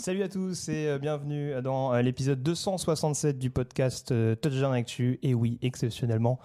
Salut 0.00 0.22
à 0.22 0.28
tous 0.28 0.68
et 0.68 0.86
euh, 0.86 0.98
bienvenue 0.98 1.60
dans 1.60 1.92
euh, 1.92 2.02
l'épisode 2.02 2.40
267 2.40 3.36
du 3.36 3.50
podcast 3.50 4.12
euh, 4.12 4.36
Touchdown 4.36 4.72
Actu. 4.72 5.18
Et 5.24 5.34
oui, 5.34 5.58
exceptionnellement, 5.60 6.38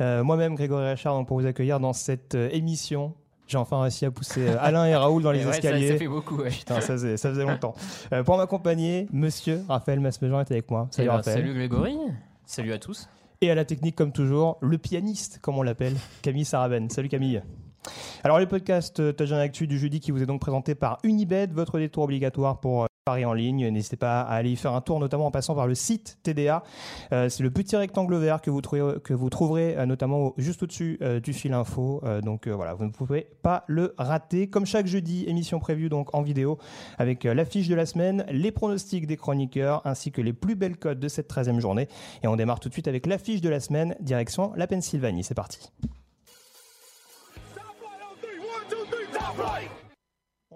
euh, 0.00 0.24
moi-même 0.24 0.56
Grégory 0.56 0.90
Richard 0.90 1.14
donc 1.14 1.28
pour 1.28 1.38
vous 1.38 1.46
accueillir 1.46 1.78
dans 1.78 1.92
cette 1.92 2.34
émission. 2.34 3.14
J'ai 3.46 3.56
enfin 3.56 3.80
réussi 3.82 4.04
à 4.04 4.10
pousser 4.10 4.48
Alain 4.48 4.84
et 4.84 4.96
Raoul 4.96 5.22
dans 5.22 5.30
les 5.32 5.44
ouais, 5.44 5.50
escaliers. 5.52 5.92
Ça, 5.92 5.96
fait 5.98 6.08
beaucoup, 6.08 6.38
ouais. 6.38 6.50
Putain, 6.50 6.80
ça 6.80 6.94
faisait, 6.94 7.16
ça 7.16 7.30
faisait 7.30 7.44
longtemps. 7.44 7.74
Euh, 8.12 8.24
pour 8.24 8.36
m'accompagner, 8.36 9.06
monsieur 9.12 9.62
Raphaël 9.68 10.00
Masmejean 10.00 10.40
est 10.40 10.50
avec 10.50 10.68
moi. 10.68 10.88
Eh 10.90 10.96
Salut 10.96 11.08
ben, 11.08 11.14
Raphaël. 11.14 11.38
salut 11.38 11.54
Grégory, 11.54 11.96
salut 12.46 12.72
à 12.72 12.78
tous. 12.80 13.08
Et 13.40 13.48
à 13.48 13.54
la 13.54 13.64
technique, 13.64 13.94
comme 13.94 14.10
toujours, 14.10 14.58
le 14.60 14.76
pianiste, 14.76 15.38
comme 15.40 15.56
on 15.56 15.62
l'appelle, 15.62 15.94
Camille 16.22 16.44
Saraben. 16.44 16.90
Salut 16.90 17.08
Camille. 17.08 17.42
Alors, 18.24 18.40
le 18.40 18.46
podcast 18.46 18.96
Touchdown 19.16 19.38
Actu 19.38 19.68
du 19.68 19.78
jeudi 19.78 20.00
qui 20.00 20.10
vous 20.10 20.20
est 20.20 20.26
donc 20.26 20.40
présenté 20.40 20.74
par 20.74 20.98
Unibet, 21.04 21.46
votre 21.46 21.78
détour 21.78 22.02
obligatoire 22.02 22.58
pour 22.58 22.87
en 23.08 23.32
ligne. 23.32 23.68
N'hésitez 23.68 23.96
pas 23.96 24.20
à 24.20 24.34
aller 24.34 24.50
y 24.50 24.56
faire 24.56 24.74
un 24.74 24.80
tour, 24.80 25.00
notamment 25.00 25.26
en 25.26 25.30
passant 25.30 25.54
par 25.54 25.66
le 25.66 25.74
site 25.74 26.18
TDA. 26.22 26.62
Euh, 27.12 27.28
C'est 27.28 27.42
le 27.42 27.50
petit 27.50 27.76
rectangle 27.76 28.16
vert 28.16 28.40
que 28.40 28.50
vous 28.50 28.60
trouverez, 28.60 29.00
que 29.00 29.14
vous 29.14 29.30
trouverez 29.30 29.76
euh, 29.76 29.86
notamment 29.86 30.34
juste 30.36 30.62
au-dessus 30.62 30.98
euh, 31.02 31.20
du 31.20 31.32
fil 31.32 31.52
info. 31.52 32.02
Donc 32.22 32.48
voilà, 32.48 32.74
vous 32.74 32.84
ne 32.84 32.90
pouvez 32.90 33.28
pas 33.42 33.64
le 33.66 33.94
rater. 33.98 34.48
Comme 34.48 34.66
chaque 34.66 34.86
jeudi, 34.86 35.24
émission 35.26 35.58
prévue 35.58 35.88
donc 35.88 36.14
en 36.14 36.22
vidéo 36.22 36.58
avec 36.98 37.24
l'affiche 37.24 37.68
de 37.68 37.74
la 37.74 37.86
semaine, 37.86 38.24
les 38.30 38.52
pronostics 38.52 39.06
des 39.06 39.16
chroniqueurs 39.16 39.82
ainsi 39.86 40.12
que 40.12 40.20
les 40.20 40.32
plus 40.32 40.54
belles 40.54 40.76
codes 40.76 41.00
de 41.00 41.08
cette 41.08 41.30
13e 41.30 41.60
journée. 41.60 41.88
Et 42.22 42.28
on 42.28 42.36
démarre 42.36 42.60
tout 42.60 42.68
de 42.68 42.74
suite 42.74 42.88
avec 42.88 43.06
l'affiche 43.06 43.40
de 43.40 43.48
la 43.48 43.60
semaine, 43.60 43.96
direction 44.00 44.52
la 44.56 44.66
Pennsylvanie. 44.66 45.24
C'est 45.24 45.34
parti. 45.34 45.70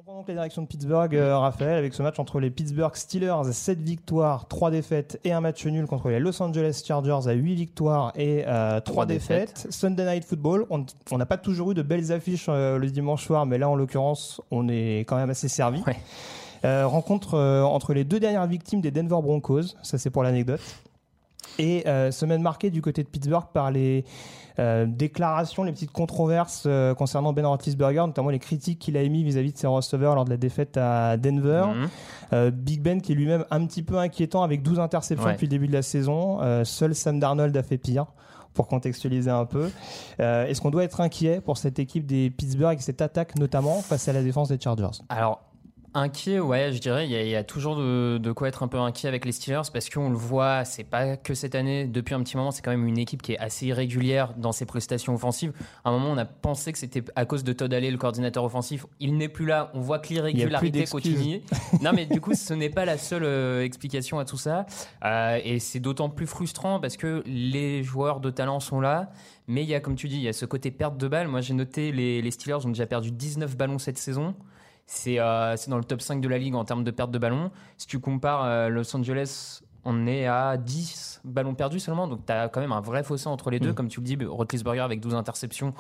Prend 0.05 0.17
donc 0.17 0.29
la 0.29 0.35
direction 0.35 0.63
de 0.63 0.67
Pittsburgh, 0.67 1.15
euh, 1.15 1.39
Raphaël, 1.39 1.79
avec 1.79 1.95
ce 1.95 2.03
match 2.03 2.19
entre 2.19 2.41
les 2.41 2.51
Pittsburgh 2.51 2.95
Steelers, 2.97 3.53
7 3.53 3.81
victoires, 3.81 4.49
3 4.49 4.71
défaites 4.73 5.21
et 5.23 5.33
un 5.33 5.41
match 5.41 5.65
nul 5.65 5.87
contre 5.87 6.09
les 6.09 6.19
Los 6.19 6.43
Angeles 6.43 6.83
Chargers 6.85 7.29
à 7.29 7.33
8 7.33 7.55
victoires 7.55 8.13
et 8.17 8.43
3 8.45 8.81
Trois 8.81 9.07
défaites. 9.07 9.55
défaites. 9.55 9.73
Sunday 9.73 10.05
Night 10.05 10.25
Football, 10.25 10.67
on 10.71 11.19
n'a 11.19 11.27
pas 11.27 11.37
toujours 11.37 11.71
eu 11.71 11.75
de 11.75 11.83
belles 11.83 12.11
affiches 12.11 12.47
euh, 12.49 12.79
le 12.79 12.91
dimanche 12.91 13.25
soir, 13.25 13.47
mais 13.47 13.59
là 13.59 13.69
en 13.69 13.77
l'occurrence, 13.77 14.41
on 14.51 14.69
est 14.69 15.01
quand 15.01 15.17
même 15.17 15.31
assez 15.31 15.49
servi. 15.49 15.83
Ouais. 15.87 15.97
Euh, 16.65 16.87
rencontre 16.87 17.35
euh, 17.35 17.63
entre 17.63 17.93
les 17.93 18.05
deux 18.05 18.21
dernières 18.21 18.47
victimes 18.47 18.81
des 18.81 18.91
Denver 18.91 19.21
Broncos, 19.23 19.75
ça 19.83 19.99
c'est 19.99 20.11
pour 20.11 20.23
l'anecdote. 20.23 20.61
Et 21.59 21.87
euh, 21.87 22.11
semaine 22.11 22.41
marquée 22.43 22.71
du 22.71 22.81
côté 22.81 23.03
de 23.03 23.09
Pittsburgh 23.09 23.47
par 23.53 23.71
les 23.71 24.05
euh, 24.59 24.87
déclarations, 24.87 25.65
les 25.65 25.73
petites 25.73 25.93
controverses 25.93 26.65
euh, 26.67 26.95
concernant 26.95 27.33
Ben 27.33 27.47
Roethlisberger, 27.47 28.01
notamment 28.07 28.31
les 28.31 28.39
critiques 28.39 28.79
qu'il 28.79 28.97
a 28.97 29.03
émis 29.03 29.25
vis-à-vis 29.25 29.53
de 29.53 29.59
ses 29.59 29.67
receveurs 29.67 30.15
lors 30.15 30.25
de 30.25 30.31
la 30.31 30.37
défaite 30.37 30.77
à 30.77 31.17
Denver. 31.17 31.65
Mhm. 31.75 31.89
Euh, 32.33 32.51
Big 32.51 32.81
Ben 32.83 33.01
qui 33.01 33.13
est 33.13 33.15
lui-même 33.15 33.45
un 33.51 33.67
petit 33.67 33.83
peu 33.83 33.99
inquiétant 33.99 34.43
avec 34.43 34.63
12 34.63 34.79
interceptions 34.81 35.27
Ouais. 35.27 35.33
depuis 35.35 35.47
le 35.47 35.51
début 35.51 35.67
de 35.69 35.73
la 35.73 35.83
saison. 35.83 36.41
Euh, 36.43 36.65
seul 36.65 36.95
Sam 36.95 37.19
Darnold 37.21 37.57
a 37.57 37.63
fait 37.63 37.79
pire. 37.79 38.07
Pour 38.55 38.67
contextualiser 38.69 39.31
un 39.31 39.47
peu, 39.47 39.71
Euh, 40.21 40.45
est-ce 40.47 40.61
qu'on 40.61 40.69
doit 40.71 40.85
être 40.85 41.01
inquiet 41.01 41.41
pour 41.41 41.57
cette 41.57 41.79
équipe 41.79 42.05
des 42.05 42.29
Pittsburgh 42.29 42.77
et 42.79 42.83
cette 42.83 43.01
attaque 43.01 43.35
notamment 43.39 43.81
face 43.81 44.09
à 44.09 44.13
la 44.13 44.23
défense 44.23 44.49
des 44.51 44.61
Chargers? 44.61 45.01
Alors, 45.09 45.41
inquiet, 45.95 46.41
ouais, 46.41 46.73
je 46.73 46.79
dirais, 46.79 47.07
il 47.07 47.11
y, 47.13 47.17
a- 47.17 47.23
il 47.23 47.29
y 47.29 47.37
a 47.37 47.45
toujours 47.45 47.77
de, 47.77 48.19
de 48.19 48.33
quoi 48.33 48.49
être 48.49 48.63
un 48.63 48.69
peu 48.69 48.79
inquiet 48.79 49.09
avec 49.09 49.25
les 49.25 49.33
Steelers 49.33 49.63
parce 49.73 49.91
qu'on 49.91 50.11
le 50.11 50.17
voit, 50.17 50.65
c'est 50.65 50.85
pas 50.85 51.17
que 51.17 51.35
cette 51.35 51.55
année, 51.55 51.87
depuis 51.87 52.15
un 52.15 52.23
petit 52.23 52.37
moment, 52.37 52.51
c'est 52.51 52.63
quand 52.63 52.71
même 52.71 52.87
une 52.87 52.99
équipe 52.99 53.23
qui 53.23 53.33
est 53.33 53.39
assez 53.39 53.67
irrégulière 53.67 54.35
dans 54.37 54.53
ses 54.53 54.65
prestations 54.67 55.15
offensives. 55.15 55.53
À 55.85 55.91
un 55.91 55.93
moment, 55.93 56.11
on 56.11 56.19
a 56.19 56.25
pensé 56.25 56.73
que 56.73 56.79
c'était 56.79 57.05
à 57.17 57.25
cause 57.25 57.45
de 57.45 57.53
Todd 57.53 57.73
Haley, 57.73 57.91
le 57.91 57.99
coordinateur 57.99 58.45
offensif. 58.45 58.87
Il 59.01 59.17
n'est 59.17 59.29
plus 59.29 59.47
là, 59.47 59.71
on 59.75 59.81
voit 59.81 59.99
que 59.99 60.09
l'irrégularité 60.09 60.79
continue. 60.93 61.41
non, 61.83 61.93
mais 61.95 62.07
du 62.07 62.21
coup, 62.21 62.35
ce 62.35 62.55
n'est 62.55 62.71
pas 62.71 62.85
la 62.85 62.99
seule 62.99 63.25
euh, 63.25 63.63
explication 63.65 64.19
à 64.19 64.25
tout 64.25 64.39
ça. 64.39 64.67
Euh, 65.05 65.39
et 65.45 65.59
c'est 65.59 65.81
d'autant 65.81 66.09
plus 66.09 66.27
frustrant 66.27 66.81
parce 66.81 66.97
que 66.97 67.23
les 67.27 67.83
joueurs 67.83 68.21
de 68.21 68.31
talent 68.31 68.61
sont 68.61 68.81
là. 68.81 69.11
Mais 69.49 69.63
il 69.65 69.69
y 69.69 69.75
a, 69.75 69.81
comme 69.81 69.97
tu 69.97 70.09
dis, 70.09 70.17
il 70.17 70.23
y 70.23 70.29
a 70.29 70.33
ce 70.33 70.47
côté 70.47 70.71
perte 70.71 70.97
de 70.97 71.09
balles. 71.09 71.29
Moi, 71.29 71.41
j'ai 71.41 71.53
noté 71.55 71.93
les, 71.93 72.23
les 72.23 72.31
Steelers 72.31 72.65
ont 72.65 72.69
déjà 72.69 72.87
perdu 72.87 73.11
19 73.11 73.57
ballons 73.57 73.79
cette 73.79 73.99
saison. 73.99 74.35
C'est 74.87 75.19
euh, 75.19 75.57
c'est 75.57 75.71
dans 75.71 75.79
le 75.79 75.85
top 75.85 76.01
5 76.01 76.21
de 76.21 76.29
la 76.29 76.39
ligue 76.39 76.55
en 76.55 76.65
termes 76.65 76.85
de 76.85 76.91
perte 76.91 77.11
de 77.11 77.19
ballons. 77.19 77.51
Si 77.79 77.87
tu 77.87 77.99
compares 77.99 78.45
euh, 78.45 78.69
Los 78.69 78.95
Angeles, 78.95 79.63
on 79.85 80.07
est 80.07 80.27
à 80.27 80.57
10 80.57 81.23
ballons 81.25 81.55
perdus 81.55 81.81
seulement. 81.81 82.07
Donc, 82.07 82.27
tu 82.27 82.33
as 82.33 82.49
quand 82.49 82.61
même 82.61 82.73
un 82.73 82.81
vrai 82.81 83.03
fossé 83.03 83.27
entre 83.29 83.51
les 83.51 83.61
deux. 83.61 83.73
Mm. 83.73 83.75
Comme 83.75 83.89
tu 83.89 84.01
le 84.01 84.07
dis, 84.07 84.19
Roethlisberger 84.25 84.81
avec 84.81 85.01
12 85.01 85.15
interceptions, 85.15 85.75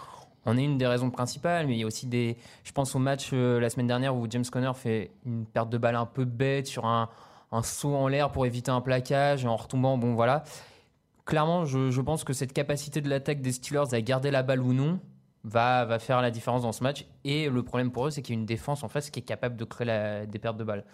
on 0.44 0.56
est 0.56 0.64
une 0.64 0.78
des 0.78 0.86
raisons 0.86 1.10
principales. 1.10 1.66
Mais 1.66 1.74
il 1.74 1.80
y 1.80 1.82
a 1.84 1.86
aussi 1.86 2.06
des. 2.06 2.36
Je 2.64 2.72
pense 2.72 2.94
au 2.94 2.98
match 2.98 3.30
euh, 3.32 3.60
la 3.60 3.70
semaine 3.70 3.86
dernière 3.86 4.16
où 4.16 4.26
James 4.28 4.44
Conner 4.50 4.72
fait 4.74 5.10
une 5.26 5.46
perte 5.46 5.70
de 5.70 5.78
balle 5.78 5.96
un 5.96 6.06
peu 6.06 6.24
bête 6.24 6.66
sur 6.66 6.86
un, 6.86 7.08
un 7.50 7.62
saut 7.62 7.94
en 7.94 8.08
l'air 8.08 8.32
pour 8.32 8.46
éviter 8.46 8.70
un 8.70 8.80
plaquage 8.80 9.44
et 9.44 9.48
en 9.48 9.56
retombant. 9.56 9.98
Bon, 9.98 10.14
voilà. 10.14 10.44
Clairement, 11.24 11.64
je, 11.64 11.90
je 11.90 12.00
pense 12.00 12.24
que 12.24 12.32
cette 12.32 12.52
capacité 12.52 13.00
de 13.00 13.08
l'attaque 13.08 13.42
des 13.42 13.52
Steelers 13.52 13.92
à 13.94 14.00
garder 14.00 14.32
la 14.32 14.42
balle 14.42 14.60
ou 14.60 14.72
non 14.72 14.98
va, 15.44 15.84
va 15.84 15.98
faire 15.98 16.20
la 16.22 16.30
différence 16.30 16.62
dans 16.62 16.72
ce 16.72 16.82
match. 16.82 17.06
Et 17.24 17.48
le 17.48 17.62
problème 17.62 17.90
pour 17.90 18.06
eux, 18.06 18.10
c'est 18.10 18.22
qu'il 18.22 18.34
y 18.34 18.38
a 18.38 18.40
une 18.40 18.46
défense 18.46 18.82
en 18.84 18.88
face 18.88 19.10
qui 19.10 19.20
est 19.20 19.24
capable 19.24 19.56
de 19.56 19.64
créer 19.64 19.86
la- 19.86 20.26
des 20.26 20.38
pertes 20.38 20.56
de 20.56 20.64
balles. 20.64 20.84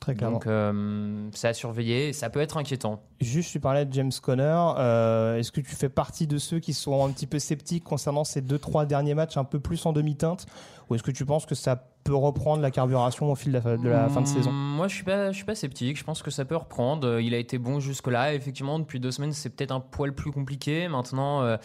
Très 0.00 0.14
clairement. 0.16 0.38
Donc, 0.38 0.48
euh, 0.48 1.28
c'est 1.32 1.46
à 1.46 1.54
surveiller. 1.54 2.08
et 2.08 2.12
Ça 2.12 2.28
peut 2.28 2.40
être 2.40 2.56
inquiétant. 2.56 3.02
Juste, 3.20 3.52
tu 3.52 3.60
parlais 3.60 3.84
de 3.86 3.92
James 3.92 4.10
Conner. 4.20 4.42
Euh, 4.78 5.38
Est-ce 5.38 5.52
que 5.52 5.60
tu 5.60 5.76
fais 5.76 5.88
partie 5.88 6.26
de 6.26 6.38
ceux 6.38 6.58
qui 6.58 6.74
sont 6.74 7.04
un 7.06 7.10
petit 7.12 7.28
peu 7.28 7.38
sceptiques 7.38 7.84
concernant 7.84 8.24
ces 8.24 8.40
deux, 8.40 8.58
trois 8.58 8.84
derniers 8.84 9.14
matchs 9.14 9.36
un 9.36 9.44
peu 9.44 9.60
plus 9.60 9.86
en 9.86 9.92
demi-teinte? 9.92 10.46
Ou 10.90 10.96
est-ce 10.96 11.04
que 11.04 11.12
tu 11.12 11.24
penses 11.24 11.46
que 11.46 11.54
ça 11.54 11.76
peut 12.02 12.16
reprendre 12.16 12.60
la 12.62 12.72
carburation 12.72 13.30
au 13.30 13.36
fil 13.36 13.52
de 13.52 13.58
la, 13.64 13.76
de 13.76 13.88
la 13.88 14.08
fin 14.08 14.22
de 14.22 14.26
saison? 14.26 14.50
Hum, 14.50 14.74
Moi, 14.74 14.88
je 14.88 14.94
suis 14.96 15.04
pas, 15.04 15.30
je 15.30 15.36
suis 15.36 15.44
pas 15.44 15.54
sceptique. 15.54 15.96
Je 15.96 16.02
pense 16.02 16.20
que 16.20 16.32
ça 16.32 16.44
peut 16.44 16.56
reprendre. 16.56 17.20
Il 17.20 17.32
a 17.32 17.38
été 17.38 17.58
bon 17.58 17.78
jusque-là. 17.78 18.34
Effectivement, 18.34 18.80
depuis 18.80 18.98
deux 18.98 19.12
semaines, 19.12 19.32
c'est 19.32 19.50
peut-être 19.50 19.70
un 19.70 19.78
poil 19.80 20.12
plus 20.12 20.32
compliqué. 20.32 20.88
Maintenant, 20.88 21.42
euh, 21.42 21.56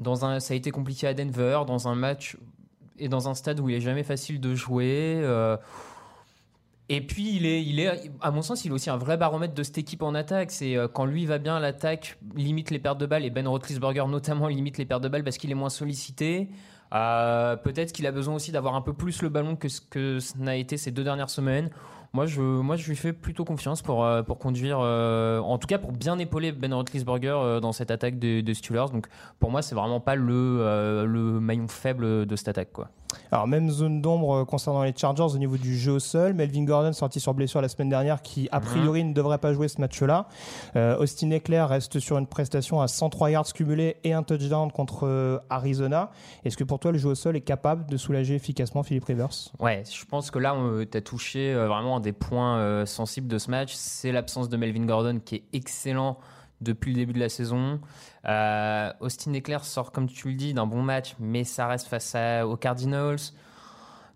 dans 0.00 0.24
un, 0.24 0.40
ça 0.40 0.54
a 0.54 0.56
été 0.56 0.70
compliqué 0.70 1.06
à 1.06 1.14
Denver, 1.14 1.60
dans 1.66 1.88
un 1.88 1.94
match 1.94 2.36
et 2.98 3.08
dans 3.08 3.28
un 3.28 3.34
stade 3.34 3.60
où 3.60 3.68
il 3.68 3.76
est 3.76 3.80
jamais 3.80 4.02
facile 4.02 4.40
de 4.40 4.54
jouer. 4.54 5.20
euh, 5.22 5.56
et 6.92 7.00
puis, 7.00 7.36
il 7.36 7.46
est, 7.46 7.62
il 7.64 7.78
est, 7.78 8.10
à 8.20 8.32
mon 8.32 8.42
sens, 8.42 8.64
il 8.64 8.72
est 8.72 8.74
aussi 8.74 8.90
un 8.90 8.96
vrai 8.96 9.16
baromètre 9.16 9.54
de 9.54 9.62
cette 9.62 9.78
équipe 9.78 10.02
en 10.02 10.12
attaque. 10.12 10.50
C'est 10.50 10.76
euh, 10.76 10.88
quand 10.88 11.04
lui 11.04 11.24
va 11.24 11.38
bien, 11.38 11.60
l'attaque 11.60 12.18
limite 12.34 12.72
les 12.72 12.80
pertes 12.80 12.98
de 12.98 13.06
balles 13.06 13.24
et 13.24 13.30
Ben 13.30 13.46
Roethlisberger 13.46 14.06
notamment 14.08 14.48
limite 14.48 14.76
les 14.76 14.86
pertes 14.86 15.04
de 15.04 15.08
balles 15.08 15.22
parce 15.22 15.38
qu'il 15.38 15.52
est 15.52 15.54
moins 15.54 15.68
sollicité. 15.70 16.48
Euh, 16.92 17.54
Peut-être 17.54 17.92
qu'il 17.92 18.08
a 18.08 18.12
besoin 18.12 18.34
aussi 18.34 18.50
d'avoir 18.50 18.74
un 18.74 18.80
peu 18.80 18.92
plus 18.92 19.22
le 19.22 19.28
ballon 19.28 19.54
que 19.54 19.68
ce 19.68 19.80
que 19.80 20.18
n'a 20.36 20.56
été 20.56 20.76
ces 20.76 20.90
deux 20.90 21.04
dernières 21.04 21.30
semaines. 21.30 21.70
Moi, 22.12 22.26
je, 22.26 22.40
moi, 22.40 22.74
je 22.74 22.88
lui 22.88 22.96
fais 22.96 23.12
plutôt 23.12 23.44
confiance 23.44 23.82
pour, 23.82 24.04
euh, 24.04 24.22
pour 24.24 24.38
conduire, 24.38 24.78
euh, 24.80 25.38
en 25.38 25.58
tout 25.58 25.68
cas 25.68 25.78
pour 25.78 25.92
bien 25.92 26.18
épauler 26.18 26.50
Ben 26.50 26.74
Roethlisberger 26.74 27.28
euh, 27.28 27.60
dans 27.60 27.70
cette 27.70 27.92
attaque 27.92 28.18
des, 28.18 28.42
des 28.42 28.54
Steelers. 28.54 28.86
Donc, 28.92 29.06
pour 29.38 29.52
moi, 29.52 29.62
c'est 29.62 29.76
vraiment 29.76 30.00
pas 30.00 30.16
le, 30.16 30.58
euh, 30.60 31.04
le 31.04 31.38
maillon 31.38 31.68
faible 31.68 32.26
de 32.26 32.36
cette 32.36 32.48
attaque. 32.48 32.72
Quoi. 32.72 32.88
Alors, 33.30 33.46
même 33.46 33.70
zone 33.70 34.02
d'ombre 34.02 34.42
concernant 34.44 34.82
les 34.82 34.92
Chargers 34.96 35.22
au 35.34 35.38
niveau 35.38 35.56
du 35.56 35.76
jeu 35.78 35.92
au 35.92 35.98
sol. 36.00 36.32
Melvin 36.32 36.64
Gordon 36.64 36.92
sorti 36.92 37.20
sur 37.20 37.32
blessure 37.32 37.60
la 37.60 37.68
semaine 37.68 37.88
dernière 37.88 38.22
qui, 38.22 38.48
a 38.50 38.58
priori, 38.60 39.04
ne 39.04 39.12
devrait 39.12 39.38
pas 39.38 39.52
jouer 39.52 39.68
ce 39.68 39.80
match-là. 39.80 40.26
Euh, 40.74 40.96
Austin 40.98 41.30
Eckler 41.30 41.60
reste 41.62 42.00
sur 42.00 42.18
une 42.18 42.26
prestation 42.26 42.80
à 42.80 42.88
103 42.88 43.30
yards 43.30 43.52
cumulés 43.52 43.96
et 44.02 44.12
un 44.14 44.24
touchdown 44.24 44.72
contre 44.72 45.40
Arizona. 45.48 46.10
Est-ce 46.44 46.56
que 46.56 46.64
pour 46.64 46.80
toi, 46.80 46.90
le 46.90 46.98
jeu 46.98 47.10
au 47.10 47.14
sol 47.14 47.36
est 47.36 47.40
capable 47.40 47.86
de 47.86 47.96
soulager 47.96 48.34
efficacement 48.34 48.82
Philippe 48.82 49.04
Rivers? 49.04 49.52
Ouais, 49.60 49.84
je 49.88 50.04
pense 50.06 50.32
que 50.32 50.40
là, 50.40 50.56
tu 50.90 50.96
as 50.98 51.00
touché 51.00 51.54
vraiment 51.54 51.99
un 52.00 52.02
des 52.02 52.12
points 52.12 52.58
euh, 52.58 52.86
sensibles 52.86 53.28
de 53.28 53.38
ce 53.38 53.50
match. 53.50 53.72
C'est 53.74 54.10
l'absence 54.12 54.48
de 54.48 54.56
Melvin 54.56 54.84
Gordon 54.86 55.20
qui 55.24 55.36
est 55.36 55.44
excellent 55.52 56.18
depuis 56.60 56.92
le 56.92 56.96
début 56.98 57.12
de 57.12 57.20
la 57.20 57.28
saison. 57.28 57.80
Euh, 58.26 58.92
Austin 59.00 59.32
Eckler 59.34 59.58
sort, 59.62 59.92
comme 59.92 60.08
tu 60.08 60.28
le 60.28 60.34
dis, 60.34 60.52
d'un 60.54 60.66
bon 60.66 60.82
match, 60.82 61.14
mais 61.18 61.44
ça 61.44 61.66
reste 61.66 61.86
face 61.88 62.14
à- 62.14 62.46
aux 62.46 62.56
Cardinals. 62.56 63.16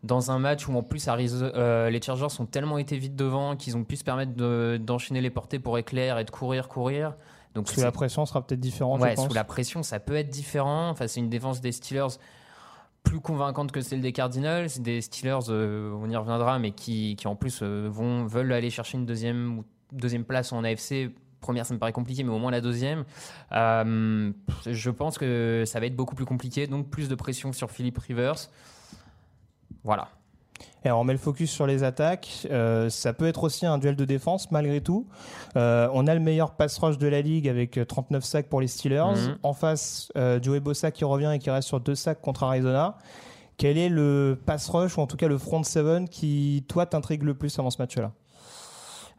dans 0.03 0.31
un 0.31 0.39
match 0.39 0.69
où 0.69 0.77
en 0.77 0.83
plus 0.83 1.07
euh, 1.09 1.89
les 1.89 2.03
Chargers 2.03 2.27
ont 2.39 2.45
tellement 2.45 2.77
été 2.77 2.99
vite 2.99 3.17
devant 3.17 3.57
qu'ils 3.57 3.75
ont 3.75 3.85
pu 3.85 3.97
se 3.97 4.05
permettre 4.05 4.35
de- 4.35 4.79
d'enchaîner 4.79 5.23
les 5.23 5.31
portées 5.31 5.59
pour 5.59 5.79
éclair 5.79 6.19
et 6.19 6.25
de 6.25 6.31
courir, 6.31 6.69
courir. 6.69 7.15
Donc 7.55 7.69
Sous 7.71 7.81
la 7.81 7.91
pression 7.91 8.27
sera 8.27 8.47
peut-être 8.47 8.61
différente, 8.61 9.01
ouais, 9.01 9.13
je 9.13 9.15
pense. 9.17 9.29
sous 9.29 9.33
la 9.33 9.45
pression, 9.45 9.83
ça 9.83 10.01
peut 10.01 10.17
être 10.17 10.29
différent. 10.29 10.91
Enfin, 10.91 11.07
c'est 11.07 11.21
une 11.21 11.31
défense 11.31 11.63
des 11.63 11.73
Steelers 11.73 12.19
plus 13.05 13.21
convaincante 13.21 13.71
que 13.71 13.81
celle 13.81 14.01
des 14.01 14.13
Cardinals. 14.13 14.69
Des 14.81 15.01
Steelers, 15.01 15.51
euh, 15.51 15.93
on 15.93 16.11
y 16.11 16.17
reviendra, 16.17 16.59
mais 16.59 16.73
qui, 16.73 17.15
qui 17.17 17.29
en 17.29 17.37
plus 17.37 17.61
euh, 17.63 17.89
vont, 17.89 18.27
veulent 18.27 18.53
aller 18.53 18.71
chercher 18.71 18.99
une 18.99 19.07
deuxième, 19.07 19.63
deuxième 19.93 20.25
place 20.25 20.53
en 20.53 20.65
AFC. 20.65 21.11
Première, 21.41 21.67
ça 21.67 21.75
me 21.75 21.79
paraît 21.79 21.93
compliqué, 21.93 22.25
mais 22.25 22.33
au 22.33 22.39
moins 22.39 22.51
la 22.51 22.63
deuxième. 22.63 23.05
Euh, 23.53 24.33
je 24.67 24.91
pense 24.91 25.19
que 25.19 25.63
ça 25.67 25.79
va 25.79 25.87
être 25.87 25.95
beaucoup 25.95 26.15
plus 26.15 26.25
compliqué, 26.25 26.67
donc 26.67 26.89
plus 26.89 27.09
de 27.09 27.15
pression 27.15 27.53
sur 27.53 27.71
Philip 27.71 27.97
Rivers. 27.99 28.49
Voilà. 29.85 30.09
Et 30.85 30.89
alors, 30.89 31.01
on 31.01 31.05
met 31.05 31.15
le 31.15 31.19
focus 31.19 31.51
sur 31.51 31.67
les 31.67 31.83
attaques. 31.83 32.47
Euh, 32.51 32.91
ça 32.91 33.15
peut 33.15 33.27
être 33.27 33.43
aussi 33.45 33.65
un 33.65 33.79
duel 33.79 33.97
de 33.97 34.05
défense, 34.05 34.51
malgré 34.51 34.83
tout. 34.83 35.07
Euh, 35.57 35.89
on 35.95 36.07
a 36.07 36.15
le 36.15 36.21
meilleur 36.21 36.53
pass 36.53 36.77
rush 36.79 36.99
de 36.99 37.09
la 37.09 37.23
ligue 37.23 37.49
avec 37.49 37.79
euh, 37.79 37.87
39 37.87 38.23
sacs 38.23 38.49
pour 38.49 38.61
les 38.61 38.67
Steelers. 38.67 39.15
Mhm. 39.17 39.39
En 39.43 39.55
face, 39.55 40.13
euh, 40.17 40.39
Joey 40.43 40.61
Bossa 40.61 40.91
qui 40.91 41.05
revient 41.05 41.33
et 41.35 41.39
qui 41.39 41.51
reste 41.51 41.69
sur 41.69 41.81
deux 41.81 41.95
sacs 41.95 42.21
contre 42.21 42.43
Arizona. 42.43 42.99
Quel 43.57 43.79
est 43.79 43.89
le 43.89 44.39
pass 44.45 44.69
rush, 44.69 44.99
ou 44.99 45.01
en 45.01 45.07
tout 45.07 45.17
cas 45.17 45.29
le 45.29 45.39
front 45.39 45.63
seven, 45.63 46.09
qui, 46.09 46.65
toi, 46.69 46.85
t'intrigue 46.85 47.23
le 47.23 47.35
plus 47.35 47.59
avant 47.59 47.71
ce 47.71 47.81
match-là? 47.81 48.13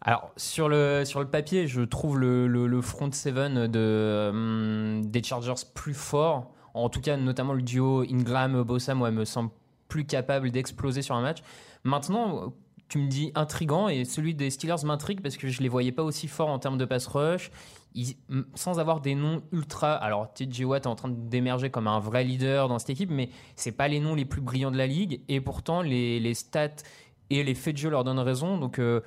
Alors, 0.01 0.29
sur 0.37 0.69
le, 0.69 1.03
sur 1.03 1.19
le 1.19 1.27
papier, 1.27 1.67
je 1.67 1.81
trouve 1.81 2.19
le, 2.19 2.47
le, 2.47 2.67
le 2.67 2.81
front 2.81 3.11
seven 3.11 3.65
de, 3.65 4.29
hum, 4.29 5.01
des 5.05 5.23
Chargers 5.23 5.65
plus 5.73 5.95
fort. 5.95 6.51
En 6.75 6.89
tout 6.89 7.01
cas, 7.01 7.17
notamment 7.17 7.53
le 7.53 7.63
duo 7.63 8.03
Ingram-Bossa, 8.03 8.93
moi, 8.93 9.09
me 9.09 9.25
semble 9.25 9.49
plus 9.95 10.05
capable 10.05 10.51
d'exploser 10.51 11.01
sur 11.01 11.15
un 11.15 11.21
match. 11.21 11.37
Maintenant, 11.85 12.53
tu 12.89 12.97
me 12.97 13.07
dis 13.07 13.31
intrigant 13.33 13.87
et 13.87 14.03
celui 14.03 14.35
des 14.35 14.49
Steelers 14.49 14.83
m'intrigue 14.83 15.21
parce 15.21 15.37
que 15.37 15.47
je 15.47 15.61
les 15.61 15.69
voyais 15.69 15.93
pas 15.93 16.03
aussi 16.03 16.27
forts 16.27 16.49
en 16.49 16.59
termes 16.59 16.77
de 16.77 16.83
pass 16.83 17.07
rush. 17.07 17.49
Ils- 17.93 18.17
sans 18.55 18.77
avoir 18.77 18.99
des 18.99 19.15
noms 19.15 19.41
ultra. 19.53 19.93
Alors, 19.93 20.33
TJ 20.33 20.65
Watt 20.65 20.83
est 20.83 20.87
en 20.89 20.95
train 20.95 21.07
d'émerger 21.09 21.69
comme 21.69 21.87
un 21.87 21.99
vrai 22.01 22.25
leader 22.25 22.67
dans 22.67 22.77
cette 22.77 22.89
équipe, 22.89 23.09
mais 23.09 23.29
c'est 23.55 23.71
pas 23.71 23.87
les 23.87 24.01
noms 24.01 24.15
les 24.15 24.25
plus 24.25 24.41
brillants 24.41 24.69
de 24.71 24.77
la 24.77 24.85
ligue. 24.85 25.21
Et 25.29 25.39
pourtant, 25.39 25.81
les, 25.81 26.19
les 26.19 26.33
stats 26.33 26.83
et 27.29 27.41
les 27.45 27.55
faits 27.55 27.75
de 27.75 27.79
jeu 27.79 27.89
leur 27.89 28.03
donnent 28.03 28.19
raison. 28.19 28.57
Donc, 28.57 28.79
euh, 28.79 28.99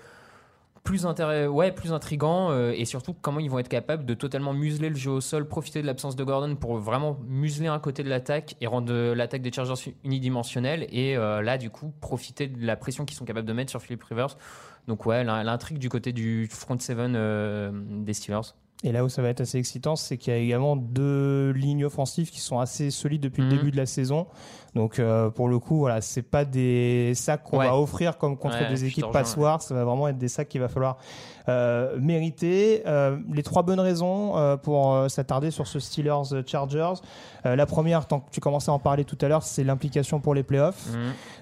plus, 0.88 1.04
ouais, 1.50 1.70
intrigant 1.92 2.50
euh, 2.50 2.72
et 2.74 2.86
surtout 2.86 3.12
comment 3.12 3.40
ils 3.40 3.50
vont 3.50 3.58
être 3.58 3.68
capables 3.68 4.06
de 4.06 4.14
totalement 4.14 4.54
museler 4.54 4.88
le 4.88 4.96
jeu 4.96 5.10
au 5.10 5.20
sol, 5.20 5.46
profiter 5.46 5.82
de 5.82 5.86
l'absence 5.86 6.16
de 6.16 6.24
Gordon 6.24 6.56
pour 6.56 6.78
vraiment 6.78 7.18
museler 7.26 7.68
un 7.68 7.78
côté 7.78 8.02
de 8.02 8.08
l'attaque 8.08 8.56
et 8.62 8.66
rendre 8.66 8.92
l'attaque 9.12 9.42
des 9.42 9.52
Chargers 9.52 9.94
unidimensionnelle 10.04 10.86
et 10.90 11.16
euh, 11.16 11.42
là 11.42 11.58
du 11.58 11.68
coup 11.68 11.92
profiter 12.00 12.46
de 12.48 12.64
la 12.64 12.76
pression 12.76 13.04
qu'ils 13.04 13.16
sont 13.18 13.26
capables 13.26 13.46
de 13.46 13.52
mettre 13.52 13.70
sur 13.70 13.82
Philip 13.82 14.02
Rivers. 14.02 14.36
Donc 14.86 15.04
ouais, 15.04 15.24
l'in- 15.24 15.42
l'intrigue 15.42 15.78
du 15.78 15.90
côté 15.90 16.12
du 16.12 16.48
front 16.50 16.78
seven 16.78 17.14
euh, 17.16 17.70
des 17.74 18.14
Steelers. 18.14 18.54
Et 18.84 18.92
là 18.92 19.02
où 19.04 19.08
ça 19.08 19.22
va 19.22 19.28
être 19.30 19.40
assez 19.40 19.58
excitant, 19.58 19.96
c'est 19.96 20.16
qu'il 20.18 20.32
y 20.32 20.36
a 20.36 20.38
également 20.38 20.76
deux 20.76 21.50
lignes 21.50 21.84
offensives 21.84 22.30
qui 22.30 22.38
sont 22.40 22.60
assez 22.60 22.92
solides 22.92 23.20
depuis 23.22 23.42
Mhm. 23.42 23.50
le 23.50 23.56
début 23.56 23.70
de 23.72 23.76
la 23.76 23.86
saison. 23.86 24.28
Donc 24.76 25.00
euh, 25.00 25.30
pour 25.30 25.48
le 25.48 25.58
coup, 25.58 25.78
voilà, 25.78 26.00
c'est 26.00 26.22
pas 26.22 26.44
des 26.44 27.12
sacs 27.16 27.42
qu'on 27.42 27.58
Ouais. 27.58 27.66
va 27.66 27.76
offrir 27.76 28.18
comme 28.18 28.36
contre 28.36 28.60
Ouais, 28.60 28.68
des 28.68 28.84
équipes 28.84 29.10
passoires. 29.10 29.62
Ça 29.62 29.74
va 29.74 29.84
vraiment 29.84 30.06
être 30.06 30.18
des 30.18 30.28
sacs 30.28 30.48
qu'il 30.48 30.60
va 30.60 30.68
falloir 30.68 30.98
euh, 31.48 31.98
mériter. 31.98 32.82
Euh, 32.86 33.18
les 33.32 33.42
trois 33.42 33.64
bonnes 33.64 33.80
raisons 33.80 34.34
pour 34.62 35.10
s'attarder 35.10 35.50
sur 35.50 35.66
ce 35.66 35.80
Steelers 35.80 36.44
Chargers. 36.46 36.94
La 37.44 37.66
première, 37.66 38.06
tant 38.06 38.20
que 38.20 38.30
tu 38.30 38.38
commençais 38.38 38.70
à 38.70 38.74
en 38.74 38.78
parler 38.78 39.04
tout 39.04 39.18
à 39.22 39.26
l'heure, 39.28 39.42
c'est 39.42 39.64
l'implication 39.64 40.20
pour 40.20 40.34
les 40.34 40.44
playoffs. 40.44 40.86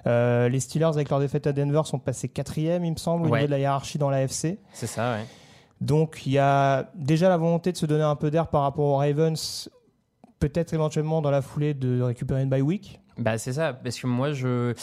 Mhm. 0.06 0.47
Les 0.49 0.61
Steelers, 0.61 0.87
avec 0.87 1.11
leur 1.11 1.21
défaite 1.21 1.47
à 1.47 1.53
Denver, 1.53 1.82
sont 1.85 1.99
passés 1.99 2.29
quatrième, 2.29 2.82
il 2.87 2.93
me 2.93 2.97
semble, 2.97 3.27
au 3.27 3.31
Ouais. 3.31 3.41
niveau 3.41 3.47
de 3.49 3.50
la 3.50 3.59
hiérarchie 3.59 3.99
dans 3.99 4.09
la 4.09 4.23
FC. 4.23 4.59
C'est 4.73 4.87
ça, 4.87 5.12
ouais. 5.17 5.25
Donc 5.81 6.26
il 6.26 6.32
y 6.32 6.38
a 6.38 6.90
déjà 6.94 7.28
la 7.28 7.37
volonté 7.37 7.73
de 7.73 7.76
se 7.76 7.87
donner 7.87 8.05
un 8.05 8.17
peu 8.17 8.31
d'air 8.31 8.49
par 8.49 8.62
rapport 8.62 8.87
aux 8.87 8.96
Ravens, 8.96 9.69
peut-être 10.38 10.73
éventuellement 10.73 11.20
dans 11.23 11.31
la 11.31 11.43
foulée 11.43 11.75
de 11.75 12.00
récupérer 12.00 12.43
une 12.43 12.49
bye 12.49 12.62
week. 12.62 13.00
Bah 13.19 13.38
c'est 13.38 13.55
ça, 13.55 13.73
parce 13.73 13.99
que 13.99 14.06
moi 14.06 14.32
je 14.32 14.75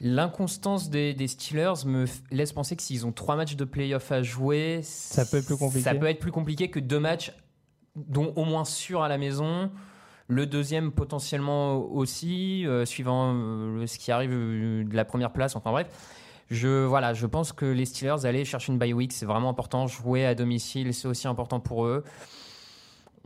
l'inconstance 0.00 0.90
des, 0.90 1.14
des 1.14 1.26
Steelers 1.26 1.86
me 1.86 2.04
laisse 2.30 2.52
penser 2.52 2.76
que 2.76 2.82
s'ils 2.82 3.06
ont 3.06 3.12
trois 3.12 3.36
matchs 3.36 3.56
de 3.56 3.64
playoff 3.64 4.12
à 4.12 4.22
jouer, 4.22 4.80
Ça 4.82 5.24
peut 5.24 5.38
être 5.38 5.46
plus 5.46 5.56
compliqué. 5.56 5.84
Ça 5.84 5.94
peut 5.94 6.06
être 6.06 6.18
plus 6.18 6.32
compliqué 6.32 6.70
que 6.70 6.80
deux 6.80 7.00
matchs, 7.00 7.32
dont 7.94 8.32
au 8.36 8.44
moins 8.44 8.64
sûr 8.64 9.02
à 9.02 9.08
la 9.08 9.18
maison. 9.18 9.70
Le 10.28 10.44
deuxième 10.44 10.90
potentiellement 10.90 11.76
aussi, 11.76 12.66
euh, 12.66 12.84
suivant 12.84 13.32
euh, 13.32 13.86
ce 13.86 13.96
qui 13.98 14.10
arrive 14.10 14.32
euh, 14.32 14.84
de 14.84 14.96
la 14.96 15.04
première 15.04 15.32
place. 15.32 15.54
Enfin 15.54 15.70
bref, 15.70 15.86
je 16.50 16.84
voilà, 16.84 17.12
je 17.14 17.26
pense 17.26 17.52
que 17.52 17.66
les 17.66 17.84
Steelers 17.86 18.24
aller 18.24 18.44
chercher 18.44 18.72
une 18.72 18.78
bye 18.78 18.92
week, 18.92 19.12
c'est 19.12 19.26
vraiment 19.26 19.48
important. 19.50 19.86
Jouer 19.86 20.24
à 20.26 20.34
domicile, 20.34 20.92
c'est 20.94 21.08
aussi 21.08 21.26
important 21.28 21.60
pour 21.60 21.86
eux. 21.86 22.04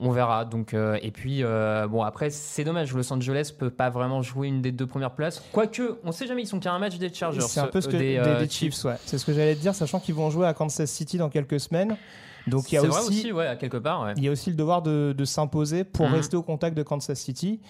On 0.03 0.13
verra. 0.13 0.47
Donc, 0.47 0.73
euh, 0.73 0.99
et 1.03 1.11
puis, 1.11 1.45
euh, 1.45 1.87
bon, 1.87 2.03
après, 2.03 2.31
c'est 2.31 2.65
dommage. 2.65 2.95
Los 2.95 3.13
Angeles 3.13 3.53
peut 3.59 3.69
pas 3.69 3.91
vraiment 3.91 4.23
jouer 4.23 4.49
une 4.49 4.63
des 4.63 4.73
deux 4.73 4.87
premières 4.87 5.11
places. 5.11 5.43
Quoique, 5.53 5.99
on 6.05 6.13
sait 6.13 6.27
jamais, 6.27 6.41
ils 6.43 6.47
sont 6.47 6.59
qu'à 6.59 6.73
un 6.73 6.79
match 6.79 6.97
des 6.97 7.13
Chargers. 7.13 7.43
C'est 7.43 7.61
un 7.61 7.67
peu 7.67 7.83
ce 7.83 7.89
que 7.89 7.97
euh, 7.97 8.39
des, 8.39 8.47
des 8.47 8.51
Chiefs, 8.51 8.83
ouais. 8.85 8.95
C'est 9.05 9.19
ce 9.19 9.27
que 9.27 9.35
j'allais 9.35 9.55
te 9.55 9.61
dire, 9.61 9.75
sachant 9.75 10.01
qu'ils 10.01 10.15
vont 10.15 10.31
jouer 10.31 10.47
à 10.47 10.55
Kansas 10.55 10.91
City 10.91 11.19
dans 11.19 11.29
quelques 11.29 11.61
semaines. 11.61 11.99
Donc 12.47 12.73
il 12.73 12.77
y 12.77 12.79
a 12.79 12.83
aussi, 12.83 13.09
aussi, 13.09 13.33
ouais, 13.33 13.55
quelque 13.61 13.77
part. 13.77 14.03
ouais. 14.05 14.15
il 14.17 14.25
y 14.25 14.29
a 14.29 14.31
aussi 14.31 14.49
le 14.49 14.57
devoir 14.57 14.81
de, 14.81 15.15
de 15.17 15.25
s'imposer 15.27 15.85
pour 15.85 16.07
Mhm. 16.09 16.15
rester 16.15 16.37
au 16.39 16.43
contact 16.43 16.75
de 16.75 16.83
Kansas 16.83 17.19
City. 17.21 17.61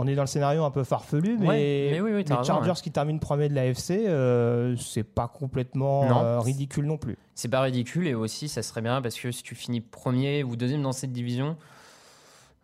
On 0.00 0.06
est 0.06 0.14
dans 0.14 0.22
le 0.22 0.28
scénario 0.28 0.62
un 0.64 0.70
peu 0.70 0.84
farfelu, 0.84 1.36
mais, 1.38 1.46
Ouais, 1.48 1.88
mais 1.90 2.00
oui, 2.00 2.12
oui, 2.14 2.24
t'as 2.24 2.34
les 2.34 2.38
raison, 2.40 2.54
Chargers 2.54 2.80
qui 2.80 2.92
terminent 2.92 3.18
premier 3.18 3.48
de 3.48 3.54
la 3.54 3.66
FC, 3.66 4.04
euh, 4.06 4.76
c'est 4.76 5.02
pas 5.02 5.26
complètement 5.26 6.04
Non. 6.08 6.22
euh, 6.22 6.38
ridicule 6.40 6.86
non 6.86 6.98
plus. 6.98 7.16
C'est 7.34 7.48
pas 7.48 7.60
ridicule 7.62 8.06
et 8.06 8.14
aussi 8.14 8.48
ça 8.48 8.62
serait 8.62 8.80
bien 8.80 9.02
parce 9.02 9.18
que 9.18 9.32
si 9.32 9.42
tu 9.42 9.54
finis 9.56 9.80
premier 9.80 10.44
ou 10.44 10.54
deuxième 10.54 10.82
dans 10.82 10.92
cette 10.92 11.12
division, 11.12 11.56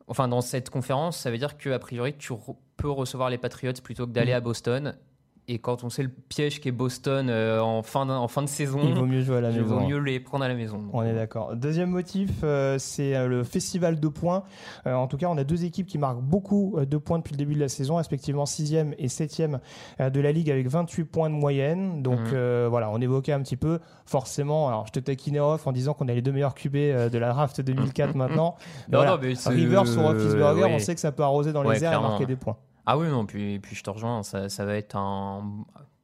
enfin 0.07 0.29
dans 0.29 0.41
cette 0.43 0.71
conférence, 0.71 1.17
ça 1.19 1.31
veut 1.31 1.39
dire 1.39 1.57
que 1.57 1.71
a 1.71 1.79
priori 1.79 2.15
tu 2.17 2.33
re- 2.33 2.57
peux 2.77 2.91
recevoir 2.91 3.31
les 3.31 3.39
Patriots 3.39 3.73
plutôt 3.83 4.07
que 4.07 4.13
d'aller 4.13 4.31
Mhm. 4.33 4.37
à 4.37 4.41
Boston. 4.41 4.95
Et 5.47 5.59
quand 5.59 5.85
on 5.85 5.91
sait 5.91 6.03
le 6.03 6.09
piège 6.09 6.59
qu'est 6.63 6.71
Boston 6.73 7.29
euh, 7.29 7.61
en, 7.61 7.83
fin 7.83 8.07
de, 8.07 8.13
en 8.13 8.29
fin 8.29 8.41
de 8.41 8.47
saison, 8.49 8.81
Il 8.83 8.95
vaut 8.95 9.05
mieux 9.05 9.21
jouer 9.21 9.37
à 9.37 9.41
la 9.43 9.51
il 9.53 9.61
maison. 9.61 9.79
vaut 9.79 9.87
mieux 9.87 9.99
les 9.99 10.19
prendre 10.19 10.43
à 10.43 10.49
la 10.49 10.55
maison. 10.55 10.81
On 10.95 11.03
est 11.03 11.13
d'accord. 11.13 11.55
Deuxième 11.55 11.91
motif, 11.91 12.31
euh, 12.45 12.77
c'est 12.79 13.15
euh, 13.15 13.29
le 13.29 13.45
festival 13.45 14.01
de 14.01 14.09
points. 14.09 14.45
Euh, 14.87 14.95
en 14.95 15.07
tout 15.07 15.19
cas, 15.19 15.27
on 15.29 15.37
a 15.37 15.45
deux 15.45 15.67
équipes 15.67 15.87
qui 15.87 15.99
marquent 15.99 16.23
beaucoup 16.23 16.79
de 16.81 16.97
points 16.97 17.19
depuis 17.19 17.33
le 17.33 17.37
début 17.37 17.55
de 17.55 17.61
la 17.61 17.69
saison, 17.69 17.97
respectivement 17.97 18.45
6e 18.45 18.95
et 18.97 19.09
7e 19.09 19.59
euh, 20.01 20.09
de 20.09 20.19
la 20.23 20.33
ligue 20.33 20.51
avec 20.51 20.67
28 20.67 21.05
points 21.05 21.29
de 21.29 21.35
moyenne. 21.35 22.03
Donc 22.03 22.21
Mhm. 22.33 22.67
voilà, 22.69 22.89
on 22.91 22.99
évoquait 23.03 23.33
un 23.33 23.43
petit 23.43 23.57
peu, 23.59 23.81
forcément, 24.07 24.69
alors 24.69 24.87
je 24.87 24.93
te 24.93 25.01
taquinais 25.01 25.41
off 25.41 25.67
en 25.67 25.73
disant 25.73 25.93
qu'on 25.93 26.09
a 26.09 26.15
les 26.15 26.23
deux 26.23 26.33
meilleurs 26.33 26.55
QB 26.55 26.75
de 26.75 27.19
la 27.19 27.29
draft 27.35 27.61
2004 27.61 28.15
maintenant. 28.15 28.57
Non, 28.89 28.99
Voilà. 28.99 29.11
non, 29.11 29.19
mais 29.21 29.35
c'est- 29.35 29.51
Rivers 29.51 29.87
sur 29.87 30.01
Roethlisberger, 30.03 30.63
ouais. 30.65 30.73
on 30.75 30.79
sait 30.79 30.95
que 30.95 31.01
ça 31.03 31.13
peut 31.13 31.23
arroser 31.23 31.53
dans 31.53 31.63
les 31.63 31.85
airs 31.85 31.99
et 31.99 32.03
marquer 32.03 32.25
des 32.25 32.37
points. 32.37 32.57
Ah 32.87 32.99
oui, 32.99 33.09
non, 33.09 33.25
puis, 33.27 33.59
puis 33.61 33.75
je 33.77 33.83
te 33.83 33.91
rejoins, 33.91 34.23
ça, 34.23 34.49
ça 34.49 34.65
va 34.65 34.75
être 34.77 34.97
un 34.97 35.43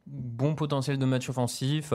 bon 0.06 0.54
potentiel 0.54 0.98
de 0.98 1.04
match 1.04 1.28
offensif. 1.28 1.92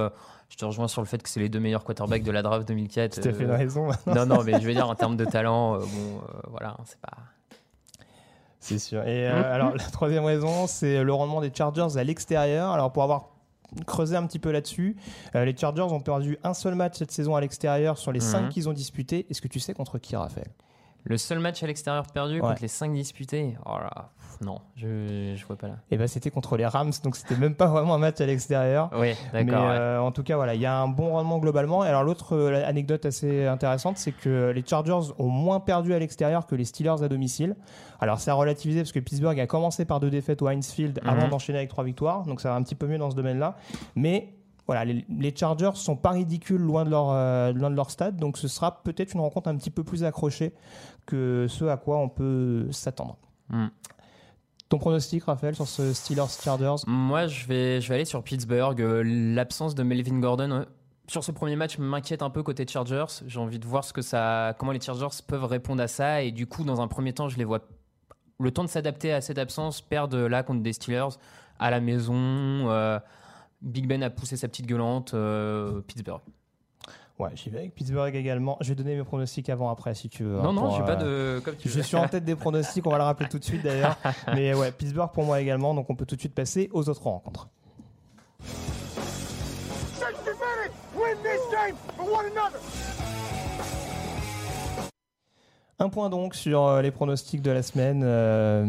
Je 0.50 0.58
te 0.58 0.64
rejoins 0.66 0.88
sur 0.88 1.02
le 1.02 1.08
fait 1.08 1.22
que 1.24 1.28
c'est 1.30 1.40
les 1.40 1.50
deux 1.50 1.60
meilleurs 1.60 1.84
quarterbacks 1.84 2.24
de 2.24 2.32
la 2.32 2.42
draft 2.44 2.68
2004. 2.68 3.20
Tu 3.20 3.28
as 3.28 3.34
fait 3.34 3.44
Euh, 3.44 3.46
une 3.48 3.52
raison. 3.52 3.88
non, 4.08 4.26
non, 4.26 4.44
mais 4.44 4.60
je 4.62 4.66
veux 4.68 4.74
dire, 4.74 4.88
en 4.88 4.96
termes 4.96 5.18
de 5.18 5.26
talent, 5.26 5.76
euh, 5.76 5.80
bon, 5.80 5.86
euh, 6.20 6.40
voilà, 6.50 6.78
c'est 6.86 7.00
pas. 7.02 7.18
C'est 8.60 8.80
sûr. 8.80 9.04
Et 9.08 9.28
euh, 9.28 9.40
Mhm. 9.40 9.44
alors, 9.46 9.76
la 9.76 9.84
troisième 9.84 10.24
raison, 10.26 10.66
c'est 10.68 11.04
le 11.04 11.14
rendement 11.14 11.42
des 11.42 11.52
Chargers 11.54 11.98
à 11.98 12.04
l'extérieur. 12.04 12.70
Alors, 12.72 12.92
pour 12.92 13.04
avoir 13.04 13.30
creusé 13.86 14.16
un 14.16 14.26
petit 14.26 14.40
peu 14.40 14.52
là-dessus, 14.52 14.96
euh, 15.36 15.44
les 15.46 15.56
Chargers 15.58 15.82
ont 15.82 16.00
perdu 16.00 16.38
un 16.44 16.54
seul 16.54 16.76
match 16.76 16.98
cette 16.98 17.12
saison 17.12 17.36
à 17.36 17.42
l'extérieur 17.42 17.98
sur 17.98 18.12
les 18.12 18.20
cinq 18.22 18.50
qu'ils 18.50 18.70
ont 18.70 18.74
disputés. 18.74 19.26
Est-ce 19.30 19.42
que 19.42 19.48
tu 19.48 19.60
sais 19.60 19.74
contre 19.74 19.98
qui, 20.00 20.16
Raphaël? 20.16 20.48
Le 21.08 21.18
seul 21.18 21.38
match 21.40 21.62
à 21.62 21.68
l'extérieur 21.68 22.06
perdu 22.08 22.36
Ouais. 22.36 22.42
contre 22.42 22.62
les 22.64 22.68
5 22.68 22.92
disputés 22.92 23.56
Oh 23.66 23.78
là, 23.78 24.10
pff, 24.18 24.42
non, 24.42 24.60
je 24.76 25.34
je 25.36 25.46
vois 25.46 25.56
pas 25.56 25.68
là. 25.68 25.76
Eh 25.92 25.98
ben, 25.98 26.08
c'était 26.08 26.32
contre 26.32 26.58
les 26.58 26.66
Rams, 26.66 26.92
donc 27.04 27.16
c'était 27.16 27.36
même 27.36 27.54
pas 27.54 27.68
vraiment 27.68 27.94
un 27.94 27.98
match 28.00 28.20
à 28.22 28.26
l'extérieur. 28.26 28.90
Oui, 28.98 29.14
Mais 29.34 29.44
d'accord. 29.46 29.66
ouais. 29.68 29.76
euh, 29.76 30.00
en 30.02 30.12
tout 30.12 30.24
cas, 30.24 30.36
voilà, 30.36 30.56
il 30.56 30.62
y 30.62 30.66
a 30.66 30.76
un 30.76 30.88
bon 30.88 31.12
rendement 31.12 31.38
globalement. 31.38 31.86
Et 31.86 31.88
alors 31.88 32.04
l'autre 32.04 32.36
euh, 32.36 32.66
anecdote 32.68 33.06
assez 33.06 33.46
intéressante, 33.46 33.98
c'est 34.00 34.14
que 34.14 34.50
les 34.54 34.64
Chargers 34.66 35.12
ont 35.20 35.30
moins 35.30 35.60
perdu 35.60 35.94
à 35.94 36.00
l'extérieur 36.00 36.48
que 36.48 36.56
les 36.56 36.66
Steelers 36.66 37.04
à 37.04 37.08
domicile. 37.08 37.56
Alors 38.00 38.20
c'est 38.20 38.32
à 38.32 38.34
relativiser 38.34 38.80
parce 38.82 38.92
que 38.92 39.00
Pittsburgh 39.00 39.40
a 39.40 39.46
commencé 39.48 39.86
par 39.86 40.00
deux 40.00 40.10
défaites 40.10 40.42
au 40.42 40.48
Heinz 40.48 40.72
Field 40.72 41.00
Mhm. 41.04 41.10
avant 41.10 41.28
d'enchaîner 41.28 41.60
avec 41.60 41.70
trois 41.70 41.84
victoires, 41.84 42.24
donc 42.24 42.42
ça 42.42 42.50
va 42.50 42.56
un 42.56 42.64
petit 42.64 42.76
peu 42.76 42.88
mieux 42.88 42.98
dans 42.98 43.12
ce 43.12 43.16
domaine-là. 43.16 43.56
Mais 43.96 44.34
voilà, 44.68 44.86
les, 44.86 45.06
les 45.10 45.36
Chargers 45.36 45.72
sont 45.76 45.96
pas 45.96 46.12
ridicules 46.12 46.62
loin 46.62 46.86
de 46.86 46.90
leur 46.90 47.12
euh, 47.12 47.52
loin 47.54 47.70
de 47.70 47.76
leur 47.76 47.92
stade, 47.92 48.18
donc 48.18 48.38
ce 48.38 48.48
sera 48.48 48.84
peut-être 48.84 49.14
une 49.14 49.20
rencontre 49.22 49.48
un 49.48 49.56
petit 49.56 49.70
peu 49.70 49.84
plus 49.84 50.04
accrochée 50.04 50.54
que 51.06 51.46
ce 51.48 51.66
à 51.66 51.78
quoi 51.78 51.98
on 51.98 52.10
peut 52.10 52.68
s'attendre. 52.72 53.18
Mm. 53.50 53.68
Ton 54.68 54.80
pronostic, 54.80 55.24
Raphaël, 55.26 55.54
sur 55.56 55.68
ce 55.68 55.94
Steelers 55.94 56.26
Chargers? 56.44 56.84
Moi, 56.88 57.28
je 57.28 57.46
vais, 57.46 57.82
je 57.82 57.90
vais 57.90 57.96
aller 57.96 58.06
sur 58.06 58.24
Pittsburgh. 58.24 58.82
Euh, 58.82 59.04
L'absence 59.06 59.76
de 59.76 59.84
Melvin 59.84 60.20
Gordon 60.20 60.50
euh, 60.50 60.64
sur 61.08 61.24
ce 61.24 61.32
premier 61.32 61.56
match 61.56 61.78
m'inquiète 61.78 62.24
un 62.24 62.32
peu 62.32 62.42
côté 62.42 62.66
Chargers. 62.68 63.06
J'ai 63.28 63.40
envie 63.40 63.60
de 63.60 63.66
voir 63.68 63.84
ce 63.84 63.94
que 63.94 64.02
ça, 64.02 64.56
comment 64.58 64.72
les 64.72 64.82
Chargers 64.82 65.16
peuvent 65.28 65.46
répondre 65.46 65.84
à 65.84 65.88
ça. 65.88 66.24
Et 66.24 66.32
du 66.32 66.48
coup, 66.48 66.64
dans 66.64 66.82
un 66.82 66.88
premier 66.88 67.14
temps, 67.14 67.30
je 67.30 67.38
les 67.38 67.44
vois 67.44 67.60
le 68.40 68.50
temps 68.50 68.64
de 68.64 68.70
s'adapter 68.70 69.14
à 69.14 69.22
cette 69.22 69.38
absence, 69.38 69.82
perdre 69.82 70.18
là 70.18 70.42
contre 70.42 70.64
des 70.64 70.74
Steelers. 70.74 71.16
à 71.60 71.70
la 71.70 71.80
maison. 71.80 72.16
euh, 72.16 73.00
Big 73.62 73.88
Ben 73.88 74.04
a 74.04 74.10
poussé 74.10 74.38
sa 74.38 74.48
petite 74.48 74.66
gueulante. 74.68 75.14
euh, 75.14 75.82
Pittsburgh. 75.82 76.22
Ouais, 77.18 77.30
j'y 77.36 77.50
vais 77.50 77.60
avec 77.60 77.74
Pittsburgh 77.76 78.14
également. 78.14 78.58
Je 78.60 78.70
vais 78.70 78.76
donner 78.76 78.96
mes 78.96 79.04
pronostics 79.06 79.50
avant, 79.50 79.70
après, 79.70 79.96
si 79.96 80.10
tu 80.10 80.24
veux. 80.26 80.34
non, 80.36 80.50
hein, 80.50 80.54
non, 80.54 80.70
j'ai 80.72 80.84
pas 80.84 81.02
euh, 81.02 81.38
de. 81.38 81.40
Comme 81.40 81.56
tu 81.56 81.70
Je 81.70 81.78
veux. 81.78 81.84
suis 81.84 81.96
en 81.96 82.08
tête 82.10 82.26
des 82.26 82.36
pronostics, 82.36 82.86
on 82.86 82.90
va 82.90 82.98
le 82.98 83.04
rappeler 83.06 83.30
tout 83.30 83.40
de 83.40 83.44
suite 83.46 83.64
d'ailleurs. 83.64 83.98
Mais 84.36 84.54
ouais, 84.54 84.72
Pittsburgh 84.74 85.10
pour 85.14 85.24
moi 85.24 85.40
également, 85.40 85.74
donc 85.74 85.90
on 85.90 85.96
peut 85.96 86.06
tout 86.06 86.16
de 86.16 86.20
suite 86.20 86.36
passer 86.36 86.70
aux 86.74 86.90
autres 86.90 87.04
rencontres. 87.04 87.48
60 88.44 90.26
minutes. 90.26 90.74
Win 90.98 91.16
this 91.24 91.42
game 91.52 91.76
for 91.96 92.06
one 92.12 92.26
another. 92.26 92.60
Un 95.80 95.90
point 95.90 96.10
donc 96.10 96.36
sur 96.36 96.66
euh, 96.68 96.82
les 96.82 96.92
pronostics 96.92 97.42
de 97.42 97.52
la 97.52 97.62
semaine. 97.64 98.02
euh, 98.04 98.66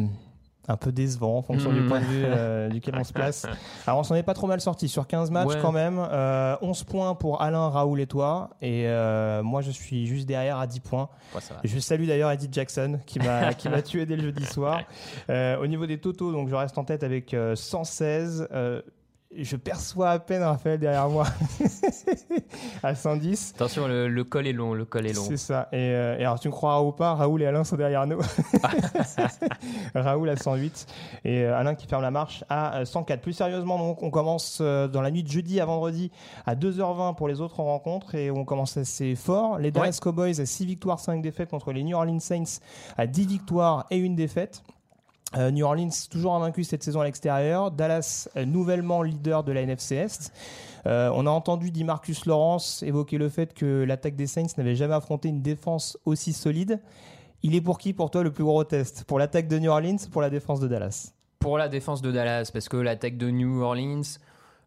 un 0.69 0.77
peu 0.77 0.93
décevant 0.93 1.39
en 1.39 1.43
fonction 1.43 1.73
du 1.73 1.81
Mm. 1.81 1.89
point 1.89 2.01
de 2.01 2.05
vue 2.05 2.25
euh, 2.25 2.69
duquel 2.69 2.95
on 2.99 3.05
se 3.05 3.13
place. 3.13 3.47
Alors 3.87 4.01
on 4.01 4.03
s'en 4.03 4.15
est 4.15 4.23
pas 4.23 4.35
trop 4.35 4.47
mal 4.47 4.61
sorti 4.61 4.89
sur 4.89 5.07
15 5.07 5.31
matchs 5.31 5.49
Ouais. 5.49 5.59
quand 5.63 5.73
même. 5.73 5.99
Euh, 5.99 6.57
11 6.63 6.85
points 6.85 7.15
pour 7.15 7.41
Alain, 7.43 7.69
Raoul 7.69 8.01
et 8.01 8.07
toi. 8.07 8.51
Et 8.61 8.85
euh, 8.87 9.43
moi 9.43 9.61
je 9.63 9.71
suis 9.71 10.07
juste 10.07 10.27
derrière 10.27 10.59
à 10.59 10.67
10 10.67 10.81
points. 10.81 11.09
Ouais. 11.35 11.41
Je 11.65 11.79
salue 11.79 12.07
d'ailleurs 12.07 12.31
Eddie 12.31 12.49
Jackson 12.51 12.99
qui 13.07 13.19
m'a 13.19 13.55
qui 13.55 13.69
m'a 13.69 13.83
tué 13.83 14.07
dès 14.07 14.17
le 14.17 14.23
jeudi 14.23 14.45
soir. 14.45 14.81
Euh, 15.31 15.57
au 15.59 15.67
niveau 15.67 15.87
des 15.87 15.99
totaux, 15.99 16.33
donc 16.33 16.49
je 16.49 16.55
reste 16.55 16.79
en 16.79 16.85
tête 16.85 17.03
avec 17.03 17.33
euh, 17.35 17.55
116. 17.55 18.49
Euh, 19.35 19.37
je 19.43 19.57
perçois 19.57 20.11
à 20.11 20.19
peine 20.19 20.43
Raphaël 20.43 20.79
derrière 20.79 21.09
moi 21.09 21.27
à 22.83 22.95
110. 22.95 23.53
Attention, 23.57 23.89
le, 23.89 24.09
le 24.09 24.25
col 24.25 24.47
est 24.47 24.53
long. 24.53 24.75
Le 24.75 24.85
col 24.85 25.07
est 25.07 25.13
long. 25.13 25.25
C'est 25.27 25.37
ça. 25.37 25.69
Et, 25.73 25.77
euh, 25.77 26.17
et 26.19 26.25
alors 26.25 26.39
tu 26.41 26.49
me 26.49 26.53
croiras 26.53 26.81
ou 26.83 26.93
pas, 26.93 27.15
Raoul 27.15 27.43
et 27.43 27.47
Alain 27.47 27.65
sont 27.65 27.77
derrière 27.77 28.07
nous. 28.07 28.19
Raoul 29.95 30.29
à 30.29 30.37
108 30.37 30.87
et 31.25 31.43
euh, 31.43 31.57
Alain 31.57 31.75
qui 31.75 31.87
ferme 31.87 32.03
la 32.03 32.11
marche 32.11 32.45
à 32.49 32.79
euh, 32.79 32.85
104. 32.85 33.21
Plus 33.21 33.33
sérieusement, 33.33 33.79
donc 33.79 34.03
on 34.03 34.11
commence 34.11 34.59
euh, 34.61 34.89
dans 34.89 35.03
la 35.03 35.11
nuit 35.11 35.23
de 35.23 35.29
jeudi 35.31 35.61
à 35.61 35.67
vendredi 35.67 36.11
à 36.47 36.55
2h20 36.55 37.17
pour 37.17 37.29
les 37.29 37.41
autres 37.41 37.61
rencontres 37.61 38.15
et 38.15 38.31
on 38.31 38.45
commence 38.45 38.77
assez 38.77 39.15
fort. 39.15 39.59
Les 39.59 39.71
Dallas 39.71 39.99
Cowboys 40.01 40.41
à 40.41 40.47
6 40.47 40.67
victoires, 40.67 41.01
5 41.01 41.23
défaites 41.23 41.51
contre 41.51 41.73
les 41.73 41.83
New 41.83 41.97
Orleans 41.97 42.21
Saints 42.21 42.61
à 42.97 43.07
10 43.07 43.27
victoires 43.27 43.87
et 43.91 43.99
une 43.99 44.17
défaite. 44.17 44.63
Euh, 45.35 45.51
New 45.51 45.67
Orleans 45.67 45.91
toujours 46.11 46.35
invaincu 46.35 46.63
cette 46.63 46.83
saison 46.83 47.01
à 47.01 47.05
l'extérieur. 47.05 47.71
Dallas 47.71 48.29
nouvellement 48.47 49.03
leader 49.03 49.43
de 49.43 49.53
la 49.53 49.63
NFC 49.63 49.97
Est. 49.97 50.33
Euh, 50.87 51.11
on 51.15 51.27
a 51.27 51.31
entendu 51.31 51.71
dit 51.71 51.83
Marcus 51.83 52.27
Lawrence 52.27 52.83
évoquer 52.85 53.19
le 53.19 53.29
fait 53.29 53.53
que 53.55 53.85
l'attaque 53.85 54.15
des 54.15 54.29
Saints 54.29 54.47
n'avait 54.57 54.77
jamais 54.77 54.95
affronté 54.95 55.29
une 55.29 55.43
défense 55.43 55.99
aussi 56.05 56.33
solide. 56.33 56.81
Il 57.43 57.55
est 57.55 57.61
pour 57.61 57.79
qui 57.79 57.93
pour 57.93 58.11
toi 58.11 58.23
le 58.23 58.33
plus 58.33 58.45
gros 58.45 58.63
test? 58.63 59.05
Pour 59.05 59.19
l'attaque 59.19 59.49
de 59.49 59.59
New 59.59 59.71
Orleans 59.71 59.97
ou 60.07 60.11
pour 60.11 60.23
la 60.23 60.31
défense 60.31 60.61
de 60.61 60.69
Dallas? 60.69 61.13
Pour 61.41 61.59
la 61.59 61.69
défense 61.69 62.03
de 62.03 62.13
Dallas, 62.13 62.51
parce 62.53 62.69
que 62.69 62.77
l'attaque 62.77 63.17
de 63.17 63.31
New 63.31 63.63
Orleans, 63.63 64.03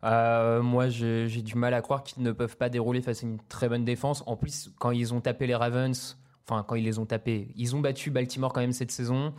euh, 0.04 0.62
moi 0.62 0.90
j'ai 0.90 1.42
du 1.42 1.56
mal 1.56 1.74
à 1.74 1.82
croire 1.82 2.04
qu'ils 2.04 2.22
ne 2.24 2.32
peuvent 2.32 2.58
pas 2.58 2.70
dérouler 2.70 3.02
face 3.02 3.24
à 3.24 3.28
une 3.28 3.40
très 3.48 3.70
bonne 3.70 3.86
défense. 3.86 4.24
En 4.28 4.36
plus, 4.36 4.72
quand 4.78 4.92
ils 4.92 5.14
ont 5.14 5.22
tapé 5.22 5.48
les 5.48 5.56
Ravens, 5.56 6.18
enfin 6.50 6.64
quand 6.68 6.76
ils 6.76 6.84
les 6.84 7.00
ont 7.00 7.06
tapés, 7.06 7.50
ils 7.56 7.76
ont 7.76 7.80
battu 7.80 8.12
Baltimore 8.12 8.52
quand 8.54 8.62
même 8.62 8.72
cette 8.74 8.92
saison. 8.92 9.34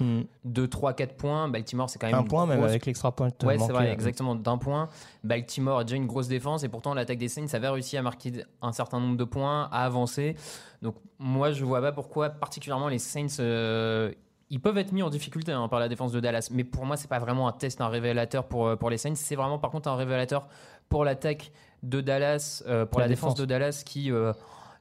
2, 0.45 0.69
3, 0.69 0.93
4 0.95 1.17
points. 1.17 1.49
Baltimore, 1.49 1.91
c'est 1.91 1.99
quand 1.99 2.07
même. 2.07 2.17
Un 2.17 2.23
point 2.23 2.47
même 2.47 2.63
avec 2.63 2.87
l'extra 2.87 3.13
point. 3.13 3.31
Ouais, 3.43 3.59
c'est 3.59 3.73
vrai, 3.73 3.93
exactement, 3.93 4.35
d'un 4.35 4.59
point. 4.59 4.89
Baltimore 5.25 5.81
a 5.81 5.85
déjà 5.85 5.97
une 5.97 6.07
grosse 6.07 6.29
défense 6.29 6.63
et 6.65 6.69
pourtant 6.69 6.95
l'attaque 6.95 7.19
des 7.19 7.29
Saints 7.29 7.47
avait 7.53 7.69
réussi 7.69 7.97
à 7.97 8.03
marquer 8.03 8.45
un 8.63 8.73
certain 8.73 9.01
nombre 9.01 9.17
de 9.17 9.25
points, 9.25 9.69
à 9.73 9.85
avancer. 9.85 10.37
Donc 10.83 10.95
moi, 11.19 11.53
je 11.53 11.65
vois 11.65 11.81
pas 11.81 11.93
pourquoi 11.93 12.31
particulièrement 12.31 12.89
les 12.89 12.99
Saints. 12.99 13.41
euh, 13.41 14.13
ils 14.53 14.61
peuvent 14.61 14.79
être 14.79 14.91
mis 14.93 15.03
en 15.03 15.11
difficulté 15.11 15.53
hein, 15.53 15.69
par 15.69 15.79
la 15.79 15.89
défense 15.89 16.11
de 16.11 16.19
Dallas, 16.19 16.49
mais 16.51 16.65
pour 16.65 16.85
moi, 16.85 16.97
c'est 16.97 17.07
pas 17.09 17.21
vraiment 17.21 17.47
un 17.47 17.53
test, 17.53 17.81
un 17.81 17.89
révélateur 17.89 18.47
pour, 18.49 18.67
euh, 18.67 18.77
pour 18.77 18.91
les 18.91 18.99
Saints. 18.99 19.15
C'est 19.15 19.37
vraiment 19.37 19.59
par 19.61 19.71
contre 19.71 19.89
un 19.89 19.95
révélateur 19.95 20.49
pour 20.89 21.05
l'attaque 21.05 21.53
de 21.85 22.01
Dallas, 22.01 22.63
euh, 22.67 22.85
pour 22.85 22.99
La 23.01 23.07
la, 23.07 23.09
défense. 23.11 23.35
défense. 23.35 23.41
de 23.41 23.45
Dallas 23.45 23.83
qui, 23.87 24.11
euh, 24.11 24.33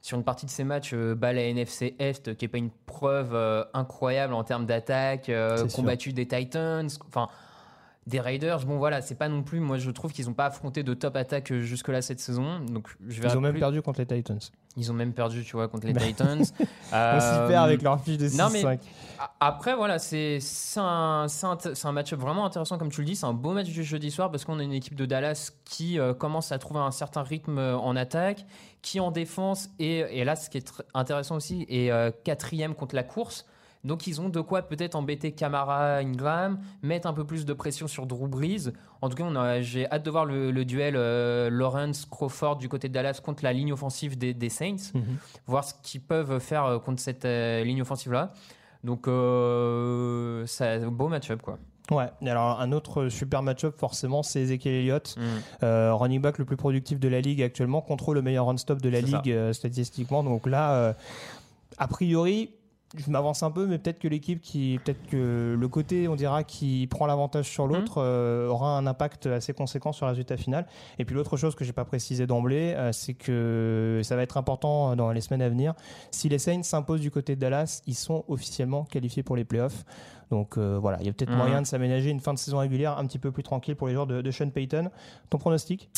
sur 0.02 0.16
une 0.16 0.24
partie 0.24 0.46
de 0.46 0.50
ces 0.50 0.64
matchs, 0.64 0.92
euh, 0.94 1.14
bat 1.14 1.32
la 1.32 1.42
NFC 1.42 1.94
Est, 1.98 2.34
qui 2.36 2.44
est 2.46 2.48
pas 2.48 2.58
une 2.58 2.70
preuve 2.86 3.34
euh, 3.34 3.64
incroyable 3.74 4.32
en 4.34 4.44
termes 4.44 4.66
d'attaque, 4.66 5.28
euh, 5.28 5.56
sûr. 5.68 5.76
combattu 5.76 6.12
des 6.12 6.26
Titans, 6.26 6.88
enfin 7.08 7.28
des 8.06 8.18
Raiders. 8.18 8.64
Bon 8.64 8.78
voilà, 8.78 9.02
c'est 9.02 9.14
pas 9.14 9.28
non 9.28 9.42
plus. 9.42 9.60
Moi, 9.60 9.76
je 9.76 9.90
trouve 9.90 10.10
qu'ils 10.12 10.26
n'ont 10.26 10.32
pas 10.32 10.46
affronté 10.46 10.82
de 10.82 10.94
top 10.94 11.16
attaque 11.16 11.52
euh, 11.52 11.60
jusque-là 11.60 12.00
cette 12.02 12.18
saison. 12.18 12.60
Donc 12.60 12.88
je 13.06 13.20
vais 13.20 13.28
Ils 13.28 13.36
ont 13.36 13.40
même 13.42 13.52
plus- 13.52 13.60
perdu 13.60 13.82
contre 13.82 14.00
les 14.00 14.06
Titans. 14.06 14.38
Ils 14.76 14.90
ont 14.90 14.94
même 14.94 15.12
perdu, 15.12 15.44
tu 15.44 15.52
vois, 15.52 15.66
contre 15.68 15.86
les 15.86 15.92
Bah. 15.92 16.00
Titans. 16.00 16.42
Euh, 16.92 17.20
s'y 17.20 17.48
perd 17.48 17.64
avec 17.66 17.82
leur 17.82 18.00
fiche 18.00 18.16
de 18.18 18.26
6-5. 18.28 18.36
non, 18.38 18.48
mais- 18.50 18.64
a- 19.18 19.30
Après, 19.38 19.76
voilà, 19.76 19.98
c'est 20.00 20.38
un, 20.76 21.26
c'est 21.28 21.46
un, 21.46 21.56
c'est 21.74 21.86
un 21.86 21.92
match 21.92 22.12
vraiment 22.14 22.44
intéressant, 22.46 22.78
comme 22.78 22.90
tu 22.90 23.00
le 23.02 23.06
dis. 23.06 23.14
C'est 23.16 23.26
un 23.26 23.32
beau 23.32 23.52
match 23.52 23.68
du 23.68 23.84
jeudi 23.84 24.10
soir 24.10 24.28
parce 24.30 24.44
qu'on 24.44 24.58
a 24.58 24.62
une 24.64 24.72
équipe 24.72 24.96
de 24.96 25.06
Dallas 25.06 25.52
qui 25.64 26.00
euh, 26.00 26.14
commence 26.14 26.50
à 26.50 26.58
trouver 26.58 26.80
un 26.80 26.90
certain 26.90 27.22
rythme 27.22 27.58
euh, 27.58 27.76
en 27.76 27.94
attaque, 27.94 28.44
qui 28.82 29.00
en 29.00 29.10
défense, 29.10 29.68
et, 29.78 29.98
et 30.20 30.24
là, 30.24 30.36
ce 30.36 30.48
qui 30.50 30.58
est 30.58 30.72
intéressant 30.94 31.36
aussi, 31.36 31.66
est 31.68 31.90
euh, 31.90 32.10
quatrième 32.24 32.74
contre 32.74 32.94
la 32.94 33.02
course. 33.02 33.46
Donc, 33.82 34.06
ils 34.06 34.20
ont 34.20 34.28
de 34.28 34.40
quoi 34.42 34.60
peut-être 34.62 34.94
embêter 34.94 35.32
Camara, 35.32 35.96
Ingram, 35.98 36.58
mettre 36.82 37.06
un 37.08 37.14
peu 37.14 37.24
plus 37.24 37.46
de 37.46 37.52
pression 37.54 37.86
sur 37.88 38.06
Drew 38.06 38.28
Brees. 38.28 38.72
En 39.00 39.08
tout 39.08 39.16
cas, 39.16 39.24
on 39.24 39.34
a- 39.36 39.62
j'ai 39.62 39.90
hâte 39.90 40.02
de 40.02 40.10
voir 40.10 40.26
le, 40.26 40.50
le 40.50 40.64
duel 40.66 40.94
euh, 40.96 41.48
Lawrence-Crawford 41.48 42.56
du 42.56 42.68
côté 42.68 42.88
de 42.88 42.92
Dallas 42.92 43.20
contre 43.24 43.42
la 43.42 43.54
ligne 43.54 43.72
offensive 43.72 44.18
des, 44.18 44.34
des 44.34 44.50
Saints 44.50 44.92
Mhm. 44.94 45.02
voir 45.46 45.64
ce 45.64 45.72
qu'ils 45.82 46.02
peuvent 46.02 46.38
faire 46.40 46.64
euh, 46.66 46.78
contre 46.78 47.00
cette 47.00 47.24
euh, 47.24 47.64
ligne 47.64 47.80
offensive 47.80 48.12
là. 48.12 48.32
Donc 48.84 49.06
c'est 50.46 50.66
un 50.84 50.90
beau 50.90 51.08
match-up 51.08 51.42
quoi. 51.42 51.58
Ouais, 51.90 52.08
alors 52.26 52.60
un 52.60 52.72
autre 52.72 53.08
super 53.08 53.42
match-up 53.42 53.74
forcément 53.76 54.22
c'est 54.22 54.40
Ezekiel 54.42 54.74
Elliott, 54.74 55.16
Mm. 55.16 55.22
euh, 55.64 55.94
running 55.94 56.20
back 56.20 56.38
le 56.38 56.44
plus 56.44 56.56
productif 56.56 57.00
de 57.00 57.08
la 57.08 57.20
ligue 57.20 57.42
actuellement, 57.42 57.80
contre 57.80 58.14
le 58.14 58.22
meilleur 58.22 58.46
run-stop 58.46 58.80
de 58.80 58.88
la 58.88 59.00
ligue 59.00 59.30
euh, 59.32 59.52
statistiquement. 59.52 60.22
Donc 60.22 60.46
là, 60.46 60.72
euh, 60.74 60.92
a 61.78 61.88
priori, 61.88 62.50
je 62.96 63.08
m'avance 63.10 63.42
un 63.44 63.52
peu, 63.52 63.66
mais 63.66 63.78
peut-être 63.78 64.00
que 64.00 64.08
l'équipe 64.08 64.40
qui, 64.40 64.80
peut-être 64.84 65.06
que 65.08 65.56
le 65.58 65.68
côté, 65.68 66.08
on 66.08 66.16
dira, 66.16 66.42
qui 66.42 66.88
prend 66.88 67.06
l'avantage 67.06 67.48
sur 67.48 67.68
l'autre, 67.68 67.98
euh, 67.98 68.48
aura 68.48 68.76
un 68.76 68.86
impact 68.86 69.26
assez 69.26 69.52
conséquent 69.52 69.92
sur 69.92 70.06
le 70.06 70.10
résultat 70.10 70.36
final. 70.36 70.66
Et 70.98 71.04
puis 71.04 71.14
l'autre 71.14 71.36
chose 71.36 71.54
que 71.54 71.64
j'ai 71.64 71.72
pas 71.72 71.84
précisé 71.84 72.26
d'emblée, 72.26 72.76
c'est 72.92 73.14
que 73.14 74.00
ça 74.02 74.16
va 74.16 74.22
être 74.22 74.36
important 74.38 74.96
dans 74.96 75.12
les 75.12 75.20
semaines 75.20 75.42
à 75.42 75.48
venir. 75.48 75.74
Si 76.10 76.28
les 76.28 76.38
Saints 76.40 76.64
s'imposent 76.64 77.00
du 77.00 77.12
côté 77.12 77.36
de 77.36 77.40
Dallas, 77.40 77.80
ils 77.86 77.94
sont 77.94 78.24
officiellement 78.26 78.82
qualifiés 78.84 79.22
pour 79.22 79.36
les 79.36 79.44
playoffs. 79.44 79.84
Donc 80.30 80.56
euh, 80.58 80.78
voilà, 80.80 80.98
il 81.00 81.06
y 81.06 81.08
a 81.08 81.12
peut-être 81.12 81.30
Mhm. 81.30 81.36
moyen 81.36 81.62
de 81.62 81.66
s'aménager 81.66 82.10
une 82.10 82.20
fin 82.20 82.32
de 82.32 82.38
saison 82.38 82.58
régulière 82.58 82.98
un 82.98 83.06
petit 83.06 83.18
peu 83.18 83.32
plus 83.32 83.42
tranquille 83.42 83.74
pour 83.76 83.88
les 83.88 83.94
joueurs 83.94 84.06
de, 84.06 84.22
de 84.22 84.30
Sean 84.30 84.48
Payton. 84.50 84.90
Ton 85.28 85.38
pronostic? 85.38 85.90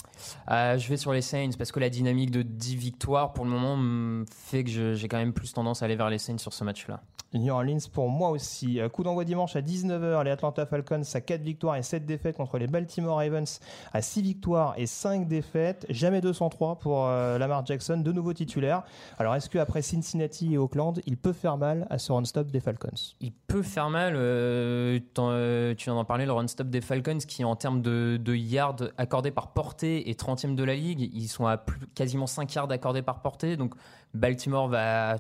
Euh, 0.51 0.79
je 0.79 0.89
vais 0.89 0.97
sur 0.97 1.13
les 1.13 1.23
Saints 1.23 1.51
parce 1.59 1.73
que 1.73 1.81
la 1.81 1.91
dynamique 1.91 2.31
de 2.31 2.43
10 2.43 2.77
victoires 2.77 3.33
pour 3.33 3.45
le 3.45 3.51
moment 3.51 3.77
me 3.77 4.25
fait 4.31 4.65
que 4.65 4.95
j'ai 4.95 5.09
quand 5.09 5.19
même 5.19 5.33
plus 5.33 5.53
tendance 5.53 5.83
à 5.83 5.85
aller 5.87 5.97
vers 5.97 6.09
les 6.11 6.19
Saints 6.19 6.39
sur 6.39 6.53
ce 6.53 6.65
match-là. 6.65 7.01
New 7.35 7.51
Orleans 7.51 7.79
pour 7.91 8.11
moi 8.11 8.29
aussi. 8.29 8.79
Euh, 8.79 8.91
Coup 8.91 9.03
d'envoi 9.05 9.25
dimanche 9.25 9.57
à 9.57 9.63
19h, 9.63 10.23
les 10.23 10.31
Atlanta 10.31 10.67
Falcons 10.67 11.01
à 11.15 11.21
4 11.23 11.41
victoires 11.41 11.77
et 11.77 11.83
7 11.83 12.05
défaites 12.05 12.37
contre 12.37 12.59
les 12.59 12.67
Baltimore 12.67 13.17
Ravens 13.17 13.59
à 13.95 14.03
6 14.03 14.21
victoires 14.21 14.75
et 14.77 14.85
5 14.85 15.27
défaites. 15.29 15.87
Jamais 15.89 16.21
203 16.21 16.79
pour 16.79 17.07
euh, 17.07 17.39
Lamar 17.39 17.65
Jackson, 17.65 17.97
de 17.97 18.13
nouveau 18.13 18.35
titulaire. 18.35 18.83
Alors 19.19 19.35
est-ce 19.35 19.49
qu'après 19.49 19.81
Cincinnati 19.81 20.53
et 20.53 20.59
Auckland, 20.59 21.01
il 21.07 21.17
peut 21.17 21.33
faire 21.33 21.57
mal 21.57 21.87
à 21.89 21.97
ce 21.97 22.13
run-stop 22.13 22.51
des 22.51 22.61
Falcons? 22.61 22.91
Il 23.23 23.33
peut 23.33 23.63
faire 23.63 23.89
mal, 23.89 24.15
euh, 24.23 25.01
euh, 25.19 25.75
tu 25.75 25.85
viens 25.85 25.95
d'en 25.95 26.05
parler, 26.05 26.25
le 26.27 26.33
run-stop 26.33 26.69
des 26.69 26.81
Falcons 26.81 27.19
qui 27.19 27.45
en 27.45 27.57
termes 27.57 27.83
de, 27.83 28.19
de 28.21 28.35
yards 28.35 28.77
accordés 28.99 29.31
par 29.31 29.53
portée 29.53 30.09
est 30.11 30.21
30e 30.21 30.55
de 30.55 30.65
la 30.65 30.75
ligue. 30.75 31.11
Ils 31.13 31.29
sont 31.29 31.47
à 31.47 31.57
plus- 31.57 31.87
quasiment 31.95 32.27
5 32.27 32.55
yards 32.55 32.71
accordés 32.71 33.03
par 33.03 33.21
portée. 33.23 33.57
Donc 33.57 33.75
Baltimore 34.15 34.69
va 34.69 35.19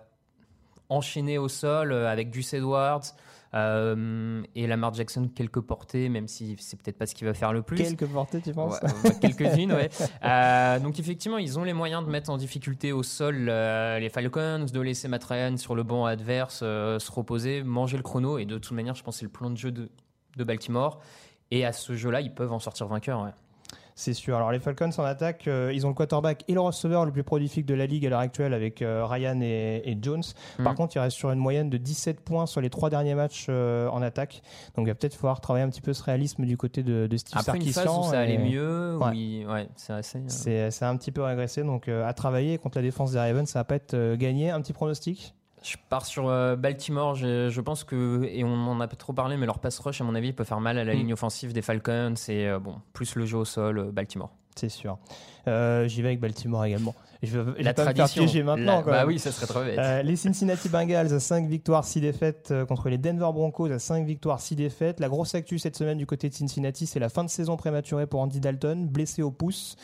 enchaîner 0.88 1.38
au 1.38 1.48
sol 1.48 1.92
euh, 1.92 2.08
avec 2.10 2.30
Gus 2.30 2.54
Edwards 2.54 3.02
euh, 3.54 4.42
et 4.54 4.66
Lamar 4.66 4.94
Jackson 4.94 5.28
quelques 5.34 5.60
portées, 5.60 6.08
même 6.08 6.26
si 6.28 6.56
c'est 6.58 6.80
peut-être 6.80 6.96
pas 6.96 7.06
ce 7.06 7.14
qui 7.14 7.24
va 7.24 7.34
faire 7.34 7.52
le 7.52 7.62
plus. 7.62 7.76
Quelques 7.76 8.06
portées, 8.06 8.40
tu 8.40 8.52
penses 8.52 8.80
Ouais, 9.04 9.10
Quelques-unes, 9.20 9.72
ouais. 9.72 9.90
Euh, 10.24 10.78
donc 10.78 10.98
effectivement, 10.98 11.38
ils 11.38 11.58
ont 11.58 11.64
les 11.64 11.72
moyens 11.74 12.04
de 12.04 12.10
mettre 12.10 12.30
en 12.30 12.36
difficulté 12.36 12.92
au 12.92 13.02
sol 13.02 13.48
euh, 13.48 13.98
les 13.98 14.08
Falcons, 14.08 14.66
de 14.72 14.80
laisser 14.80 15.08
Matt 15.08 15.24
Ryan 15.24 15.56
sur 15.56 15.74
le 15.74 15.82
banc 15.82 16.06
adverse 16.06 16.60
euh, 16.62 16.98
se 16.98 17.10
reposer, 17.12 17.62
manger 17.62 17.96
le 17.96 18.02
chrono. 18.02 18.38
Et 18.38 18.46
de 18.46 18.58
toute 18.58 18.72
manière, 18.72 18.94
je 18.94 19.02
pense 19.02 19.16
que 19.16 19.18
c'est 19.20 19.26
le 19.26 19.30
plan 19.30 19.50
de 19.50 19.56
jeu 19.56 19.70
de, 19.70 19.90
de 20.36 20.44
Baltimore. 20.44 21.00
Et 21.50 21.66
à 21.66 21.72
ce 21.72 21.94
jeu-là, 21.94 22.22
ils 22.22 22.34
peuvent 22.34 22.52
en 22.52 22.58
sortir 22.58 22.86
vainqueurs. 22.86 23.22
ouais. 23.22 23.30
C'est 23.94 24.14
sûr. 24.14 24.36
Alors 24.36 24.52
les 24.52 24.58
Falcons 24.58 24.90
en 24.98 25.02
attaque, 25.04 25.46
euh, 25.48 25.70
ils 25.74 25.84
ont 25.86 25.88
le 25.90 25.94
quarterback 25.94 26.44
et 26.48 26.54
le 26.54 26.60
receveur 26.60 27.04
le 27.04 27.12
plus 27.12 27.22
prolifique 27.24 27.66
de 27.66 27.74
la 27.74 27.86
ligue 27.86 28.06
à 28.06 28.10
l'heure 28.10 28.20
actuelle 28.20 28.54
avec 28.54 28.80
euh, 28.82 29.04
Ryan 29.06 29.40
et, 29.42 29.82
et 29.84 29.98
Jones. 30.00 30.22
Par 30.58 30.72
Mhm. 30.72 30.74
contre, 30.76 30.96
il 30.96 30.98
reste 31.00 31.16
sur 31.16 31.30
une 31.30 31.38
moyenne 31.38 31.68
de 31.70 31.76
17 31.76 32.20
points 32.20 32.46
sur 32.46 32.60
les 32.60 32.70
trois 32.70 32.90
derniers 32.90 33.14
matchs 33.14 33.46
euh, 33.48 33.88
en 33.88 34.00
attaque. 34.02 34.42
Donc 34.76 34.86
il 34.86 34.88
va 34.90 34.94
peut-être 34.94 35.14
falloir 35.14 35.40
travailler 35.40 35.64
un 35.64 35.68
petit 35.68 35.80
peu 35.82 35.92
ce 35.92 36.02
réalisme 36.02 36.44
du 36.46 36.56
côté 36.56 36.82
de, 36.82 37.06
de 37.06 37.16
Steve 37.16 37.38
Après 37.38 37.58
une 37.58 37.64
phase 37.64 37.74
Sarkisian. 37.84 38.00
où 38.00 38.10
ça 38.10 38.20
allait 38.20 38.34
et 38.34 38.38
mieux, 38.38 38.96
Ouais. 38.96 39.16
il- 39.16 39.46
ouais, 39.46 39.68
c'est 39.76 39.92
assez. 39.92 40.20
C'est 40.28 40.84
un 40.84 40.96
petit 40.96 41.12
peu 41.12 41.22
régressé. 41.22 41.62
Donc 41.62 41.88
à 41.88 42.12
travailler 42.14 42.58
contre 42.58 42.78
la 42.78 42.82
défense 42.82 43.12
des 43.12 43.18
Ravens, 43.18 43.48
ça 43.48 43.60
va 43.60 43.64
pas 43.64 43.74
être 43.76 44.14
gagné. 44.16 44.50
Un 44.50 44.60
petit 44.62 44.72
pronostic? 44.72 45.34
Je 45.62 45.76
pars 45.88 46.04
sur 46.06 46.28
euh, 46.28 46.56
Baltimore. 46.56 47.14
Je, 47.14 47.48
je 47.48 47.60
pense 47.60 47.84
que, 47.84 48.24
et 48.24 48.42
on 48.44 48.52
en 48.54 48.80
a 48.80 48.88
pas 48.88 48.96
trop 48.96 49.12
parlé, 49.12 49.36
mais 49.36 49.46
leur 49.46 49.58
pass 49.60 49.78
rush, 49.78 50.00
à 50.00 50.04
mon 50.04 50.14
avis, 50.14 50.32
peut 50.32 50.44
faire 50.44 50.60
mal 50.60 50.78
à 50.78 50.84
la 50.84 50.92
Mm. 50.94 50.96
ligne 50.98 51.12
offensive 51.12 51.52
des 51.52 51.62
Falcons. 51.62 52.14
Et 52.28 52.48
euh, 52.48 52.58
bon, 52.58 52.76
plus 52.92 53.14
le 53.14 53.24
jeu 53.26 53.38
au 53.38 53.44
sol, 53.44 53.78
euh, 53.78 53.90
Baltimore. 53.92 54.30
C'est 54.56 54.68
sûr. 54.68 54.98
Euh, 55.48 55.88
J'y 55.88 56.02
vais 56.02 56.08
avec 56.08 56.20
Baltimore 56.20 56.64
également. 56.64 56.94
Je 57.22 57.38
vais, 57.38 57.52
je 57.52 57.56
vais 57.58 57.62
La 57.62 57.72
pas 57.72 57.82
me 57.82 57.86
faire 57.86 57.94
tradition. 57.94 58.24
piéger 58.24 58.42
maintenant. 58.42 58.78
La- 58.78 58.82
bah 58.82 59.06
oui, 59.06 59.20
ça 59.20 59.30
serait 59.30 59.46
trop 59.46 59.60
bête. 59.60 59.78
Euh, 59.78 60.02
les 60.02 60.16
Cincinnati 60.16 60.68
Bengals 60.68 61.12
à 61.14 61.20
5 61.20 61.46
victoires, 61.46 61.84
6 61.84 62.00
défaites 62.00 62.48
euh, 62.50 62.64
contre 62.66 62.88
les 62.88 62.98
Denver 62.98 63.30
Broncos 63.32 63.70
à 63.70 63.78
5 63.78 64.04
victoires, 64.04 64.40
6 64.40 64.56
défaites. 64.56 64.98
La 64.98 65.08
grosse 65.08 65.34
actu 65.36 65.60
cette 65.60 65.76
semaine 65.76 65.98
du 65.98 66.06
côté 66.06 66.28
de 66.28 66.34
Cincinnati, 66.34 66.86
c'est 66.86 66.98
la 66.98 67.08
fin 67.08 67.22
de 67.22 67.30
saison 67.30 67.56
prématurée 67.56 68.06
pour 68.08 68.20
Andy 68.20 68.40
Dalton, 68.40 68.88
blessé 68.88 69.22
au 69.22 69.30
pouce. 69.30 69.76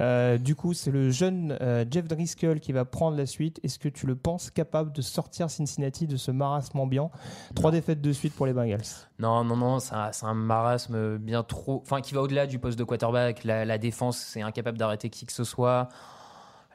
Euh, 0.00 0.36
du 0.36 0.54
coup, 0.54 0.74
c'est 0.74 0.90
le 0.90 1.10
jeune 1.10 1.56
Jeff 1.90 2.06
Driscoll 2.08 2.60
qui 2.60 2.72
va 2.72 2.84
prendre 2.84 3.16
la 3.16 3.24
suite. 3.26 3.58
Est-ce 3.62 3.78
que 3.78 3.88
tu 3.88 4.06
le 4.06 4.14
penses 4.14 4.50
capable 4.50 4.92
de 4.92 5.00
sortir 5.00 5.48
Cincinnati 5.50 6.06
de 6.06 6.16
ce 6.18 6.30
marasme 6.30 6.78
ambiant? 6.78 7.10
Trois 7.54 7.70
défaites 7.70 8.02
de 8.02 8.12
suite 8.12 8.34
pour 8.34 8.44
les 8.46 8.52
Bengals. 8.52 8.80
Non, 9.18 9.44
non, 9.44 9.56
non, 9.56 9.78
c'est 9.78 9.94
un, 9.94 10.10
c'est 10.12 10.26
un 10.26 10.34
marasme 10.34 11.16
bien 11.16 11.42
trop. 11.42 11.80
Enfin, 11.84 12.00
qui 12.02 12.12
va 12.12 12.20
au-delà 12.22 12.46
du 12.46 12.58
poste 12.58 12.78
de 12.78 12.84
quarterback. 12.84 13.44
La, 13.44 13.64
la 13.64 13.78
défense, 13.78 14.18
c'est 14.18 14.42
incapable 14.42 14.76
d'arrêter 14.76 15.01
qui 15.10 15.26
que 15.26 15.32
ce 15.32 15.44
soit. 15.44 15.88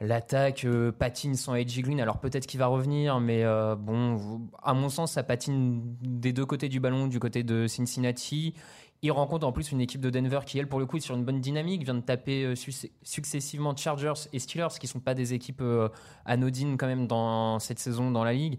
L'attaque 0.00 0.64
euh, 0.64 0.92
patine 0.92 1.34
sans 1.34 1.54
AJ 1.54 1.80
Green. 1.82 2.00
Alors 2.00 2.18
peut-être 2.18 2.46
qu'il 2.46 2.60
va 2.60 2.66
revenir, 2.68 3.18
mais 3.18 3.42
euh, 3.42 3.74
bon, 3.74 4.42
à 4.62 4.72
mon 4.72 4.88
sens, 4.90 5.12
ça 5.12 5.24
patine 5.24 5.80
des 6.02 6.32
deux 6.32 6.46
côtés 6.46 6.68
du 6.68 6.78
ballon, 6.78 7.08
du 7.08 7.18
côté 7.18 7.42
de 7.42 7.66
Cincinnati. 7.66 8.54
Il 9.02 9.10
rencontre 9.12 9.46
en 9.46 9.52
plus 9.52 9.72
une 9.72 9.80
équipe 9.80 10.00
de 10.00 10.10
Denver 10.10 10.40
qui, 10.46 10.58
elle, 10.58 10.68
pour 10.68 10.78
le 10.78 10.86
coup, 10.86 10.96
est 10.98 11.00
sur 11.00 11.16
une 11.16 11.24
bonne 11.24 11.40
dynamique, 11.40 11.84
vient 11.84 11.94
de 11.94 12.00
taper 12.00 12.44
euh, 12.44 12.54
suc- 12.54 12.92
successivement 13.02 13.74
Chargers 13.74 14.28
et 14.32 14.38
Steelers, 14.38 14.78
qui 14.78 14.86
sont 14.86 15.00
pas 15.00 15.14
des 15.14 15.34
équipes 15.34 15.62
anodines 16.24 16.76
quand 16.76 16.86
même 16.86 17.08
dans 17.08 17.58
cette 17.58 17.80
saison 17.80 18.10
dans 18.12 18.22
la 18.24 18.32
ligue. 18.32 18.58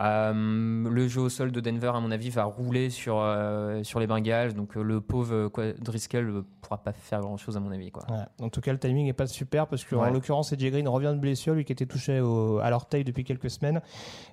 Euh, 0.00 0.88
le 0.90 1.08
jeu 1.08 1.20
au 1.20 1.28
sol 1.28 1.52
de 1.52 1.60
Denver, 1.60 1.92
à 1.94 2.00
mon 2.00 2.10
avis, 2.10 2.30
va 2.30 2.44
rouler 2.44 2.90
sur, 2.90 3.18
euh, 3.20 3.82
sur 3.84 4.00
les 4.00 4.06
Bengals. 4.06 4.54
Donc 4.54 4.76
euh, 4.76 4.82
le 4.82 5.00
pauvre 5.00 5.48
quoi, 5.48 5.72
Driscoll 5.72 6.26
ne 6.32 6.40
pourra 6.60 6.78
pas 6.78 6.92
faire 6.92 7.20
grand-chose, 7.20 7.56
à 7.56 7.60
mon 7.60 7.70
avis. 7.70 7.90
Quoi. 7.90 8.02
Ouais. 8.10 8.24
En 8.44 8.48
tout 8.48 8.60
cas, 8.60 8.72
le 8.72 8.78
timing 8.78 9.06
n'est 9.06 9.12
pas 9.12 9.26
super 9.26 9.66
parce 9.66 9.84
que, 9.84 9.94
en 9.94 10.02
Ouais. 10.02 10.10
l'occurrence, 10.10 10.52
AJ 10.52 10.70
Green 10.70 10.88
revient 10.88 11.12
de 11.14 11.20
blessure, 11.20 11.54
lui 11.54 11.64
qui 11.64 11.72
était 11.72 11.86
touché 11.86 12.20
au- 12.20 12.58
à 12.58 12.70
l'orteil 12.70 13.04
depuis 13.04 13.24
quelques 13.24 13.50
semaines. 13.50 13.80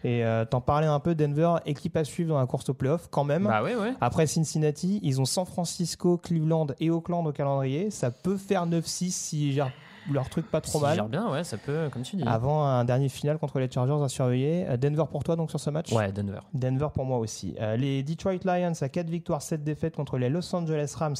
Et 0.03 0.23
t'en 0.49 0.61
parlais 0.61 0.87
un 0.87 0.99
peu, 0.99 1.13
Denver, 1.15 1.55
équipe 1.65 1.95
à 1.97 2.03
suivre 2.03 2.29
dans 2.29 2.39
la 2.39 2.45
course 2.47 2.67
au 2.69 2.73
playoff 2.73 3.07
quand 3.11 3.23
même. 3.23 3.43
Bah 3.43 3.61
ouais. 3.63 3.75
Après 4.01 4.25
Cincinnati, 4.27 4.99
ils 5.03 5.21
ont 5.21 5.25
San 5.25 5.45
Francisco, 5.45 6.17
Cleveland 6.17 6.67
et 6.79 6.89
Auckland 6.89 7.25
au 7.27 7.31
calendrier. 7.31 7.91
Ça 7.91 8.09
peut 8.11 8.37
faire 8.37 8.65
9-6 8.65 9.11
s'ils 9.11 9.53
gèrent 9.53 9.71
leur 10.09 10.29
truc 10.29 10.49
pas 10.49 10.61
trop 10.61 10.79
mal. 10.79 10.95
gère 10.95 11.09
bien, 11.09 11.31
ouais, 11.31 11.43
ça 11.43 11.57
peut, 11.57 11.89
comme 11.91 12.01
tu 12.01 12.15
dis. 12.15 12.23
Avant 12.25 12.65
un 12.65 12.83
dernier 12.85 13.09
final 13.09 13.37
contre 13.37 13.59
les 13.59 13.69
Chargers 13.69 14.03
à 14.03 14.09
surveiller. 14.09 14.65
Euh, 14.67 14.77
Denver 14.77 15.03
pour 15.11 15.23
toi 15.23 15.35
donc 15.35 15.49
sur 15.49 15.59
ce 15.59 15.69
match? 15.69 15.91
Ouais, 15.91 16.11
Denver. 16.11 16.39
Denver 16.53 16.87
pour 16.93 17.05
moi 17.05 17.19
aussi. 17.19 17.55
Euh, 17.59 17.75
les 17.77 18.03
Detroit 18.03 18.39
Lions 18.43 18.73
à 18.79 18.89
4 18.89 19.09
victoires, 19.09 19.41
7 19.41 19.63
défaites 19.63 19.95
contre 19.95 20.17
les 20.17 20.29
Los 20.29 20.55
Angeles 20.55 20.93
Rams 20.97 21.15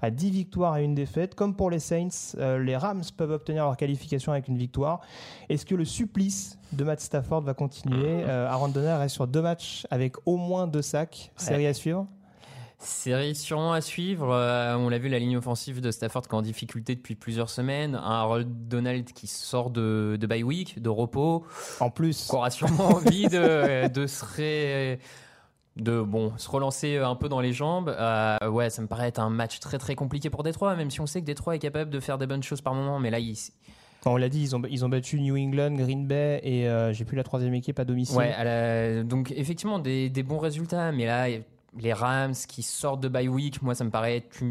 à 0.00 0.10
10 0.10 0.30
victoires 0.30 0.76
et 0.76 0.84
une 0.84 0.94
défaite. 0.94 1.34
Comme 1.34 1.54
pour 1.54 1.70
les 1.70 1.78
Saints, 1.78 2.36
euh, 2.38 2.58
les 2.58 2.76
Rams 2.76 3.02
peuvent 3.16 3.32
obtenir 3.32 3.64
leur 3.64 3.76
qualification 3.76 4.32
avec 4.32 4.48
une 4.48 4.56
victoire. 4.56 5.00
Est-ce 5.48 5.66
que 5.66 5.74
le 5.74 5.84
supplice 5.84 6.58
de 6.72 6.84
Matt 6.84 7.00
Stafford 7.00 7.42
va 7.42 7.54
continuer? 7.54 8.24
Euh, 8.26 8.48
Aaron 8.48 8.68
Donner 8.68 8.92
reste 8.94 9.14
sur 9.14 9.26
deux 9.26 9.42
matchs 9.42 9.86
avec 9.90 10.16
au 10.26 10.36
moins 10.36 10.66
deux 10.66 10.82
sacs. 10.82 11.32
Série 11.36 11.66
à 11.66 11.74
suivre? 11.74 12.06
Série 12.84 13.34
sûrement 13.34 13.72
à 13.72 13.80
suivre. 13.80 14.30
Euh, 14.32 14.76
on 14.76 14.88
l'a 14.88 14.98
vu, 14.98 15.08
la 15.08 15.18
ligne 15.18 15.36
offensive 15.36 15.80
de 15.80 15.90
Stafford 15.90 16.22
qui 16.22 16.28
est 16.30 16.34
en 16.34 16.42
difficulté 16.42 16.94
depuis 16.94 17.14
plusieurs 17.14 17.48
semaines. 17.48 17.94
Un 17.94 18.00
Harold 18.20 18.68
Donald 18.68 19.04
qui 19.12 19.26
sort 19.26 19.70
de, 19.70 20.16
de 20.20 20.26
bye 20.26 20.42
week, 20.42 20.82
de 20.82 20.88
repos. 20.88 21.44
En 21.80 21.90
plus, 21.90 22.26
qui 22.28 22.34
aura 22.34 22.50
sûrement 22.50 22.86
envie 22.96 23.28
de, 23.28 23.88
de 23.88 24.06
se, 24.06 24.24
ré- 24.24 24.98
de 25.76 26.00
bon, 26.02 26.32
se 26.36 26.48
relancer 26.50 26.96
un 26.98 27.14
peu 27.14 27.28
dans 27.28 27.40
les 27.40 27.52
jambes. 27.52 27.88
Euh, 27.96 28.36
ouais, 28.48 28.68
ça 28.68 28.82
me 28.82 28.88
paraît 28.88 29.08
être 29.08 29.20
un 29.20 29.30
match 29.30 29.60
très 29.60 29.78
très 29.78 29.94
compliqué 29.94 30.28
pour 30.28 30.42
Détroit, 30.42 30.74
même 30.74 30.90
si 30.90 31.00
on 31.00 31.06
sait 31.06 31.20
que 31.20 31.26
Détroit 31.26 31.54
est 31.54 31.60
capable 31.60 31.90
de 31.90 32.00
faire 32.00 32.18
des 32.18 32.26
bonnes 32.26 32.42
choses 32.42 32.60
par 32.62 32.74
moment. 32.74 32.98
Mais 32.98 33.10
là, 33.10 33.20
il, 33.20 33.36
on 34.06 34.16
l'a 34.16 34.28
dit, 34.28 34.42
ils 34.42 34.56
ont, 34.56 34.62
ils 34.68 34.84
ont 34.84 34.88
battu 34.88 35.20
New 35.20 35.36
England, 35.36 35.74
Green 35.74 36.06
Bay 36.08 36.40
et 36.42 36.68
euh, 36.68 36.92
j'ai 36.92 37.04
plus 37.04 37.16
la 37.16 37.22
troisième 37.22 37.54
équipe 37.54 37.78
à 37.78 37.84
domicile. 37.84 38.16
ouais, 38.18 38.32
à 38.32 38.42
la- 38.42 39.02
donc 39.04 39.32
effectivement 39.36 39.78
des, 39.78 40.10
des 40.10 40.22
bons 40.24 40.38
résultats, 40.38 40.90
mais 40.90 41.06
là. 41.06 41.28
Les 41.78 41.92
Rams 41.92 42.34
qui 42.48 42.62
sortent 42.62 43.02
de 43.02 43.08
bye 43.08 43.28
week, 43.28 43.62
moi 43.62 43.74
ça 43.74 43.84
me 43.84 43.90
paraît 43.90 44.16
être 44.18 44.42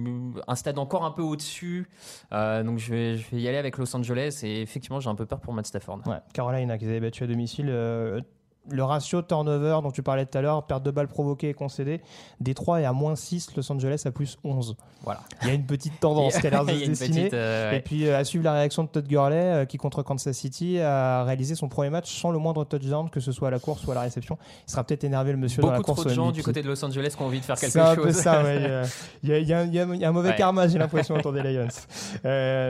un 0.47 0.55
stade 0.55 0.79
encore 0.79 1.05
un 1.05 1.11
peu 1.11 1.21
au-dessus. 1.21 1.87
Euh, 2.31 2.63
donc 2.63 2.79
je 2.79 2.93
vais, 2.93 3.17
y 3.33 3.47
aller 3.47 3.57
avec 3.57 3.77
Los 3.77 3.95
Angeles 3.95 4.39
et 4.43 4.61
effectivement 4.61 4.99
j'ai 4.99 5.09
un 5.09 5.15
peu 5.15 5.25
peur 5.25 5.39
pour 5.39 5.53
Matt 5.53 5.67
Stafford. 5.67 6.01
Ouais, 6.07 6.17
Carolina 6.33 6.77
qu'ils 6.77 6.89
avaient 6.89 6.99
battu 6.99 7.23
à 7.23 7.27
domicile. 7.27 7.67
euh, 7.69 8.21
le 8.69 8.83
ratio 8.83 9.21
turnover 9.23 9.79
dont 9.81 9.91
tu 9.91 10.03
parlais 10.03 10.25
tout 10.25 10.37
à 10.37 10.41
l'heure, 10.41 10.63
perte 10.67 10.83
de 10.83 10.91
balles 10.91 11.07
provoquées 11.07 11.49
et 11.49 11.53
concédées, 11.53 12.01
Détroit 12.39 12.81
est 12.81 12.85
à 12.85 12.93
moins 12.93 13.15
6, 13.15 13.55
Los 13.55 13.71
Angeles 13.71 14.03
à 14.05 14.11
plus 14.11 14.37
11. 14.43 14.75
Voilà. 15.03 15.21
Il 15.41 15.47
y 15.47 15.51
a 15.51 15.53
une 15.55 15.65
petite 15.65 15.99
tendance 15.99 16.37
qui 16.37 16.45
a 16.45 16.49
l'air 16.51 16.63
de 16.65 16.71
se 16.73 16.85
dessiner. 16.85 17.21
petite, 17.23 17.33
euh, 17.33 17.71
ouais. 17.71 17.77
Et 17.77 17.81
puis 17.81 18.07
euh, 18.07 18.19
à 18.19 18.23
suivre 18.23 18.43
la 18.43 18.53
réaction 18.53 18.83
de 18.83 18.87
Todd 18.89 19.07
Gurley 19.07 19.35
euh, 19.35 19.65
qui 19.65 19.77
contre 19.77 20.03
Kansas 20.03 20.37
City 20.37 20.79
a 20.79 21.23
réalisé 21.23 21.55
son 21.55 21.69
premier 21.69 21.89
match 21.89 22.15
sans 22.21 22.29
le 22.31 22.37
moindre 22.37 22.63
touchdown 22.63 23.09
que 23.09 23.19
ce 23.19 23.31
soit 23.31 23.47
à 23.47 23.51
la 23.51 23.57
course 23.59 23.83
ou 23.87 23.91
à 23.91 23.95
la 23.95 24.01
réception. 24.01 24.37
Il 24.67 24.71
sera 24.71 24.83
peut-être 24.83 25.03
énervé 25.03 25.31
le 25.31 25.37
monsieur 25.39 25.61
dans 25.63 25.71
la 25.71 25.77
Beaucoup 25.77 25.93
course 25.93 26.01
trop 26.01 26.09
de 26.09 26.13
gens 26.13 26.31
du 26.31 26.43
côté 26.43 26.61
de 26.61 26.67
Los 26.67 26.85
Angeles 26.85 27.13
qui 27.17 27.23
ont 27.23 27.25
envie 27.25 27.39
de 27.39 27.45
faire 27.45 27.59
quelque 27.59 27.71
C'est 27.71 27.79
un 27.79 27.95
chose. 27.95 28.03
peu 28.05 28.11
ça, 28.11 28.43
ouais. 28.43 28.83
Il 29.23 29.29
y 29.29 29.33
a- 29.33 29.39
il 29.39 29.47
y, 29.47 29.53
a- 29.53 29.63
il 29.63 29.73
y 29.73 29.79
a- 29.79 29.85
il 29.85 29.95
y 29.99 30.05
a 30.05 30.09
un 30.09 30.11
mauvais 30.11 30.29
Ouais. 30.29 30.35
karma, 30.35 30.67
j'ai 30.67 30.77
l'impression, 30.77 31.15
autour 31.17 31.33
des 31.33 31.41
Lions. 31.41 31.67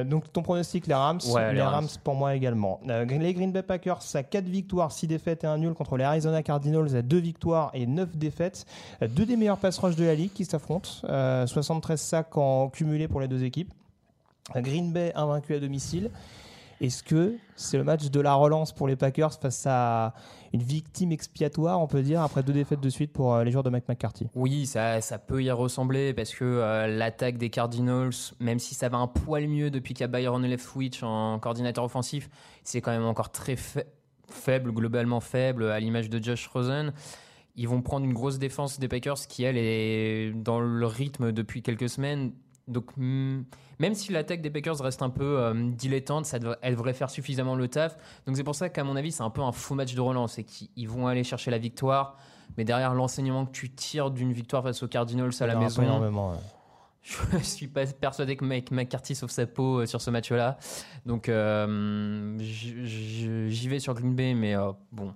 Donc, 0.10 0.32
ton 0.32 0.42
pronostic, 0.42 0.88
les 0.88 0.94
Rams? 0.94 1.20
Les 1.36 1.54
les 1.56 1.62
Rams. 1.62 1.74
Rams. 1.74 1.88
pour 2.04 2.16
moi 2.16 2.34
également. 2.36 2.80
Les 2.86 3.34
Green 3.34 3.52
Bay 3.52 3.62
Packers, 3.64 4.00
à 4.14 4.24
4 4.24 4.46
victoires, 4.46 4.92
6 4.92 5.08
défaites 5.08 5.44
et 5.44 5.48
1 5.48 5.58
nul 5.58 5.74
contre 5.82 5.98
les 5.98 6.04
Arizona 6.04 6.44
Cardinals 6.44 6.96
à 6.96 7.02
2 7.02 7.18
victoires 7.18 7.72
et 7.74 7.86
9 7.88 8.16
défaites. 8.18 8.66
Deux 9.02 9.26
des 9.26 9.36
meilleurs 9.36 9.58
pass 9.58 9.78
rush 9.80 9.96
de 9.96 10.04
la 10.06 10.16
ligue 10.16 10.32
qui 10.34 10.46
s'affrontent. 10.46 10.90
Euh, 11.06 11.48
73 11.48 12.00
sacs 12.00 12.38
en 12.38 12.70
cumulé 12.70 13.08
pour 13.08 13.20
les 13.22 13.28
deux 13.28 13.44
équipes. 13.44 13.74
Green 14.56 14.92
Bay 14.92 15.12
invaincu 15.16 15.54
à 15.56 15.60
domicile. 15.60 16.10
Est-ce 16.82 17.04
que 17.04 17.36
c'est 17.56 17.78
le 17.78 17.84
match 17.84 18.10
de 18.10 18.20
la 18.20 18.34
relance 18.34 18.72
pour 18.72 18.88
les 18.88 18.96
Packers 18.96 19.34
face 19.40 19.66
à 19.68 20.16
une 20.52 20.64
victime 20.64 21.12
expiatoire, 21.12 21.80
on 21.80 21.86
peut 21.86 22.02
dire, 22.02 22.22
après 22.24 22.42
deux 22.42 22.54
défaites 22.54 22.80
de 22.82 22.90
suite 22.90 23.14
pour 23.14 23.36
euh, 23.36 23.44
les 23.44 23.52
joueurs 23.52 23.64
de 23.64 23.70
Mike 23.70 23.88
McCarthy? 23.88 24.28
Oui, 24.34 24.66
ça, 24.66 25.00
ça 25.00 25.20
peut 25.20 25.44
y 25.44 25.52
ressembler 25.52 26.12
parce 26.16 26.32
que 26.34 26.44
euh, 26.44 26.88
l'attaque 26.88 27.38
des 27.38 27.52
Cardinals, 27.52 28.10
même 28.40 28.58
si 28.58 28.74
ça 28.74 28.90
va 28.90 28.98
un 28.98 29.06
poil 29.08 29.48
mieux 29.48 29.70
depuis 29.70 29.94
qu'il 29.94 30.02
y 30.02 30.06
a 30.06 30.08
Byron 30.08 30.42
Leftwich 30.42 31.04
en 31.04 31.38
coordinateur 31.38 31.84
offensif, 31.84 32.30
c'est 32.64 32.82
quand 32.82 32.92
même 32.92 33.06
encore 33.06 33.30
très 33.30 33.56
fa- 33.56 33.82
faible, 34.34 34.72
globalement 34.72 35.20
faible, 35.20 35.70
à 35.72 35.80
l'image 35.80 36.10
de 36.10 36.24
Josh 36.24 36.48
Rosen. 36.48 36.94
Ils 37.56 37.68
vont 37.68 37.82
prendre 37.82 38.06
une 38.06 38.14
grosse 38.14 38.40
défense 38.40 38.80
des 38.80 38.88
Packers 38.88 39.28
qui, 39.28 39.44
elle, 39.44 39.58
est 39.58 40.32
dans 40.34 40.60
le 40.60 40.86
rythme 40.86 41.32
depuis 41.32 41.62
quelques 41.62 41.90
semaines. 41.90 42.32
Donc, 42.68 42.86
hmm, 42.96 43.42
même 43.80 43.94
si 43.94 44.12
l'attaque 44.14 44.42
des 44.42 44.50
Packers 44.50 44.80
reste 44.80 45.02
un 45.02 45.10
peu 45.10 45.40
euh, 45.40 45.54
dilettante, 45.72 46.26
ça 46.26 46.40
devrait- 46.40 46.58
elle 46.62 46.76
devrait 46.76 46.94
faire 46.94 47.10
suffisamment 47.10 47.56
le 47.56 47.68
taf. 47.68 47.98
Donc, 48.26 48.38
c'est 48.38 48.44
pour 48.44 48.56
ça 48.56 48.70
qu'à 48.70 48.84
mon 48.84 48.96
avis, 48.96 49.12
c'est 49.12 49.24
un 49.24 49.30
peu 49.30 49.42
un 49.42 49.52
faux 49.52 49.76
match 49.76 49.94
de 49.96 50.02
relance 50.02 50.38
et 50.40 50.44
qu'ils 50.44 50.88
vont 50.88 51.08
aller 51.08 51.24
chercher 51.24 51.52
la 51.52 51.58
victoire. 51.58 52.16
Mais 52.58 52.64
derrière 52.64 52.94
l'enseignement 52.94 53.46
que 53.46 53.52
tu 53.52 53.70
tires 53.72 54.12
d'une 54.12 54.32
victoire 54.34 54.64
face 54.64 54.84
aux 54.84 54.88
Cardinals 54.88 55.32
à 55.40 55.48
la 55.48 55.54
maison, 55.64 55.82
ouais. 56.02 56.10
je 57.34 57.38
suis 57.40 57.68
pas 57.68 57.86
persuadé 57.88 58.36
que 58.36 58.46
Mike 58.46 58.72
McCarthy 58.72 59.16
sauve 59.16 59.32
sa 59.32 59.46
peau 59.48 59.80
euh, 59.82 59.86
sur 59.86 60.02
ce 60.02 60.10
match-là. 60.12 60.58
Donc 61.06 61.30
euh, 61.30 62.38
j'y 62.40 63.68
vais 63.68 63.80
sur 63.80 63.94
Green 63.94 64.16
Bay, 64.16 64.34
mais 64.34 64.56
euh, 64.56 64.72
bon. 64.92 65.14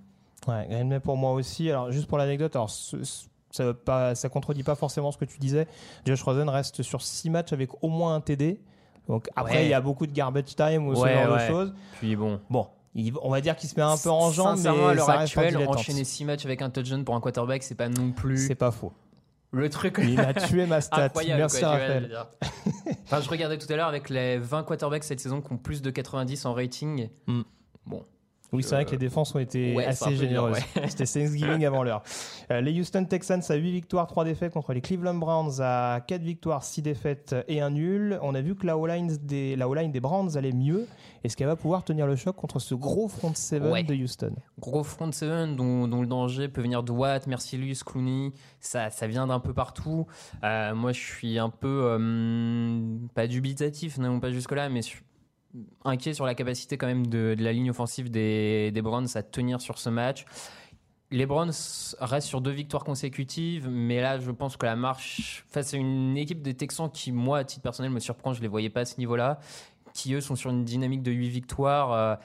Ouais, 0.48 0.68
Green 0.70 0.90
Bay 0.90 1.00
pour 1.00 1.18
moi 1.18 1.32
aussi. 1.34 1.70
Alors, 1.70 1.92
juste 1.92 2.08
pour 2.08 2.18
l'anecdote, 2.18 2.56
alors 2.56 2.70
ce- 2.70 3.04
ce- 3.04 3.26
ça, 3.52 4.16
ça 4.16 4.30
contredit 4.30 4.64
pas 4.64 4.76
forcément 4.76 5.12
ce 5.12 5.18
que 5.18 5.26
tu 5.26 5.38
disais. 5.40 5.68
Josh 6.06 6.22
Rosen 6.24 6.50
reste 6.50 6.82
sur 6.84 7.02
6 7.02 7.30
matchs 7.30 7.54
avec 7.54 7.70
au 7.84 7.88
moins 7.88 8.16
un 8.16 8.22
TD. 8.22 8.60
Donc 9.08 9.30
après, 9.36 9.58
Ouais. 9.58 9.66
il 9.66 9.70
y 9.70 9.74
a 9.74 9.82
beaucoup 9.82 10.08
de 10.08 10.12
garbage 10.12 10.56
time 10.56 10.88
ou 10.88 10.96
ce 10.96 11.08
genre 11.08 11.34
de 11.36 11.40
choses. 11.48 11.74
Puis 12.00 12.16
bon. 12.16 12.40
Bon, 12.50 12.68
on 13.22 13.30
va 13.30 13.40
dire 13.42 13.56
qu'il 13.56 13.70
se 13.70 13.76
met 13.76 13.82
un 13.84 13.96
peu 13.98 14.10
en 14.10 14.32
jambe, 14.32 14.58
Sincèrement, 14.58 14.88
à 14.88 14.90
mais 14.90 14.96
l'heure 14.96 15.10
actuelle, 15.10 15.58
enchaîner 15.68 16.04
6 16.04 16.26
matchs 16.26 16.46
avec 16.46 16.62
un 16.62 16.70
touchdown 16.70 17.04
pour 17.06 17.16
un 17.16 17.22
quarterback, 17.22 17.62
c'est 17.64 17.76
pas 17.76 17.88
non 17.90 18.12
plus 18.12 18.48
C'est 18.48 18.56
pas 18.56 18.72
faux. 18.72 18.92
Le 19.56 19.70
truc 19.70 20.00
Il 20.04 20.20
a 20.20 20.34
tué 20.34 20.66
ma 20.66 20.82
stat. 20.82 20.98
incroyable. 21.06 21.40
Merci 21.40 21.60
quoi, 21.60 21.70
vois, 21.70 21.78
je 21.78 21.84
Raphaël. 21.84 22.18
enfin, 23.06 23.22
je 23.22 23.30
regardais 23.30 23.58
tout 23.58 23.72
à 23.72 23.76
l'heure 23.76 23.88
avec 23.88 24.10
les 24.10 24.38
20 24.38 24.64
quarterbacks 24.64 25.04
cette 25.04 25.20
saison 25.20 25.42
qui 25.42 25.52
ont 25.54 25.58
plus 25.58 25.82
de 25.82 25.90
90 25.90 26.46
en 26.46 26.54
rating. 26.54 27.10
Hmm. 27.28 27.42
Bon, 27.86 28.06
Oui, 28.56 28.64
c'est 28.64 28.76
vrai 28.76 28.86
que 28.86 28.92
les 28.92 28.98
défenses 28.98 29.34
ont 29.36 29.40
été 29.40 29.76
ouais, 29.76 29.86
assez 29.86 30.16
généreuses. 30.16 30.58
C'était 30.88 31.06
Thanksgiving 31.06 31.66
avant 31.66 31.84
l'heure. 31.84 32.04
Euh, 32.52 32.62
les 32.62 32.80
Houston 32.80 33.06
Texans 33.06 33.42
à 33.50 33.56
8 33.56 33.72
victoires, 33.72 34.08
3 34.08 34.26
défaites 34.26 34.54
contre 34.54 34.74
les 34.74 34.82
Cleveland 34.82 35.16
Browns 35.16 35.60
à 35.62 36.02
4 36.08 36.22
victoires, 36.22 36.64
6 36.64 36.82
défaites 36.82 37.36
et 37.48 37.62
un 37.62 37.70
nul. 37.72 38.20
On 38.22 38.34
a 38.36 38.42
vu 38.42 38.56
que 38.56 38.66
la 38.66 38.78
O-line 38.78 39.18
des, 39.22 39.56
la 39.56 39.68
O-line 39.68 39.92
des 39.92 40.00
Browns 40.00 40.38
allait 40.38 40.52
mieux. 40.54 40.88
Est-ce 41.24 41.36
qu'elle 41.36 41.48
va 41.48 41.56
pouvoir 41.56 41.84
tenir 41.84 42.06
le 42.06 42.16
choc 42.16 42.36
contre 42.36 42.60
ce 42.60 42.76
gros 42.76 43.08
front 43.08 43.34
7 43.34 43.64
Ouais. 43.64 43.84
de 43.84 43.96
Houston? 43.96 44.34
Gros 44.60 44.84
front 44.84 45.12
seven 45.12 45.56
dont, 45.56 45.88
dont 45.88 46.02
le 46.02 46.08
danger 46.08 46.48
peut 46.48 46.62
venir 46.62 46.84
de 46.84 46.92
Watt, 46.92 47.26
Mercilus, 47.28 47.78
Clooney, 47.84 48.32
ça, 48.60 48.90
ça 48.92 49.08
vient 49.08 49.28
d'un 49.28 49.40
peu 49.40 49.54
partout. 49.54 50.06
Euh, 50.44 50.76
moi, 50.76 50.92
je 50.92 51.00
suis 51.00 51.40
un 51.40 51.50
peu 51.50 51.82
euh, 51.84 52.98
pas 53.16 53.28
dubitatif, 53.28 53.98
non 53.98 54.20
pas 54.20 54.32
jusque 54.32 54.52
là, 54.52 54.70
mais 54.70 54.82
je 54.82 54.88
suis 54.88 55.02
inquiet 55.84 56.14
sur 56.14 56.26
la 56.26 56.36
capacité 56.36 56.78
quand 56.78 56.88
même 56.88 57.08
de, 57.08 57.36
la 57.38 57.54
ligne 57.54 57.70
offensive 57.70 58.10
des, 58.10 58.72
des 58.72 58.82
Browns 58.82 59.08
à 59.16 59.24
tenir 59.24 59.62
sur 59.62 59.78
ce 59.80 59.90
match. 59.90 60.26
les 61.12 61.26
Browns 61.26 61.54
restent 62.00 62.28
sur 62.28 62.42
deux 62.42 62.52
victoires 62.52 62.84
consécutives, 62.84 63.70
mais 63.70 64.02
là, 64.02 64.20
je 64.20 64.32
pense 64.32 64.58
que 64.58 64.66
la 64.66 64.76
marche 64.76 65.46
face 65.50 65.74
à 65.74 65.78
une 65.78 66.18
équipe 66.18 66.42
des 66.42 66.54
Texans 66.56 66.90
qui, 66.92 67.12
moi, 67.12 67.40
à 67.40 67.44
titre 67.44 67.62
personnel, 67.62 67.92
me 67.92 68.00
surprend. 68.00 68.34
Je 68.34 68.42
les 68.42 68.48
voyais 68.48 68.70
pas 68.70 68.82
à 68.82 68.86
ce 68.86 68.98
niveau-là, 68.98 69.40
qui 69.94 70.14
eux 70.14 70.22
sont 70.22 70.36
sur 70.36 70.52
une 70.52 70.66
dynamique 70.66 71.04
de 71.04 71.12
8 71.12 71.30
victoires. 71.30 71.94
Euh, 71.94 72.16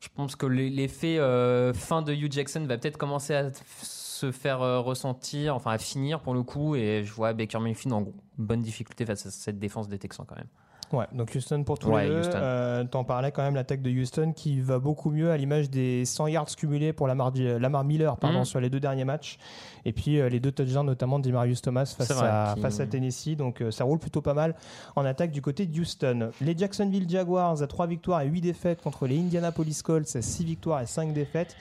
je 0.00 0.08
pense 0.12 0.34
que 0.34 0.46
l'effet 0.46 1.18
euh, 1.18 1.72
fin 1.72 2.02
de 2.02 2.12
Hugh 2.12 2.32
Jackson 2.32 2.64
va 2.66 2.76
peut-être 2.76 2.98
commencer 2.98 3.34
à 3.34 3.50
se 3.82 4.32
faire 4.32 4.60
euh, 4.60 4.80
ressentir, 4.80 5.54
enfin 5.54 5.70
à 5.70 5.78
finir 5.78 6.20
pour 6.20 6.34
le 6.34 6.42
coup, 6.42 6.74
et 6.74 7.04
je 7.04 7.12
vois 7.12 7.32
Baker 7.32 7.60
Mayfield 7.60 7.92
en 7.92 8.06
bonne 8.36 8.62
difficulté 8.62 9.06
face 9.06 9.26
à 9.26 9.30
cette 9.30 9.60
défense 9.60 9.88
des 9.88 9.98
Texans 9.98 10.26
quand 10.26 10.34
même. 10.34 10.48
Ouais, 10.92 11.06
donc 11.12 11.32
Houston 11.34 11.64
pour 11.64 11.78
tous 11.78 11.88
Ouais, 11.88 12.02
les 12.06 12.08
deux. 12.10 12.30
Euh, 12.34 12.84
T'en 12.84 13.02
parlais 13.04 13.32
quand 13.32 13.42
même, 13.42 13.54
l'attaque 13.54 13.80
de 13.80 13.90
Houston 13.90 14.32
qui 14.36 14.60
va 14.60 14.78
beaucoup 14.78 15.10
mieux 15.10 15.30
à 15.30 15.36
l'image 15.38 15.70
des 15.70 16.04
100 16.04 16.26
yards 16.26 16.54
cumulés 16.54 16.92
pour 16.92 17.06
Lamar, 17.06 17.32
Lamar 17.34 17.82
Miller 17.84 18.16
pardon, 18.18 18.40
Mhm. 18.40 18.44
sur 18.44 18.60
les 18.60 18.68
deux 18.68 18.80
derniers 18.80 19.04
matchs. 19.06 19.38
Et 19.86 19.92
puis 19.92 20.20
euh, 20.20 20.28
les 20.28 20.38
deux 20.38 20.52
touchdowns 20.52 20.84
notamment 20.86 21.18
de 21.18 21.24
Demarius 21.24 21.62
Thomas 21.62 21.86
face, 21.96 22.06
C'est 22.08 22.12
vrai, 22.14 22.28
à, 22.28 22.52
qui- 22.54 22.60
face 22.60 22.78
à 22.80 22.86
Tennessee. 22.86 23.36
Donc 23.36 23.62
euh, 23.62 23.70
ça 23.70 23.84
roule 23.84 23.98
plutôt 23.98 24.20
pas 24.20 24.34
mal 24.34 24.54
en 24.96 25.04
attaque 25.06 25.30
du 25.32 25.40
côté 25.40 25.64
de 25.64 25.80
Houston. 25.80 26.30
Les 26.42 26.56
Jacksonville 26.56 27.08
Jaguars 27.08 27.62
à 27.62 27.66
3 27.66 27.86
victoires 27.86 28.20
et 28.20 28.26
8 28.28 28.42
défaites 28.42 28.82
contre 28.82 29.06
les 29.06 29.18
Indianapolis 29.18 29.80
Colts 29.82 30.14
à 30.14 30.20
6 30.20 30.44
victoires 30.44 30.82
et 30.82 30.86
5 30.86 31.12
défaites. 31.14 31.56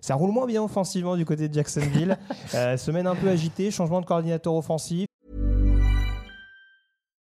Ça 0.00 0.14
roule 0.14 0.30
moins 0.30 0.46
bien 0.46 0.62
offensivement 0.62 1.16
du 1.16 1.24
côté 1.24 1.48
de 1.48 1.54
Jacksonville. 1.54 2.16
Euh, 2.54 2.76
semaine 2.76 3.06
un 3.08 3.16
peu 3.16 3.28
agitée, 3.28 3.70
changement 3.72 4.00
de 4.00 4.06
coordinateur 4.06 4.54
offensif. 4.54 5.07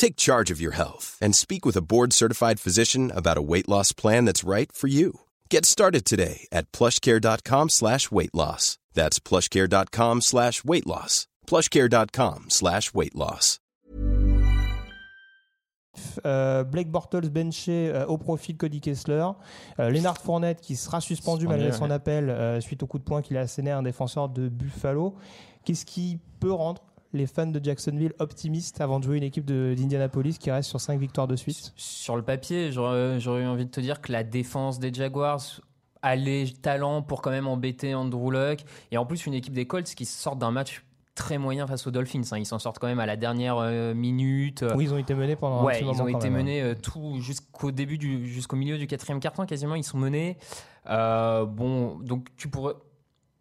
Take 0.00 0.16
charge 0.16 0.50
of 0.50 0.62
your 0.62 0.72
health 0.72 1.18
and 1.20 1.36
speak 1.36 1.66
with 1.66 1.76
a 1.76 1.82
board-certified 1.82 2.58
physician 2.58 3.12
about 3.14 3.36
a 3.36 3.42
weight 3.42 3.68
loss 3.68 3.92
plan 3.92 4.24
that's 4.24 4.42
right 4.42 4.72
for 4.72 4.88
you. 4.88 5.20
Get 5.50 5.66
started 5.66 6.06
today 6.06 6.48
at 6.50 6.72
plushcare.com 6.72 7.68
slash 7.68 8.10
weight 8.10 8.34
loss. 8.34 8.78
That's 8.94 9.20
plushcare.com 9.20 10.22
slash 10.22 10.64
weight 10.64 10.86
loss. 10.86 11.26
plushcare.com 11.46 12.44
slash 12.48 12.94
weight 12.94 13.14
loss. 13.14 13.58
Euh, 16.24 16.64
Blake 16.64 16.90
Bortles 16.90 17.28
benché 17.28 17.90
euh, 17.92 18.06
au 18.06 18.16
profit 18.16 18.54
de 18.54 18.58
Cody 18.58 18.80
Kessler. 18.80 19.26
Euh, 19.80 19.90
Leonard 19.90 20.16
Fournette 20.16 20.62
qui 20.62 20.76
sera 20.76 21.02
suspendu 21.02 21.42
Suspendu, 21.42 21.48
malgré 21.48 21.72
ouais. 21.72 21.76
son 21.76 21.90
appel 21.90 22.30
euh, 22.30 22.58
suite 22.62 22.82
au 22.82 22.86
coup 22.86 22.98
de 22.98 23.04
poing 23.04 23.20
qu'il 23.20 23.36
a 23.36 23.40
asséné 23.40 23.70
à 23.70 23.76
un 23.76 23.82
défenseur 23.82 24.30
de 24.30 24.48
Buffalo. 24.48 25.14
Qu'est-ce 25.66 25.84
qui 25.84 26.18
peut 26.38 26.52
rendre 26.52 26.80
les 27.12 27.26
fans 27.26 27.46
de 27.46 27.60
Jacksonville 27.62 28.12
optimistes 28.18 28.80
avant 28.80 29.00
de 29.00 29.04
jouer 29.04 29.16
une 29.16 29.22
équipe 29.24 29.44
de- 29.44 29.74
d'Indianapolis 29.76 30.38
qui 30.38 30.50
reste 30.50 30.68
sur 30.68 30.80
5 30.80 30.98
victoires 31.00 31.26
de 31.26 31.36
suite 31.36 31.72
Sur 31.76 32.16
le 32.16 32.22
papier, 32.22 32.70
j'aurais 32.72 33.18
eu 33.18 33.46
envie 33.46 33.66
de 33.66 33.70
te 33.70 33.80
dire 33.80 34.00
que 34.00 34.12
la 34.12 34.22
défense 34.24 34.78
des 34.78 34.92
Jaguars 34.94 35.40
a 36.02 36.16
les 36.16 36.50
talents 36.62 37.02
pour 37.02 37.20
quand 37.20 37.30
même 37.30 37.46
embêter 37.46 37.94
Andrew 37.94 38.30
Luck. 38.30 38.60
Et 38.90 38.96
en 38.96 39.04
plus, 39.04 39.26
une 39.26 39.34
équipe 39.34 39.52
des 39.52 39.66
Colts 39.66 39.84
qui 39.94 40.06
sort 40.06 40.36
d'un 40.36 40.50
match 40.50 40.84
très 41.14 41.36
moyen 41.36 41.66
face 41.66 41.86
aux 41.86 41.90
Dolphins. 41.90 42.22
hein. 42.30 42.38
Ils 42.38 42.46
s'en 42.46 42.58
sortent 42.58 42.78
quand 42.78 42.86
même 42.86 43.00
à 43.00 43.04
la 43.06 43.16
dernière 43.16 43.58
euh, 43.58 43.92
minute. 43.92 44.64
Oui, 44.74 44.84
ils 44.84 44.94
ont 44.94 44.98
été 44.98 45.14
menés 45.14 45.36
pendant 45.36 45.66
un 45.66 45.70
petit 45.70 45.80
ils 45.80 45.86
moment 45.86 46.04
ont 46.04 46.12
quand 46.12 46.18
été 46.18 46.30
même, 46.30 46.40
hein. 46.40 46.42
menés 46.44 46.62
euh, 46.62 46.74
tout 46.74 47.20
jusqu'au 47.20 47.70
début 47.72 47.98
du 47.98 48.26
jusqu'au 48.28 48.56
milieu 48.56 48.78
du 48.78 48.86
quatrième 48.86 49.20
quart-temps 49.20 49.44
quasiment 49.44 49.74
ils 49.74 49.84
sont 49.84 49.98
menés. 49.98 50.38
Euh, 50.88 51.44
bon, 51.44 51.98
donc 51.98 52.28
tu 52.38 52.48
pourrais 52.48 52.72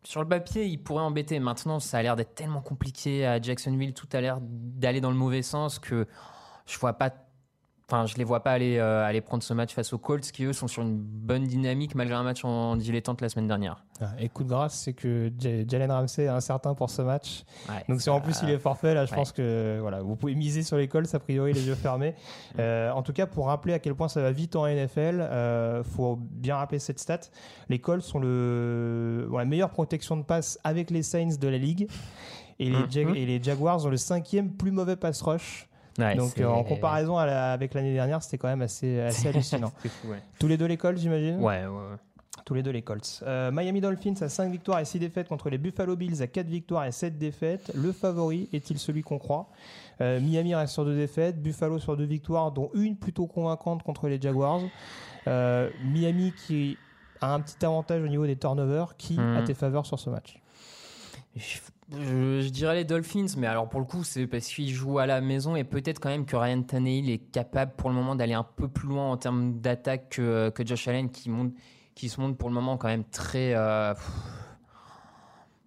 sur 0.03 0.21
le 0.21 0.27
papier 0.27 0.65
ils 0.65 0.77
pourraient 0.81 1.03
embêter. 1.03 1.39
Maintenant, 1.39 1.79
ça 1.79 1.97
a 1.97 2.01
l'air 2.01 2.15
d'être 2.15 2.35
tellement 2.35 2.61
compliqué 2.61 3.25
à 3.25 3.41
Jacksonville, 3.41 3.93
tout 3.93 4.07
a 4.13 4.21
l'air 4.21 4.39
d'aller 4.41 5.01
dans 5.01 5.11
le 5.11 5.17
mauvais 5.17 5.41
sens 5.41 5.79
que 5.79 6.07
je 6.65 6.77
vois 6.77 6.93
pas. 6.93 7.13
Enfin, 7.91 8.05
je 8.05 8.15
les 8.17 8.23
vois 8.23 8.43
pas 8.43 8.51
aller 8.51 8.77
euh, 8.77 9.03
aller 9.03 9.19
prendre 9.19 9.41
ce 9.41 9.51
match 9.53 9.73
face 9.73 9.93
aux 9.93 9.97
Colts 9.97 10.31
qui 10.31 10.43
eux 10.45 10.53
sont 10.53 10.67
sur 10.67 10.83
une 10.83 10.95
bonne 10.97 11.45
dynamique 11.45 11.95
malgré 11.95 12.15
un 12.15 12.21
match 12.21 12.45
en 12.45 12.75
dilettante 12.75 13.19
la 13.21 13.29
semaine 13.29 13.47
dernière. 13.47 13.83
Et 14.19 14.29
coup 14.29 14.43
de 14.43 14.49
grâce, 14.49 14.75
c'est 14.79 14.93
que 14.93 15.29
Jalen 15.39 15.91
Ramsey 15.91 16.23
est 16.25 16.27
incertain 16.29 16.73
pour 16.75 16.89
ce 16.89 17.01
match. 17.01 17.43
Ouais, 17.67 17.83
Donc 17.89 18.01
si 18.01 18.09
en 18.09 18.21
plus 18.21 18.39
il 18.43 18.49
est 18.51 18.59
forfait, 18.59 18.93
là 18.93 19.05
je 19.05 19.11
ouais. 19.11 19.17
pense 19.17 19.31
que 19.31 19.79
voilà, 19.81 20.01
vous 20.03 20.15
pouvez 20.15 20.35
miser 20.35 20.61
sur 20.63 20.77
les 20.77 20.87
Colts 20.87 21.13
a 21.15 21.19
priori 21.19 21.51
les 21.53 21.65
yeux 21.67 21.75
fermés. 21.75 22.13
Euh, 22.59 22.91
en 22.91 23.03
tout 23.03 23.13
cas, 23.13 23.25
pour 23.25 23.45
rappeler 23.47 23.73
à 23.73 23.79
quel 23.79 23.95
point 23.95 24.07
ça 24.09 24.21
va 24.21 24.31
vite 24.31 24.55
en 24.55 24.65
NFL, 24.67 25.19
euh, 25.21 25.83
faut 25.83 26.17
bien 26.19 26.57
rappeler 26.57 26.79
cette 26.79 26.99
stat. 26.99 27.19
Les 27.69 27.79
Colts 27.79 28.03
sont 28.03 28.19
le, 28.19 29.29
la 29.31 29.45
meilleure 29.45 29.69
protection 29.69 30.17
de 30.17 30.23
passe 30.23 30.59
avec 30.63 30.89
les 30.91 31.03
Saints 31.03 31.37
de 31.39 31.47
la 31.47 31.57
ligue. 31.57 31.87
Et 32.59 32.65
les, 32.69 32.71
Mhm. 32.77 32.91
Jag- 32.91 33.15
et 33.15 33.25
les 33.25 33.41
Jaguars 33.41 33.85
ont 33.85 33.89
le 33.89 33.97
cinquième 33.97 34.51
plus 34.51 34.71
mauvais 34.71 34.97
pass 34.97 35.21
rush. 35.21 35.68
Ouais, 35.99 36.15
Donc 36.15 36.37
euh, 36.39 36.47
en 36.47 36.63
comparaison 36.63 37.17
à 37.17 37.25
la- 37.25 37.51
avec 37.53 37.73
l'année 37.73 37.93
dernière, 37.93 38.21
c'était 38.23 38.37
quand 38.37 38.47
même 38.47 38.61
assez, 38.61 38.99
assez 39.01 39.27
hallucinant. 39.27 39.71
c'est 39.81 39.89
fou, 39.89 40.09
ouais. 40.09 40.21
Tous 40.39 40.47
les 40.47 40.57
deux 40.57 40.65
les 40.65 40.77
Colts, 40.77 40.97
j'imagine? 40.97 41.37
Ouais, 41.39 41.65
ouais, 41.65 41.67
ouais. 41.67 41.97
tous 42.45 42.53
les 42.53 42.63
deux 42.63 42.71
les 42.71 42.81
Colts. 42.81 43.21
Euh, 43.27 43.51
Miami 43.51 43.81
Dolphins 43.81 44.15
à 44.21 44.29
5 44.29 44.49
victoires 44.51 44.79
et 44.79 44.85
6 44.85 44.99
défaites 44.99 45.27
contre 45.27 45.49
les 45.49 45.57
Buffalo 45.57 45.95
Bills 45.95 46.21
à 46.21 46.27
4 46.27 46.47
victoires 46.47 46.85
et 46.85 46.91
7 46.91 47.17
défaites. 47.17 47.71
Le 47.75 47.91
favori 47.91 48.49
est-il 48.53 48.79
celui 48.79 49.01
qu'on 49.03 49.19
croit? 49.19 49.49
Euh, 50.01 50.19
Miami 50.19 50.55
reste 50.55 50.73
sur 50.73 50.85
2 50.85 50.95
défaites, 50.95 51.41
Buffalo 51.41 51.77
sur 51.79 51.95
2 51.97 52.05
victoires, 52.05 52.51
dont 52.51 52.71
une 52.73 52.95
plutôt 52.95 53.27
convaincante 53.27 53.83
contre 53.83 54.07
les 54.07 54.19
Jaguars. 54.19 54.61
Miami 55.27 56.33
qui 56.47 56.77
a 57.21 57.33
un 57.33 57.39
petit 57.41 57.63
avantage 57.65 58.01
au 58.01 58.07
niveau 58.07 58.25
des 58.25 58.37
turnovers. 58.37 58.95
Qui 58.97 59.17
Hmm. 59.19 59.35
a 59.37 59.41
tes 59.43 59.53
faveurs 59.53 59.85
sur 59.85 59.99
ce 59.99 60.09
match? 60.09 60.39
Je, 61.91 62.47
dirais 62.49 62.75
les 62.75 62.85
Dolphins, 62.85 63.25
mais 63.37 63.47
alors 63.47 63.67
pour 63.67 63.79
le 63.79 63.85
coup, 63.85 64.03
c'est 64.03 64.27
parce 64.27 64.47
qu'ils 64.47 64.69
jouent 64.69 64.99
à 64.99 65.05
la 65.05 65.21
maison 65.21 65.55
et 65.55 65.63
peut-être 65.63 65.99
quand 65.99 66.09
même 66.09 66.25
que 66.25 66.35
Ryan 66.35 66.61
Tannehill 66.61 67.09
est 67.09 67.31
capable 67.31 67.73
pour 67.75 67.89
le 67.89 67.95
moment 67.95 68.15
d'aller 68.15 68.33
un 68.33 68.43
peu 68.43 68.67
plus 68.67 68.87
loin 68.87 69.09
en 69.11 69.17
termes 69.17 69.59
d'attaque 69.59 70.09
que, 70.09 70.49
que 70.49 70.65
Josh 70.65 70.87
Allen 70.87 71.09
qui, 71.09 71.29
monte, 71.29 71.53
qui 71.95 72.09
se 72.09 72.21
montre 72.21 72.37
pour 72.37 72.49
le 72.49 72.55
moment 72.55 72.77
quand 72.77 72.89
même 72.89 73.05
très. 73.05 73.53
euh, 73.55 73.93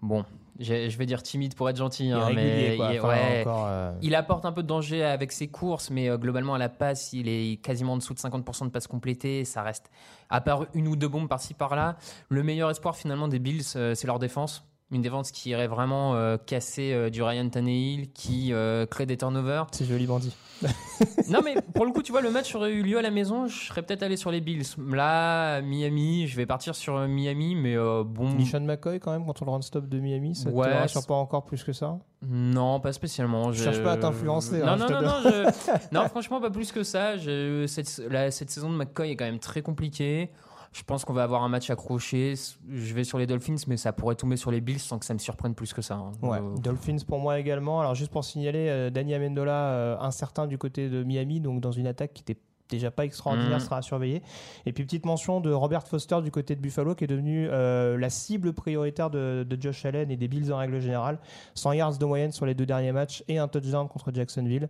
bon, 0.01 0.25
je, 0.59 0.97
vais 0.97 1.07
dire 1.07 1.23
timide 1.23 1.55
pour 1.55 1.69
être 1.69 1.77
gentil, 1.77 2.11
hein, 2.11 2.31
mais 2.35 2.77
quoi. 2.77 2.93
il, 2.93 2.99
Enfin, 3.01 3.09
ouais, 3.09 3.41
encore, 3.41 3.67
euh, 3.67 3.93
il 4.03 4.15
apporte 4.15 4.45
un 4.45 4.53
peu 4.53 4.63
de 4.63 4.69
danger 4.69 5.03
avec 5.03 5.33
ses 5.33 5.49
courses, 5.49 5.91
mais 5.91 6.09
euh, 6.09 6.19
globalement 6.19 6.55
à 6.55 6.59
la 6.59 6.69
passe, 6.69 7.13
il 7.13 7.29
est 7.29 7.61
quasiment 7.63 7.95
en 7.95 7.97
dessous 7.97 8.15
de 8.15 8.19
50% 8.19 8.67
de 8.67 8.71
passes 8.71 8.87
complétées. 8.87 9.45
Ça 9.45 9.63
reste, 9.63 9.91
à 10.31 10.41
part 10.41 10.67
une 10.75 10.89
ou 10.89 10.97
deux 10.97 11.09
bombes 11.09 11.29
par-ci 11.29 11.55
par-là, 11.55 11.97
le 12.29 12.43
meilleur 12.43 12.71
espoir 12.71 12.97
finalement 12.97 13.29
des 13.29 13.39
Bills, 13.39 13.63
euh, 13.77 13.95
c'est 13.95 14.07
leur 14.07 14.19
défense. 14.19 14.65
Une 14.93 15.03
défense 15.03 15.31
qui 15.33 15.51
irait 15.51 15.67
vraiment 15.69 16.15
euh, 16.15 16.37
casser 16.37 16.93
euh, 16.93 17.09
du 17.11 17.23
Ryan 17.23 17.49
Tannehill, 17.49 18.13
qui 18.13 18.53
euh, 18.53 18.85
crée 18.87 19.07
des 19.07 19.17
turnovers. 19.17 19.67
C'est 19.73 19.87
joli 19.87 20.07
bandit. 20.07 20.37
non 21.31 21.41
mais 21.45 21.57
pour 21.75 21.85
le 21.87 21.91
coup, 21.93 22.03
tu 22.03 22.13
vois, 22.13 22.21
le 22.21 22.31
match 22.31 22.55
aurait 22.55 22.71
eu 22.73 22.83
lieu 22.83 22.97
à 22.99 23.03
la 23.03 23.11
maison, 23.11 23.47
je 23.49 23.67
serais 23.69 23.83
peut-être 23.83 24.05
allé 24.05 24.17
sur 24.17 24.31
les 24.31 24.41
Bills. 24.41 24.63
Là, 24.93 25.61
Miami, 25.61 26.29
je 26.29 26.37
vais 26.37 26.47
partir 26.47 26.75
sur 26.77 26.99
Miami, 27.09 27.57
mais 27.57 27.75
bon. 27.77 28.35
Nishan 28.35 28.61
McCoy 28.61 29.01
quand 29.01 29.11
même 29.11 29.25
contre 29.27 29.45
le 29.45 29.51
run 29.51 29.61
stop 29.63 29.89
de 29.89 29.99
Miami, 29.99 30.37
ça 30.37 30.51
Ouais, 30.51 30.69
te 30.71 30.75
rassure 30.75 31.07
pas 31.07 31.15
encore 31.15 31.45
plus 31.47 31.65
que 31.65 31.73
ça? 31.73 31.99
Non, 32.25 32.79
pas 32.79 32.93
spécialement. 32.93 33.51
Je 33.51 33.65
cherche 33.65 33.83
pas 33.83 33.93
à 33.93 33.97
t'influencer, 33.97 34.59
Non, 34.61 34.69
hein, 34.69 34.77
non, 34.77 34.89
non, 34.89 35.03
non, 35.03 35.15
je- 35.25 35.73
non, 35.93 36.07
franchement, 36.09 36.41
pas 36.41 36.51
plus 36.51 36.71
que 36.71 36.85
ça. 36.85 37.17
Je- 37.17 37.67
Cette, 37.67 38.01
la- 38.09 38.31
cette 38.31 38.51
saison 38.51 38.71
de 38.71 38.77
McCoy 38.77 39.11
est 39.11 39.17
quand 39.17 39.25
même 39.25 39.41
très 39.41 39.63
compliquée. 39.63 40.31
Je 40.73 40.83
pense 40.85 41.05
qu'on 41.05 41.13
va 41.13 41.23
avoir 41.23 41.43
un 41.43 41.49
match 41.49 41.69
accroché. 41.71 42.35
Je 42.71 42.95
vais 42.95 43.05
sur 43.05 43.19
les 43.19 43.27
Dolphins, 43.27 43.57
mais 43.67 43.77
ça 43.77 43.93
pourrait 43.93 44.15
tomber 44.15 44.37
sur 44.37 44.51
les 44.51 44.61
Bills 44.63 44.79
sans 44.79 44.99
que 44.99 45.05
ça 45.05 45.13
me 45.13 45.19
surprenne 45.19 45.55
plus 45.55 45.73
que 45.75 45.83
ça. 45.83 45.97
hein. 45.97 46.13
Ouais, 46.23 46.39
Euh, 46.39 46.57
Dolphins 46.57 46.97
pour 47.07 47.19
moi 47.19 47.39
également. 47.39 47.81
Alors 47.81 47.95
juste 47.95 48.11
pour 48.11 48.25
signaler, 48.25 48.69
euh, 48.71 48.89
Danny 48.91 49.15
Amendola 49.15 49.53
euh, 49.73 49.97
incertain 50.01 50.47
du 50.47 50.57
côté 50.57 50.89
de 50.89 51.03
Miami, 51.05 51.41
donc 51.41 51.61
dans 51.61 51.73
une 51.73 51.87
attaque 51.87 52.15
qui 52.15 52.23
n'était 52.23 52.41
déjà 52.71 52.91
pas 52.91 53.05
extraordinaire 53.05 53.59
Mhm. 53.59 53.61
sera 53.61 53.77
à 53.79 53.83
surveiller. 53.83 54.23
Et 54.67 54.73
puis 54.73 54.85
petite 54.85 55.05
mention 55.05 55.41
de 55.41 55.53
Robert 55.53 55.87
Foster 55.87 56.21
du 56.23 56.31
côté 56.31 56.57
de 56.57 56.61
Buffalo 56.61 56.95
qui 56.95 57.05
est 57.05 57.07
devenu 57.09 57.49
euh, 57.51 57.99
la 57.99 58.09
cible 58.09 58.53
prioritaire 58.55 59.11
de, 59.11 59.45
de 59.49 59.61
Josh 59.63 59.85
Allen 59.85 60.11
et 60.11 60.17
des 60.17 60.29
Bills 60.29 60.53
en 60.53 60.57
règle 60.57 60.81
générale. 60.81 61.19
100 61.55 61.73
yards 61.73 61.99
de 61.99 62.05
moyenne 62.07 62.33
sur 62.33 62.47
les 62.47 62.55
deux 62.55 62.65
derniers 62.67 62.93
matchs 62.93 63.23
et 63.29 63.39
un 63.39 63.49
touchdown 63.49 63.89
contre 63.89 64.11
Jacksonville. 64.15 64.69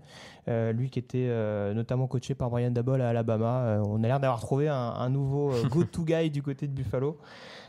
Euh, 0.48 0.72
lui 0.72 0.90
qui 0.90 0.98
était 0.98 1.26
euh, 1.28 1.74
notamment 1.74 2.09
coaché 2.09 2.35
par 2.35 2.50
Brian 2.50 2.70
Dabol 2.72 3.00
à 3.00 3.11
Alabama. 3.11 3.81
On 3.87 4.02
a 4.02 4.07
l'air 4.09 4.18
d'avoir 4.20 4.40
trouvé 4.40 4.68
un, 4.68 4.74
un 4.74 5.09
nouveau 5.09 5.52
go-to 5.70 6.02
guy 6.05 6.31
du 6.31 6.42
côté 6.42 6.66
de 6.66 6.72
Buffalo. 6.72 7.18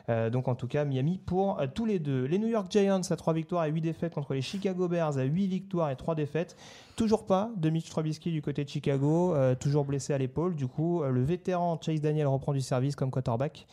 Donc 0.10 0.50
en 0.50 0.56
tout 0.56 0.68
cas 0.68 0.84
Miami 0.84 1.18
pour 1.18 1.62
tous 1.74 1.86
les 1.86 1.98
deux. 1.98 2.26
Les 2.26 2.38
New 2.38 2.50
York 2.50 2.68
Giants 2.70 3.00
à 3.10 3.16
3 3.16 3.34
victoires 3.34 3.64
et 3.66 3.72
8 3.72 3.80
défaites 3.80 4.14
contre 4.14 4.34
les 4.34 4.42
Chicago 4.42 4.90
Bears 4.90 5.18
à 5.18 5.24
8 5.24 5.48
victoires 5.48 5.92
et 5.92 5.96
3 5.96 6.14
défaites. 6.16 6.58
Toujours 6.96 7.26
pas 7.26 7.50
de 7.58 7.70
Mitch 7.72 7.90
Trubisky 7.90 8.32
du 8.32 8.44
côté 8.44 8.64
de 8.64 8.70
Chicago, 8.70 9.34
euh, 9.34 9.56
toujours 9.56 9.84
blessé 9.84 10.14
à 10.14 10.20
l'épaule. 10.20 10.56
Du 10.56 10.68
coup, 10.68 11.02
euh, 11.02 11.10
le 11.10 11.24
vétéran 11.24 11.80
Chase 11.84 12.02
Daniel 12.02 12.28
reprend 12.28 12.54
du 12.54 12.62
service 12.62 12.96
comme 12.96 13.10
quarterback. 13.10 13.66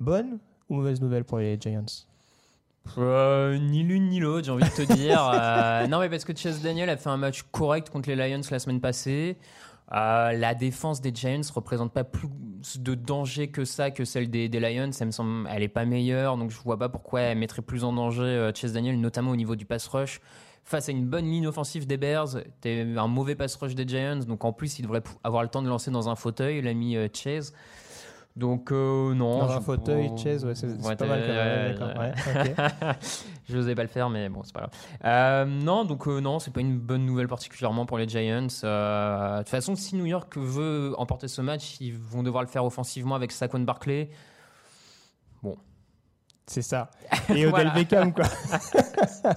Bonne 0.00 0.38
ou 0.70 0.76
mauvaise 0.76 1.00
nouvelle 1.02 1.24
pour 1.24 1.38
les 1.38 1.58
Giants? 1.60 1.84
Euh, 2.96 3.58
ni 3.58 3.82
l'une 3.82 4.08
ni 4.08 4.20
l'autre, 4.20 4.46
j'ai 4.46 4.52
envie 4.52 4.64
de 4.64 4.84
te 4.84 4.92
dire. 4.94 5.20
Non, 5.90 6.00
mais 6.00 6.08
parce 6.08 6.24
que 6.24 6.34
Chase 6.34 6.62
Daniel 6.62 6.88
a 6.88 6.96
fait 6.96 7.10
un 7.10 7.18
match 7.18 7.42
correct 7.52 7.90
contre 7.90 8.08
les 8.08 8.16
Lions 8.16 8.40
la 8.50 8.58
semaine 8.58 8.80
passée. 8.80 9.36
La 9.90 10.54
défense 10.54 11.02
des 11.02 11.14
Giants 11.14 11.42
représente 11.54 11.92
pas 11.92 12.04
plus 12.04 12.28
de 12.78 12.94
danger 12.94 13.48
que 13.48 13.66
ça 13.66 13.90
que 13.90 14.06
celle 14.06 14.30
des, 14.30 14.48
des 14.48 14.60
Lions. 14.60 14.92
Ça 14.92 15.04
me 15.04 15.10
semble, 15.10 15.46
elle 15.52 15.62
est 15.62 15.68
pas 15.68 15.84
meilleure, 15.84 16.38
donc 16.38 16.50
je 16.50 16.58
vois 16.62 16.78
pas 16.78 16.88
pourquoi 16.88 17.20
elle 17.20 17.38
mettrait 17.38 17.60
plus 17.60 17.84
en 17.84 17.92
danger 17.92 18.50
Chase 18.54 18.72
Daniel, 18.72 18.98
notamment 18.98 19.32
au 19.32 19.36
niveau 19.36 19.56
du 19.56 19.66
pass 19.66 19.86
rush. 19.88 20.20
Face 20.64 20.88
à 20.88 20.92
une 20.92 21.04
bonne 21.06 21.24
ligne 21.26 21.46
offensive 21.46 21.86
des 21.86 21.96
Bears, 21.96 22.36
t'es 22.60 22.86
un 22.96 23.08
mauvais 23.08 23.34
pass 23.34 23.56
rush 23.56 23.74
des 23.74 23.86
Giants, 23.86 24.20
donc 24.26 24.44
en 24.44 24.52
plus 24.52 24.78
il 24.78 24.82
devrait 24.82 25.02
avoir 25.24 25.42
le 25.42 25.48
temps 25.48 25.60
de 25.62 25.68
lancer 25.68 25.90
dans 25.90 26.08
un 26.08 26.14
fauteuil, 26.14 26.62
l'ami 26.62 26.96
euh, 26.96 27.08
Chase. 27.12 27.52
Donc 28.36 28.72
euh, 28.72 29.12
non. 29.12 29.40
Dans 29.40 29.48
je- 29.48 29.56
un 29.58 29.60
fauteuil, 29.60 30.10
Chase, 30.16 30.44
ouais, 30.46 30.54
c'est 30.54 30.68
Ouais, 30.86 30.96
pas 30.96 31.04
mal. 31.06 31.76
quand 31.78 31.86
même, 31.86 31.98
ouais, 31.98 32.54
ouais. 32.56 32.94
Je 33.48 33.56
n'osais 33.58 33.74
pas 33.74 33.82
le 33.82 33.88
faire, 33.88 34.08
mais 34.08 34.28
bon, 34.30 34.40
c'est 34.44 34.54
pas 34.54 34.60
grave. 34.60 34.70
Euh, 35.04 35.44
non, 35.44 35.84
donc 35.84 36.06
euh, 36.08 36.20
non, 36.20 36.38
c'est 36.38 36.52
pas 36.52 36.60
une 36.60 36.78
bonne 36.78 37.04
nouvelle 37.04 37.28
particulièrement 37.28 37.84
pour 37.84 37.98
les 37.98 38.08
Giants. 38.08 38.42
De 38.42 39.38
toute 39.40 39.48
façon, 39.50 39.74
si 39.74 39.96
New 39.96 40.06
York 40.06 40.38
veut 40.38 40.94
emporter 40.96 41.28
ce 41.28 41.42
match, 41.42 41.76
ils 41.80 41.92
vont 41.98 42.22
devoir 42.22 42.42
le 42.42 42.48
faire 42.48 42.64
offensivement 42.64 43.16
avec 43.16 43.32
Saquon 43.32 43.60
Barkley. 43.60 44.08
C'est 46.46 46.62
ça. 46.62 46.90
Et 47.30 47.46
Odell 47.46 47.50
Voilà. 47.50 47.70
Beckham, 47.70 48.12
quoi. 48.12 48.24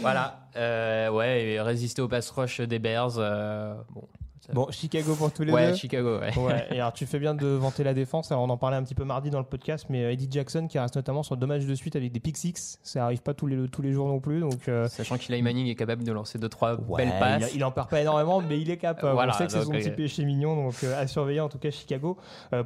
Voilà. 0.00 0.40
Euh, 0.56 1.08
ouais, 1.10 1.60
résister 1.60 2.02
au 2.02 2.08
pass 2.08 2.30
rush 2.30 2.60
des 2.60 2.78
Bears. 2.78 3.18
euh, 3.18 3.74
bon. 3.90 4.08
Bon, 4.52 4.66
Chicago 4.70 5.14
pour 5.14 5.30
tous 5.32 5.42
les 5.44 5.52
Ouais, 5.52 5.70
deux. 5.70 5.76
Chicago, 5.76 6.18
ouais. 6.20 6.36
Ouais, 6.38 6.66
et 6.70 6.80
alors 6.80 6.92
tu 6.92 7.04
fais 7.06 7.18
bien 7.18 7.34
de 7.34 7.46
vanter 7.46 7.84
la 7.84 7.94
défense. 7.94 8.32
Alors 8.32 8.44
on 8.44 8.50
en 8.50 8.56
parlait 8.56 8.76
un 8.76 8.82
petit 8.82 8.94
peu 8.94 9.04
mardi 9.04 9.30
dans 9.30 9.38
le 9.40 9.44
podcast, 9.44 9.86
mais 9.90 10.04
euh, 10.04 10.12
Eddie 10.12 10.28
Jackson 10.30 10.66
qui 10.68 10.78
reste 10.78 10.96
notamment 10.96 11.22
sur 11.22 11.36
deux 11.36 11.46
matchs 11.46 11.64
de 11.66 11.74
suite 11.74 11.96
avec 11.96 12.12
des 12.12 12.20
pick 12.20 12.36
six, 12.36 12.78
ça 12.82 13.04
arrive 13.04 13.20
pas 13.22 13.34
tous 13.34 13.46
les, 13.46 13.68
tous 13.68 13.82
les 13.82 13.92
jours 13.92 14.08
non 14.08 14.20
plus. 14.20 14.40
Donc 14.40 14.68
euh, 14.68 14.88
Sachant 14.88 15.18
qu'Eli 15.18 15.42
Manning 15.42 15.66
est 15.66 15.74
capable 15.74 16.04
de 16.04 16.12
lancer 16.12 16.38
deux 16.38 16.48
trois 16.48 16.74
ouais, 16.80 17.04
belles 17.04 17.12
il, 17.14 17.18
passes. 17.20 17.54
il 17.54 17.64
en 17.64 17.70
perd 17.70 17.88
pas 17.90 18.00
énormément, 18.00 18.40
mais 18.40 18.58
il 18.60 18.70
est 18.70 18.76
capable. 18.78 19.12
Voilà, 19.12 19.34
on 19.34 19.38
sait 19.38 19.46
que 19.46 19.52
c'est 19.52 19.60
son 19.62 19.70
donc, 19.70 19.80
petit 19.80 19.90
euh, 19.90 19.94
péché 19.96 20.24
mignon, 20.24 20.56
donc 20.56 20.74
euh, 20.84 21.00
à 21.00 21.06
surveiller 21.06 21.40
en 21.40 21.48
tout 21.48 21.58
cas 21.58 21.70
Chicago 21.70 22.16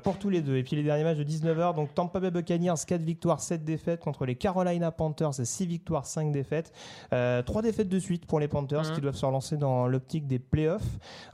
pour 0.03 0.19
tous 0.19 0.31
les 0.31 0.41
deux. 0.41 0.57
Et 0.57 0.63
puis 0.63 0.77
les 0.77 0.83
derniers 0.85 1.05
matchs 1.05 1.19
de 1.19 1.25
19h, 1.25 1.75
donc 1.75 1.95
Tampa 1.95 2.21
Bay 2.21 2.31
Buccaneers 2.31 2.75
4 2.87 3.01
victoires, 3.03 3.41
7 3.41 3.65
défaites 3.65 4.01
contre 4.01 4.25
les 4.27 4.35
Carolina 4.37 4.91
Panthers 4.93 5.35
6 5.45 5.67
victoires, 5.67 6.07
5 6.07 6.31
défaites. 6.33 6.73
Euh, 7.13 7.43
3 7.43 7.63
défaites 7.63 7.89
de 7.89 7.99
suite 7.99 8.27
pour 8.27 8.39
les 8.39 8.49
Panthers 8.49 8.83
Mhm. 8.89 8.95
qui 8.95 9.01
doivent 9.01 9.17
se 9.17 9.27
relancer 9.27 9.57
dans 9.57 9.87
l'optique 9.89 10.27
des 10.27 10.39
playoffs. 10.39 10.83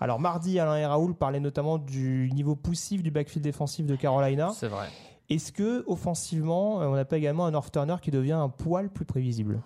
Alors 0.00 0.18
mardi, 0.20 0.37
Alain 0.58 0.76
et 0.76 0.86
Raoul 0.86 1.14
parlaient 1.14 1.40
notamment 1.40 1.78
du 1.78 2.30
niveau 2.32 2.56
poussif 2.56 3.02
du 3.02 3.10
backfield 3.10 3.42
défensif 3.42 3.86
de 3.86 3.96
Carolina. 3.96 4.50
C'est 4.54 4.68
vrai. 4.68 4.88
Est-ce 5.30 5.52
que 5.52 5.84
offensivement, 5.86 6.80
euh, 6.80 6.86
on 6.86 6.94
n'a 6.94 7.04
pas 7.04 7.18
également 7.18 7.46
un 7.46 7.50
North 7.50 7.72
Turner 7.72 7.96
qui 8.00 8.10
devient 8.10 8.32
un 8.32 8.48
poil 8.48 8.88
plus 8.88 9.04
prévisible? 9.04 9.60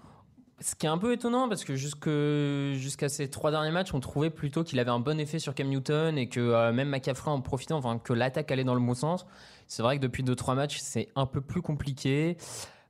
Ce 0.61 0.75
qui 0.77 0.87
est 0.87 0.89
un 0.89 0.99
peu 0.99 1.13
étonnant 1.13 1.49
parce 1.49 1.65
que 1.65 1.75
jusque, 1.75 2.09
jusqu'à 2.09 3.09
ces 3.09 3.29
trois 3.29 3.51
derniers 3.51 3.73
matchs, 3.73 3.95
on 3.95 4.01
trouvait 4.01 4.31
plutôt 4.31 4.63
qu'il 4.63 4.79
avait 4.79 4.91
un 4.91 5.01
bon 5.01 5.19
effet 5.19 5.41
sur 5.41 5.55
Cam 5.55 5.69
Newton 5.69 6.17
et 6.17 6.29
que 6.29 6.41
euh, 6.41 6.73
même 6.73 6.89
McCaffrey 6.89 7.31
en 7.31 7.41
profitant, 7.41 7.79
enfin 7.79 7.99
que 7.99 8.13
l'attaque 8.13 8.51
allait 8.53 8.63
dans 8.63 8.75
le 8.75 8.81
bon 8.81 8.95
sens. 8.95 9.27
C'est 9.67 9.83
vrai 9.83 9.97
que 9.97 10.03
depuis 10.03 10.23
deux 10.23 10.37
trois 10.37 10.55
matchs, 10.55 10.79
c'est 10.81 11.09
un 11.17 11.27
peu 11.27 11.41
plus 11.41 11.63
compliqué. 11.63 12.37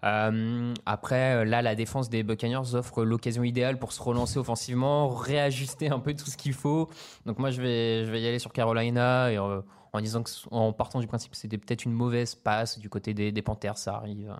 Euh, 0.04 0.74
après, 0.84 1.36
euh, 1.36 1.44
là, 1.44 1.62
la 1.62 1.74
défense 1.74 2.08
des 2.08 2.22
Buccaneers 2.22 2.74
offre 2.74 3.04
l'occasion 3.04 3.44
idéale 3.44 3.78
pour 3.78 3.92
se 3.92 4.02
relancer 4.02 4.38
offensivement, 4.38 5.08
réajuster 5.08 5.90
un 5.90 6.00
peu 6.00 6.14
tout 6.14 6.26
ce 6.26 6.36
qu'il 6.36 6.54
faut. 6.54 6.88
Donc 7.26 7.38
moi, 7.38 7.50
je 7.50 7.62
vais, 7.62 8.04
je 8.04 8.10
vais 8.10 8.20
y 8.20 8.26
aller 8.26 8.38
sur 8.38 8.52
Carolina 8.52 9.30
et, 9.30 9.38
euh, 9.38 9.60
en 9.92 10.00
disant 10.00 10.22
que, 10.22 10.30
en 10.50 10.72
partant 10.72 11.00
du 11.00 11.06
principe 11.06 11.34
c'était 11.34 11.58
peut-être 11.58 11.84
une 11.84 11.92
mauvaise 11.92 12.34
passe 12.34 12.78
du 12.78 12.88
côté 12.88 13.14
des, 13.14 13.30
des 13.30 13.42
Panthers, 13.42 13.78
ça 13.78 13.94
arrive. 13.94 14.34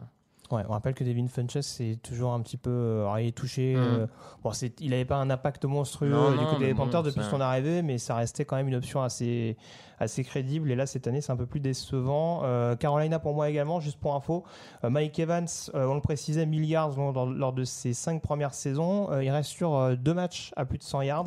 Ouais, 0.52 0.62
on 0.68 0.72
rappelle 0.72 0.94
que 0.94 1.02
Devin 1.02 1.26
Funches 1.28 1.60
c'est 1.62 1.98
toujours 2.02 2.32
un 2.34 2.40
petit 2.40 2.56
peu 2.58 2.70
euh, 2.70 3.02
alors, 3.02 3.18
il 3.18 3.28
est 3.28 3.32
touché. 3.32 3.74
Mm. 3.74 3.78
euh, 3.80 4.06
bon, 4.44 4.52
c'est, 4.52 4.78
il 4.80 4.90
n'avait 4.90 5.04
pas 5.06 5.16
un 5.16 5.30
impact 5.30 5.64
monstrueux 5.64 6.10
Non, 6.10 6.28
euh, 6.28 6.36
du 6.36 6.44
non, 6.44 6.50
côté 6.50 6.66
des 6.66 6.74
bon, 6.74 6.84
Panthers 6.84 7.02
depuis 7.04 7.24
son 7.24 7.40
arrivée, 7.40 7.82
mais 7.82 7.98
ça 7.98 8.14
restait 8.14 8.44
quand 8.44 8.56
même 8.56 8.68
une 8.68 8.74
option 8.76 9.02
assez 9.02 9.56
assez 9.98 10.24
crédible. 10.24 10.68
Et 10.72 10.74
là 10.74 10.84
cette 10.84 11.06
année 11.06 11.20
c'est 11.20 11.30
un 11.32 11.36
peu 11.36 11.46
plus 11.46 11.60
décevant. 11.60 12.40
Euh, 12.42 12.74
Carolina 12.76 13.18
pour 13.20 13.34
moi 13.34 13.48
également, 13.48 13.78
juste 13.80 13.98
pour 14.00 14.14
info, 14.16 14.42
euh, 14.84 14.90
Mike 14.90 15.18
Evans, 15.20 15.46
euh, 15.74 15.86
on 15.86 15.94
le 15.94 16.00
précisait, 16.00 16.44
milliards 16.44 16.96
lors, 16.96 17.12
lors- 17.12 17.26
lors 17.26 17.52
de 17.52 17.62
ses 17.64 17.92
cinq 17.94 18.20
premières 18.20 18.52
saisons. 18.54 19.10
Euh, 19.12 19.22
il 19.22 19.30
reste 19.30 19.50
sur 19.50 19.74
euh, 19.76 19.94
deux 19.94 20.12
matchs 20.14 20.52
à 20.56 20.64
plus 20.64 20.78
de 20.78 20.82
100 20.82 21.02
yards. 21.02 21.26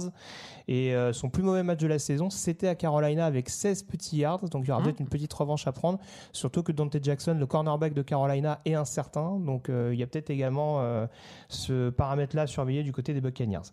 Et 0.68 0.94
euh, 0.96 1.14
son 1.14 1.30
plus 1.30 1.44
mauvais 1.44 1.64
match 1.64 1.80
de 1.80 1.88
la 1.88 2.00
saison, 2.00 2.30
c'était 2.30 2.68
à 2.68 2.76
Carolina 2.76 3.26
avec 3.26 3.50
16 3.50 3.84
petits 3.84 4.18
yards. 4.18 4.50
Donc 4.50 4.64
il 4.66 4.68
y 4.68 4.72
aura 4.72 4.80
Mhm. 4.82 4.86
peut-être 4.88 5.00
une 5.00 5.08
petite 5.10 5.34
revanche 5.34 5.66
à 5.68 5.72
prendre. 5.72 6.00
Surtout 6.34 6.62
que 6.64 6.72
Dante 6.74 6.98
Jackson, 7.02 7.38
le 7.40 7.46
cornerback 7.46 7.94
de 7.94 8.02
Carolina, 8.02 8.60
est 8.66 8.74
incertain. 8.74 9.15
Donc 9.16 9.70
euh, 9.70 9.92
il 9.94 10.00
y 10.00 10.04
a 10.04 10.08
peut-être 10.08 10.30
également 10.30 10.82
euh, 10.82 11.08
ce 11.50 11.90
paramètre-là 11.90 12.44
à 12.44 12.48
surveiller 12.48 12.84
du 12.84 12.92
côté 12.92 13.14
des 13.14 13.22
Buccaneers. 13.22 13.72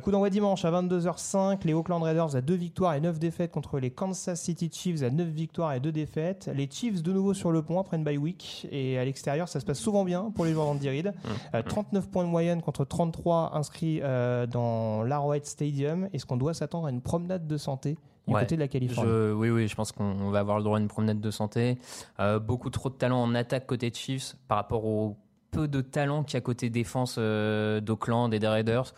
Coup 0.00 0.10
d'envoi 0.10 0.30
dimanche 0.30 0.64
à 0.64 0.70
22h05, 0.70 1.58
les 1.66 1.74
Oakland 1.74 2.02
Raiders 2.02 2.34
à 2.34 2.40
2 2.40 2.54
victoires 2.54 2.94
et 2.94 3.00
9 3.02 3.18
défaites 3.18 3.50
contre 3.52 3.78
les 3.78 3.90
Kansas 3.90 4.40
City 4.40 4.70
Chiefs 4.72 5.02
à 5.02 5.10
9 5.10 5.28
victoires 5.28 5.74
et 5.74 5.80
2 5.80 5.92
défaites. 5.92 6.50
Les 6.54 6.66
Chiefs 6.70 7.02
de 7.02 7.12
nouveau 7.12 7.34
sur 7.34 7.52
le 7.52 7.60
point, 7.62 7.82
prennent 7.82 8.02
bye 8.02 8.16
week 8.16 8.66
et 8.72 8.98
à 8.98 9.04
l'extérieur 9.04 9.48
ça 9.48 9.60
se 9.60 9.66
passe 9.66 9.78
souvent 9.78 10.04
bien 10.04 10.30
pour 10.34 10.46
les 10.46 10.52
joueurs 10.54 10.64
d'Andy 10.66 10.88
Reid. 10.88 11.12
Euh, 11.54 11.62
39 11.62 12.08
points 12.08 12.24
de 12.24 12.28
moyenne 12.30 12.62
contre 12.62 12.86
33 12.86 13.50
inscrits 13.54 14.00
euh, 14.02 14.46
dans 14.46 15.02
l'Arrowhead 15.02 15.44
Stadium. 15.44 16.08
Est-ce 16.14 16.24
qu'on 16.24 16.38
doit 16.38 16.54
s'attendre 16.54 16.86
à 16.86 16.90
une 16.90 17.02
promenade 17.02 17.46
de 17.46 17.56
santé 17.58 17.98
du 18.26 18.32
Ouais. 18.34 18.40
côté 18.40 18.54
de 18.56 18.60
la 18.60 18.68
Californie? 18.68 19.10
Je- 19.10 19.32
oui, 19.34 19.50
oui, 19.50 19.68
je 19.68 19.74
pense 19.74 19.92
qu'on 19.92 20.30
va 20.30 20.38
avoir 20.38 20.56
le 20.56 20.64
droit 20.64 20.78
à 20.78 20.80
une 20.80 20.88
promenade 20.88 21.20
de 21.20 21.30
santé. 21.30 21.76
Euh, 22.18 22.38
beaucoup 22.38 22.70
trop 22.70 22.88
de 22.88 22.94
talent 22.94 23.22
en 23.22 23.34
attaque 23.34 23.66
côté 23.66 23.92
Chiefs 23.92 24.36
par 24.48 24.56
rapport 24.56 24.86
au 24.86 25.18
peu 25.50 25.68
de 25.68 25.82
talent 25.82 26.24
qu'il 26.24 26.34
y 26.34 26.38
a 26.38 26.40
côté 26.40 26.70
défense 26.70 27.16
euh, 27.18 27.80
d'Oakland 27.82 28.32
et 28.32 28.38
des 28.38 28.48
Raiders. 28.48 28.94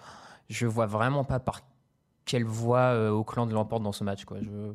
Je 0.48 0.66
vois 0.66 0.86
vraiment 0.86 1.24
pas 1.24 1.40
par 1.40 1.60
quelle 2.24 2.44
voie 2.44 2.78
euh, 2.94 3.10
Oakland 3.10 3.50
l'emporte 3.50 3.82
dans 3.82 3.92
ce 3.92 4.04
match. 4.04 4.24
Quoi. 4.24 4.38
Je... 4.42 4.72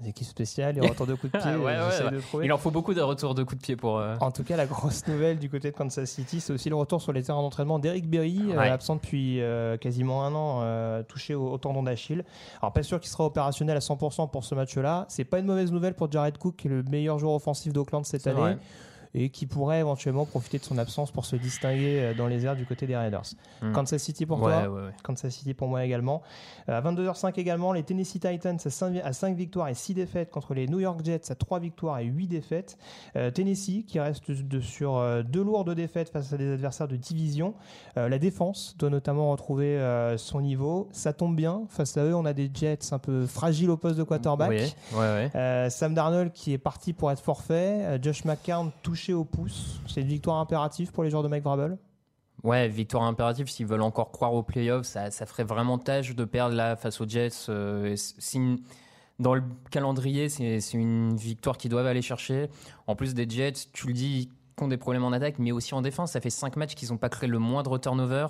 Les 0.00 0.10
équipes 0.10 0.28
spéciales, 0.28 0.76
les 0.76 0.80
retours 0.88 1.08
de 1.08 1.14
coups 1.16 1.32
de 1.32 1.38
pied, 1.42 1.50
Ouais, 1.56 1.64
ouais, 1.64 1.76
j'essaie 1.90 2.04
ouais. 2.04 2.10
de 2.12 2.20
trouver. 2.20 2.44
Il 2.46 2.52
en 2.52 2.56
faut 2.58 2.70
beaucoup 2.70 2.94
de 2.94 3.00
retours 3.00 3.34
de 3.34 3.42
coups 3.42 3.58
de 3.60 3.62
pied 3.64 3.74
pour. 3.74 3.98
euh, 3.98 4.14
En 4.20 4.30
tout 4.30 4.44
cas, 4.44 4.56
la 4.56 4.66
grosse 4.66 5.04
nouvelle 5.08 5.40
du 5.40 5.50
côté 5.50 5.72
de 5.72 5.76
Kansas 5.76 6.08
City, 6.08 6.40
c'est 6.40 6.52
aussi 6.52 6.68
le 6.68 6.76
retour 6.76 7.02
sur 7.02 7.12
les 7.12 7.24
terrains 7.24 7.42
d'entraînement 7.42 7.80
d'Eric 7.80 8.08
Berry, 8.08 8.40
euh, 8.52 8.60
absent 8.60 8.94
depuis 8.94 9.40
euh, 9.42 9.76
quasiment 9.76 10.24
un 10.24 10.34
an, 10.36 11.02
touché 11.08 11.34
au, 11.34 11.50
au 11.50 11.58
tendon 11.58 11.82
d'Achille. 11.82 12.24
Alors, 12.62 12.72
pas 12.72 12.84
sûr 12.84 13.00
qu'il 13.00 13.10
sera 13.10 13.24
opérationnel 13.24 13.76
à 13.76 13.80
100% 13.80 14.30
pour 14.30 14.44
ce 14.44 14.54
match-là. 14.54 15.04
C'est 15.08 15.24
pas 15.24 15.40
une 15.40 15.46
mauvaise 15.46 15.72
nouvelle 15.72 15.94
pour 15.94 16.10
Jared 16.12 16.38
Cook, 16.38 16.54
qui 16.54 16.68
est 16.68 16.70
le 16.70 16.84
meilleur 16.84 17.18
joueur 17.18 17.34
offensif 17.34 17.72
d'Oakland 17.72 18.04
cette 18.04 18.26
année. 18.28 18.38
vrai. 18.38 18.58
Et 19.14 19.30
qui 19.30 19.46
pourrait 19.46 19.80
éventuellement 19.80 20.26
profiter 20.26 20.58
de 20.58 20.64
son 20.64 20.78
absence 20.78 21.10
pour 21.10 21.24
se 21.24 21.36
distinguer 21.36 22.00
euh, 22.00 22.14
dans 22.14 22.26
les 22.26 22.44
airs 22.44 22.56
du 22.56 22.66
côté 22.66 22.86
des 22.86 22.96
Raiders. 22.96 23.22
Hmm. 23.62 23.72
Kansas 23.72 24.02
City 24.02 24.26
pour 24.26 24.42
ouais, 24.42 24.52
toi 24.52 24.70
ouais, 24.70 24.82
ouais. 24.86 24.92
Kansas 25.02 25.34
City 25.34 25.54
pour 25.54 25.68
moi 25.68 25.84
également. 25.84 26.22
Euh, 26.68 26.78
à 26.78 26.82
22h05 26.82 27.38
également, 27.38 27.72
les 27.72 27.82
Tennessee 27.82 28.20
Titans 28.20 28.58
à 28.64 28.70
5, 28.70 28.96
à 29.02 29.12
5 29.12 29.36
victoires 29.36 29.68
et 29.68 29.74
6 29.74 29.94
défaites 29.94 30.30
contre 30.30 30.54
les 30.54 30.66
New 30.66 30.80
York 30.80 31.00
Jets 31.04 31.30
à 31.30 31.34
3 31.34 31.60
victoires 31.60 31.98
et 31.98 32.04
8 32.04 32.28
défaites. 32.28 32.78
Euh, 33.16 33.30
Tennessee 33.30 33.84
qui 33.86 34.00
reste 34.00 34.30
de, 34.30 34.60
sur 34.60 34.96
euh, 34.96 35.22
deux 35.22 35.42
lourdes 35.42 35.74
défaites 35.74 36.08
face 36.10 36.32
à 36.32 36.36
des 36.36 36.52
adversaires 36.52 36.88
de 36.88 36.96
division. 36.96 37.54
Euh, 37.96 38.08
la 38.08 38.18
défense 38.18 38.76
doit 38.78 38.90
notamment 38.90 39.30
retrouver 39.30 39.78
son 40.16 40.40
niveau. 40.40 40.88
Ça 40.92 41.12
tombe 41.12 41.36
bien. 41.36 41.62
Face 41.68 41.96
à 41.96 42.04
eux, 42.04 42.14
on 42.14 42.24
a 42.24 42.32
des 42.32 42.50
Jets 42.52 42.92
un 42.92 42.98
peu 42.98 43.26
fragiles 43.26 43.70
au 43.70 43.76
poste 43.76 43.98
de 43.98 44.02
quarterback. 44.02 44.74
Oui, 44.92 45.70
Sam 45.70 45.94
Darnold 45.94 46.32
qui 46.32 46.52
est 46.52 46.58
parti 46.58 46.92
pour 46.92 47.10
être 47.10 47.22
forfait. 47.22 47.98
Josh 48.02 48.24
McCown 48.24 48.70
au 49.12 49.24
pouce. 49.24 49.80
C'est 49.86 50.00
une 50.02 50.08
victoire 50.08 50.36
impérative 50.38 50.92
pour 50.92 51.04
les 51.04 51.10
joueurs 51.10 51.22
de 51.22 51.28
Mike 51.28 51.44
Vrabel. 51.44 51.78
Ouais, 52.44 52.68
victoire 52.68 53.02
impérative 53.04 53.48
s'ils 53.48 53.66
veulent 53.66 53.82
encore 53.82 54.12
croire 54.12 54.32
aux 54.34 54.42
playoffs. 54.44 54.86
Ça, 54.86 55.10
ferait 55.10 55.44
vraiment 55.44 55.76
tâche 55.78 56.14
de 56.14 56.24
perdre 56.24 56.54
là 56.54 56.76
face 56.76 57.00
aux 57.00 57.08
Jets. 57.08 57.30
Euh, 57.48 57.94
si 57.96 58.62
dans 59.18 59.34
le 59.34 59.42
calendrier, 59.72 60.28
c'est 60.28 60.60
une 60.74 61.16
victoire 61.16 61.56
qu'ils 61.58 61.70
doivent 61.70 61.86
aller 61.86 62.02
chercher. 62.02 62.48
En 62.86 62.94
plus 62.94 63.14
des 63.14 63.28
Jets, 63.28 63.54
tu 63.72 63.88
le 63.88 63.92
dis, 63.92 64.28
qui 64.56 64.62
ont 64.62 64.68
des 64.68 64.76
problèmes 64.76 65.02
en 65.04 65.10
attaque, 65.12 65.38
mais 65.40 65.50
aussi 65.50 65.74
en 65.74 65.82
défense. 65.82 66.12
Ça 66.12 66.20
fait 66.20 66.30
5 66.30 66.56
matchs 66.56 66.74
qu'ils 66.76 66.90
n'ont 66.90 66.96
pas 66.98 67.08
créé 67.08 67.28
le 67.28 67.38
moindre 67.40 67.76
turnover 67.78 68.28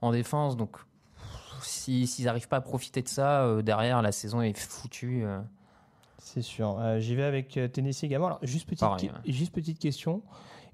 en 0.00 0.12
défense. 0.12 0.56
Donc 0.56 0.76
si- 1.62 2.06
s'ils 2.06 2.26
n'arrivent 2.26 2.46
pas 2.48 2.58
à 2.58 2.60
profiter 2.60 3.02
de 3.02 3.08
ça, 3.08 3.42
euh, 3.42 3.62
derrière, 3.62 4.00
la 4.02 4.12
saison 4.12 4.40
est 4.40 4.56
foutue. 4.56 5.22
euh. 5.24 5.40
C'est 6.18 6.42
sûr. 6.42 6.76
Euh, 6.78 6.98
J'y 6.98 7.14
vais 7.14 7.22
avec 7.24 7.56
euh, 7.56 7.68
Tennessee 7.68 8.04
également. 8.04 8.26
Alors, 8.26 8.38
juste 8.42 8.66
petite, 8.66 8.80
Pareil, 8.80 9.10
juste 9.26 9.52
petite 9.54 9.78
question. 9.78 10.22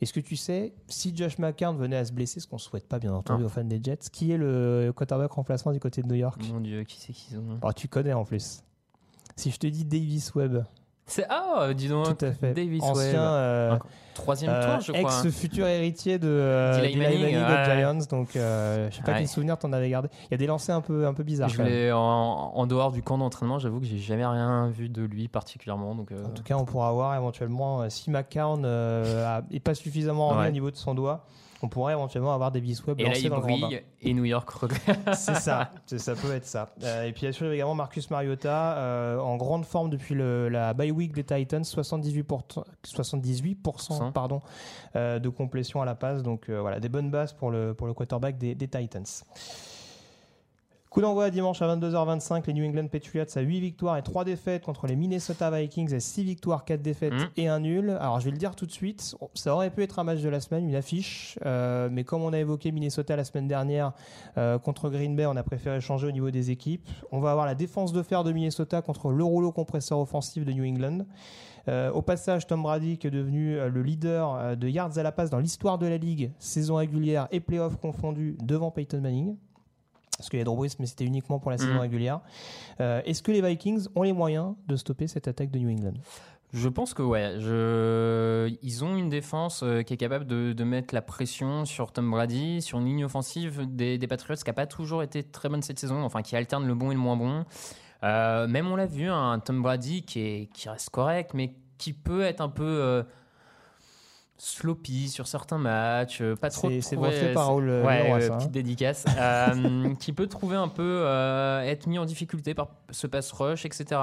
Est-ce 0.00 0.12
que 0.12 0.20
tu 0.20 0.36
sais, 0.36 0.74
si 0.88 1.16
Josh 1.16 1.38
McCown 1.38 1.76
venait 1.76 1.96
à 1.96 2.04
se 2.04 2.12
blesser, 2.12 2.40
ce 2.40 2.46
qu'on 2.48 2.56
ne 2.56 2.60
souhaite 2.60 2.88
pas 2.88 2.98
bien 2.98 3.12
entendu 3.14 3.40
Non. 3.42 3.46
aux 3.46 3.50
fans 3.50 3.62
des 3.64 3.80
Jets, 3.82 3.98
qui 4.12 4.32
est 4.32 4.36
le 4.36 4.92
quarterback 4.94 5.30
remplaçant 5.32 5.70
du 5.72 5.78
côté 5.80 6.02
de 6.02 6.08
New 6.08 6.14
York? 6.16 6.40
Mon 6.52 6.60
Dieu, 6.60 6.82
qui 6.84 6.98
c'est 6.98 7.12
qu'ils 7.12 7.38
ont 7.38 7.58
Alors, 7.62 7.74
Tu 7.74 7.88
connais 7.88 8.12
en 8.12 8.24
plus. 8.24 8.62
Si 9.36 9.50
je 9.50 9.58
te 9.58 9.66
dis 9.66 9.84
Davis 9.84 10.34
Webb, 10.34 10.64
C'est 11.06 11.26
ah, 11.28 11.72
dis 11.74 11.88
donc. 11.88 12.18
tout 12.18 12.24
à 12.24 12.32
fait. 12.32 12.54
Davis 12.54 12.82
Ancien 12.82 13.02
Webb. 13.04 13.14
euh, 13.16 13.78
Troisième 14.14 14.52
euh, 14.52 14.72
tour, 14.76 14.80
je 14.80 14.92
crois. 14.92 15.12
hein. 15.12 15.22
ex-futur 15.24 15.66
héritier 15.66 16.18
de 16.18 16.28
euh, 16.28 16.80
d'Eli 16.80 16.96
Manning, 16.96 17.20
Manning 17.20 17.36
ouais, 17.36 17.66
des. 17.66 17.76
Giants. 17.80 18.06
Donc, 18.10 18.36
euh, 18.36 18.88
je 18.90 18.96
sais 18.96 19.02
pas 19.02 19.12
Ouais. 19.12 19.18
quel 19.18 19.28
souvenir 19.28 19.58
t'en 19.58 19.72
avais 19.72 19.90
gardé. 19.90 20.08
Il 20.24 20.30
y 20.30 20.34
a 20.34 20.38
des 20.38 20.46
lancers 20.46 20.76
un 20.76 20.80
peu, 20.80 21.06
un 21.06 21.14
peu 21.14 21.22
bizarres. 21.22 21.48
Je 21.48 21.62
l'ai 21.62 21.92
en, 21.92 21.98
en 22.00 22.66
dehors 22.66 22.92
du 22.92 23.02
camp 23.02 23.18
d'entraînement, 23.18 23.58
j'avoue 23.58 23.80
que 23.80 23.86
j'ai 23.86 23.98
jamais 23.98 24.26
rien 24.26 24.68
vu 24.68 24.88
de 24.88 25.02
lui 25.02 25.28
particulièrement. 25.28 25.94
Donc, 25.94 26.10
En 26.12 26.30
tout 26.30 26.42
cas, 26.42 26.56
on 26.56 26.64
pourra 26.64 26.92
voir 26.92 27.14
éventuellement 27.16 27.88
si 27.90 28.10
McCown 28.10 28.62
euh, 28.64 29.38
a- 29.38 29.42
est 29.50 29.60
pas 29.60 29.74
suffisamment 29.74 30.28
en 30.28 30.38
Ouais. 30.38 30.48
au 30.48 30.52
niveau 30.52 30.70
de 30.70 30.76
son 30.76 30.94
doigt. 30.94 31.26
On 31.62 31.68
pourrait 31.68 31.94
éventuellement 31.94 32.34
avoir 32.34 32.52
Davis 32.52 32.84
Webb 32.84 33.00
et 33.00 33.04
là, 33.04 33.16
il 33.16 33.30
dans 33.30 33.36
le 33.36 33.40
grand 33.40 33.58
bain. 33.58 33.66
brille 33.68 33.80
et 34.02 34.12
New 34.12 34.26
York. 34.26 34.50
C'est 35.14 35.36
ça, 35.36 35.70
ça 35.96 36.14
peut 36.14 36.34
être 36.34 36.44
ça. 36.44 36.68
Euh, 36.82 37.04
et 37.04 37.12
puis 37.12 37.26
assure 37.26 37.50
également 37.50 37.74
Marcus 37.74 38.10
Mariota 38.10 38.76
euh, 38.76 39.18
en 39.18 39.36
grande 39.36 39.64
forme 39.64 39.88
depuis 39.88 40.14
le- 40.14 40.50
la 40.50 40.74
bye 40.74 40.90
week 40.90 41.12
des 41.14 41.24
Titans, 41.24 41.62
78%, 41.64 42.64
78% 42.84 44.03
pardon, 44.12 44.40
euh, 44.96 45.18
de 45.18 45.28
complétion 45.28 45.80
à 45.82 45.84
la 45.84 45.94
passe. 45.94 46.22
Donc 46.22 46.48
euh, 46.48 46.60
voilà, 46.60 46.80
des 46.80 46.88
bonnes 46.88 47.10
bases 47.10 47.32
pour 47.32 47.50
le, 47.50 47.74
pour 47.74 47.86
le 47.86 47.94
quarterback 47.94 48.38
des, 48.38 48.54
des 48.54 48.68
Titans. 48.68 49.04
Coup 50.90 51.00
d'envoi 51.00 51.28
dimanche 51.30 51.60
à 51.60 51.66
22h25, 51.76 52.46
les 52.46 52.52
New 52.52 52.64
England 52.64 52.86
Patriots 52.86 53.24
à 53.34 53.40
8 53.40 53.58
victoires 53.58 53.96
et 53.96 54.02
3 54.02 54.24
défaites 54.24 54.62
contre 54.62 54.86
les 54.86 54.94
Minnesota 54.94 55.50
Vikings 55.50 55.92
à 55.92 55.98
6 55.98 56.22
victoires, 56.22 56.64
4 56.64 56.82
défaites 56.82 57.12
Mhm. 57.12 57.28
et 57.36 57.48
un 57.48 57.58
nul. 57.58 57.90
Alors 58.00 58.20
je 58.20 58.26
vais 58.26 58.30
le 58.30 58.36
dire 58.36 58.54
tout 58.54 58.64
de 58.64 58.70
suite, 58.70 59.16
ça 59.34 59.54
aurait 59.56 59.70
pu 59.70 59.82
être 59.82 59.98
un 59.98 60.04
match 60.04 60.20
de 60.20 60.28
la 60.28 60.38
semaine, 60.38 60.68
une 60.68 60.76
affiche, 60.76 61.36
euh, 61.44 61.88
mais 61.90 62.04
comme 62.04 62.22
on 62.22 62.32
a 62.32 62.38
évoqué 62.38 62.70
Minnesota 62.70 63.16
la 63.16 63.24
semaine 63.24 63.48
dernière 63.48 63.90
euh, 64.38 64.56
contre 64.60 64.88
Green 64.88 65.16
Bay, 65.16 65.26
on 65.26 65.34
a 65.34 65.42
préféré 65.42 65.80
changer 65.80 66.06
au 66.06 66.12
niveau 66.12 66.30
des 66.30 66.52
équipes. 66.52 66.88
On 67.10 67.18
va 67.18 67.32
avoir 67.32 67.46
la 67.46 67.56
défense 67.56 67.92
de 67.92 68.00
fer 68.04 68.22
de 68.22 68.30
Minnesota 68.30 68.80
contre 68.80 69.10
le 69.10 69.24
rouleau 69.24 69.50
compresseur 69.50 69.98
offensif 69.98 70.44
de 70.44 70.52
New 70.52 70.64
England. 70.64 71.06
Euh, 71.68 71.90
au 71.92 72.02
passage, 72.02 72.46
Tom 72.46 72.62
Brady, 72.62 72.98
qui 72.98 73.06
est 73.06 73.10
devenu 73.10 73.56
euh, 73.56 73.68
le 73.70 73.82
leader 73.82 74.34
euh, 74.34 74.54
de 74.54 74.68
yards 74.68 74.98
à 74.98 75.02
la 75.02 75.12
passe 75.12 75.30
dans 75.30 75.38
l'histoire 75.38 75.78
de 75.78 75.86
la 75.86 75.96
ligue, 75.96 76.30
saison 76.38 76.76
régulière 76.76 77.26
et 77.32 77.40
playoff 77.40 77.76
confondus, 77.78 78.36
devant 78.42 78.70
Peyton 78.70 79.00
Manning. 79.00 79.36
Parce 80.18 80.28
qu'il 80.28 80.38
y 80.38 80.42
a 80.42 80.44
Drew 80.44 80.54
Brees, 80.56 80.76
mais 80.78 80.86
c'était 80.86 81.04
uniquement 81.04 81.38
pour 81.40 81.50
la 81.50 81.58
saison 81.58 81.72
Mhm. 81.74 81.80
régulière. 81.80 82.20
Euh, 82.80 83.00
Est-ce 83.04 83.22
que 83.22 83.32
les 83.32 83.40
Vikings 83.42 83.86
ont 83.96 84.02
les 84.02 84.12
moyens 84.12 84.54
de 84.68 84.76
stopper 84.76 85.06
cette 85.08 85.26
attaque 85.26 85.50
de 85.50 85.58
New 85.58 85.70
England? 85.70 85.94
Je 86.52 86.68
pense 86.68 86.94
que 86.94 87.02
ouais. 87.02 87.34
Je... 87.40 88.54
Ils 88.62 88.84
ont 88.84 88.94
une 88.96 89.08
défense 89.08 89.64
qui 89.86 89.94
est 89.94 89.96
capable 89.96 90.24
de, 90.26 90.52
de 90.52 90.64
mettre 90.64 90.94
la 90.94 91.02
pression 91.02 91.64
sur 91.64 91.90
Tom 91.90 92.08
Brady, 92.10 92.62
sur 92.62 92.78
une 92.78 92.84
ligne 92.84 93.04
offensive 93.04 93.66
des, 93.68 93.98
des 93.98 94.06
Patriots 94.06 94.36
qui 94.36 94.48
n'a 94.48 94.52
pas 94.52 94.66
toujours 94.66 95.02
été 95.02 95.24
très 95.24 95.48
bonne 95.48 95.62
cette 95.62 95.80
saison, 95.80 96.04
enfin 96.04 96.22
qui 96.22 96.36
alterne 96.36 96.64
le 96.64 96.74
bon 96.76 96.92
et 96.92 96.94
le 96.94 97.00
moins 97.00 97.16
bon. 97.16 97.44
Euh, 98.02 98.46
même 98.46 98.70
on 98.70 98.76
l'a 98.76 98.86
vu, 98.86 99.08
un 99.08 99.38
Tom 99.38 99.62
Brady 99.62 100.02
qui, 100.02 100.20
est, 100.20 100.52
qui 100.52 100.68
reste 100.68 100.90
correct, 100.90 101.32
mais 101.34 101.54
qui 101.78 101.92
peut 101.92 102.22
être 102.22 102.40
un 102.40 102.48
peu 102.48 102.64
euh, 102.64 103.02
sloppy 104.36 105.08
sur 105.08 105.26
certains 105.26 105.58
matchs, 105.58 106.20
euh, 106.20 106.36
pas 106.36 106.50
trop. 106.50 106.70
C'est 106.80 106.96
breveté 106.96 107.32
par 107.32 107.46
Raoul 107.46 107.68
euh, 107.68 107.84
Ouais, 107.84 108.04
Leroy, 108.04 108.24
hein. 108.24 108.36
petite 108.36 108.50
dédicace. 108.50 109.04
Qui 110.00 110.12
peut 110.12 110.26
trouver 110.26 110.56
un 110.56 110.68
peu 110.68 111.04
être 111.64 111.86
mis 111.86 111.98
en 111.98 112.04
difficulté 112.04 112.54
par 112.54 112.68
ce 112.90 113.06
pass 113.06 113.32
rush, 113.32 113.64
etc. 113.64 114.00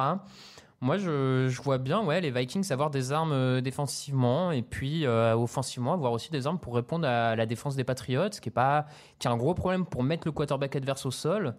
Moi, 0.84 0.98
je, 0.98 1.48
je 1.48 1.62
vois 1.62 1.78
bien 1.78 2.04
ouais, 2.04 2.22
les 2.22 2.32
Vikings 2.32 2.72
avoir 2.72 2.90
des 2.90 3.12
armes 3.12 3.62
défensivement 3.62 4.52
et 4.52 4.64
puis 4.64 5.06
euh, 5.06 5.36
offensivement 5.36 5.94
avoir 5.94 6.12
aussi 6.12 6.32
des 6.32 6.48
armes 6.48 6.58
pour 6.58 6.74
répondre 6.74 7.08
à 7.08 7.36
la 7.36 7.46
défense 7.46 7.76
des 7.76 7.84
Patriots, 7.84 8.30
qui 8.30 8.50
est, 8.50 8.52
pas, 8.52 8.88
qui 9.20 9.28
est 9.28 9.32
un 9.32 9.38
gros 9.38 9.54
problème 9.54 9.86
pour 9.86 10.02
mettre 10.02 10.28
le 10.28 10.32
quarterback 10.32 10.76
adverse 10.76 11.06
au 11.06 11.12
sol. 11.12 11.56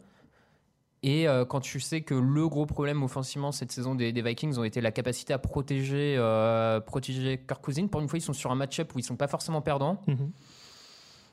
Et 1.03 1.27
euh, 1.27 1.45
quand 1.45 1.61
tu 1.61 1.81
sais 1.81 2.03
que 2.03 2.15
le 2.15 2.49
gros 2.49 2.65
problème 2.65 3.03
offensivement 3.03 3.51
cette 3.51 3.73
saison 3.73 3.97
des, 3.97 4.13
des 4.13 4.23
Vikings 4.23 4.57
ont 4.59 4.65
été 4.65 4.81
la 4.81 4.93
capacité 4.93 5.33
à 5.33 5.39
protéger, 5.39 6.15
euh, 6.17 6.79
protéger 6.79 7.45
Kirk 7.47 7.61
pour 7.91 8.01
une 8.01 8.09
fois 8.09 8.19
ils 8.19 8.23
sont 8.23 8.33
sur 8.33 8.53
un 8.53 8.55
match-up 8.55 8.95
où 8.95 9.01
ils 9.01 9.05
sont 9.05 9.17
pas 9.17 9.27
forcément 9.27 9.63
perdants. 9.63 10.01
Mhm. 10.07 10.31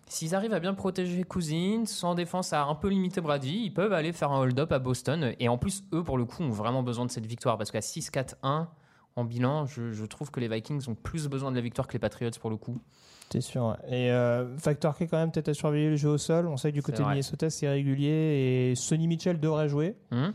S'ils 0.07 0.33
arrivent 0.33 0.55
à 0.55 0.59
bien 0.59 0.73
protéger 0.73 1.23
Cousins, 1.23 1.85
sans 1.85 2.15
défense 2.15 2.51
à 2.51 2.63
un 2.63 2.73
peu 2.73 2.89
limiter 2.89 3.21
Brady, 3.21 3.65
ils 3.65 3.73
peuvent 3.73 3.93
aller 3.93 4.11
faire 4.11 4.31
un 4.31 4.39
hold-up 4.39 4.71
à 4.71 4.79
Boston. 4.79 5.35
Et 5.39 5.47
en 5.49 5.59
plus, 5.59 5.83
eux, 5.93 6.03
pour 6.03 6.17
le 6.17 6.25
coup, 6.25 6.41
ont 6.41 6.49
vraiment 6.49 6.81
besoin 6.81 7.05
de 7.05 7.11
cette 7.11 7.27
victoire. 7.27 7.59
Parce 7.59 7.69
qu'à 7.69 7.81
6-4-1, 7.81 8.69
en 9.15 9.23
bilan, 9.23 9.67
je, 9.67 9.91
je 9.91 10.05
trouve 10.05 10.31
que 10.31 10.39
les 10.39 10.47
Vikings 10.47 10.89
ont 10.89 10.95
plus 10.95 11.27
besoin 11.27 11.51
de 11.51 11.55
la 11.57 11.61
victoire 11.61 11.87
que 11.87 11.93
les 11.93 11.99
Patriots, 11.99 12.31
pour 12.41 12.49
le 12.49 12.57
coup. 12.57 12.81
C'est 13.31 13.41
sûr. 13.41 13.65
ouais. 13.65 13.95
Et 13.95 14.11
euh, 14.11 14.57
facteur 14.57 14.95
clé 14.95 15.07
quand 15.07 15.17
même 15.17 15.31
peut-être 15.31 15.49
à 15.49 15.53
surveiller 15.53 15.89
le 15.89 15.95
jeu 15.95 16.09
au 16.09 16.17
sol. 16.17 16.47
On 16.47 16.57
sait 16.57 16.71
que 16.71 16.75
du 16.75 16.81
côté 16.81 17.03
de. 17.03 17.07
Minnesota 17.07 17.49
c'est 17.49 17.69
régulier 17.69 18.71
et 18.71 18.75
Sonny 18.75 19.07
Mitchell 19.07 19.39
devrait 19.39 19.69
jouer. 19.69 19.95
Hum 20.11 20.33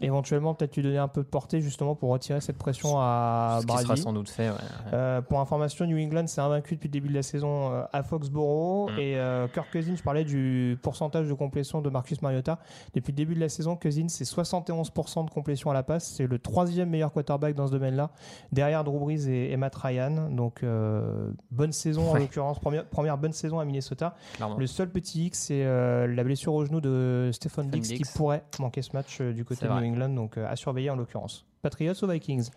Éventuellement 0.00 0.54
peut-être 0.54 0.76
lui 0.76 0.82
donner 0.82 0.98
un 0.98 1.08
peu 1.08 1.22
de 1.22 1.26
portée 1.28 1.60
justement 1.60 1.94
pour 1.94 2.10
retirer 2.10 2.40
cette 2.40 2.56
pression 2.58 2.98
à 2.98 3.58
Ce 3.62 3.66
Brady. 3.66 3.82
sera 3.84 3.96
sans 3.96 4.12
doute 4.12 4.28
fait. 4.28 4.48
ouais. 4.50 4.56
Euh, 4.92 5.20
pour 5.22 5.40
information, 5.40 5.86
New 5.86 5.98
England 5.98 6.24
c'est 6.28 6.40
invaincu 6.40 6.74
depuis 6.76 6.88
le 6.88 6.92
début 6.92 7.08
de 7.08 7.14
la 7.14 7.22
saison 7.22 7.72
euh, 7.72 7.82
à 7.92 8.02
Foxborough 8.02 8.90
Mm. 8.92 8.98
et 8.98 9.16
euh, 9.16 9.48
Kirk 9.48 9.70
Cousins, 9.72 9.96
je 9.96 10.02
parlais 10.02 10.24
du 10.24 10.78
pourcentage 10.82 11.26
de 11.28 11.32
complétion 11.34 11.80
de 11.80 11.90
Marcus 11.90 12.22
Mariota. 12.22 12.58
Depuis 12.94 13.12
le 13.12 13.16
début 13.16 13.34
de 13.34 13.40
la 13.40 13.48
saison, 13.48 13.76
Cousins 13.76 14.08
c'est 14.08 14.24
71% 14.24 15.24
de 15.24 15.30
complétion 15.30 15.70
à 15.70 15.74
la 15.74 15.82
passe, 15.82 16.06
c'est 16.16 16.26
le 16.26 16.38
troisième 16.38 16.90
meilleur 16.90 17.12
quarterback 17.12 17.54
dans 17.54 17.66
ce 17.66 17.72
domaine-là, 17.72 18.10
derrière 18.52 18.84
Drew 18.84 18.98
Brees 19.00 19.28
et, 19.28 19.50
et 19.52 19.56
Matt 19.56 19.74
Ryan. 19.74 20.28
Donc 20.30 20.62
euh, 20.62 21.30
bonne 21.50 21.72
saison 21.72 22.08
en 22.10 22.14
Ouais. 22.14 22.20
l'occurrence, 22.20 22.58
première, 22.58 22.84
première 22.86 23.18
bonne 23.18 23.32
saison 23.32 23.58
à 23.58 23.64
Minnesota. 23.64 24.14
Clairement. 24.34 24.56
Le 24.56 24.66
seul 24.66 24.88
petit 24.90 25.26
X, 25.26 25.38
c'est 25.48 25.64
la 25.64 26.24
blessure 26.24 26.54
au 26.54 26.64
genou 26.64 26.80
de 26.80 27.30
Stephen 27.32 27.68
Dix 27.68 27.92
qui 27.92 28.02
pourrait 28.16 28.42
manquer 28.58 28.82
ce 28.82 28.90
match 28.94 29.20
du 29.20 29.44
côté 29.44 29.66
de 29.66 29.70
New 29.70 29.74
vrai. 29.76 29.87
England, 29.88 30.10
donc 30.10 30.36
euh, 30.38 30.46
à 30.48 30.56
surveiller 30.56 30.90
en 30.90 30.96
l'occurrence. 30.96 31.44
Patriots 31.62 31.94
ou 32.02 32.06
Vikings? 32.06 32.50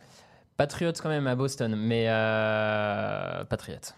Patriots 0.58 0.94
quand 1.02 1.10
même 1.10 1.28
à 1.28 1.36
Boston, 1.36 1.76
mais 1.76 2.06
euh, 2.10 3.44
Patriots. 3.46 3.94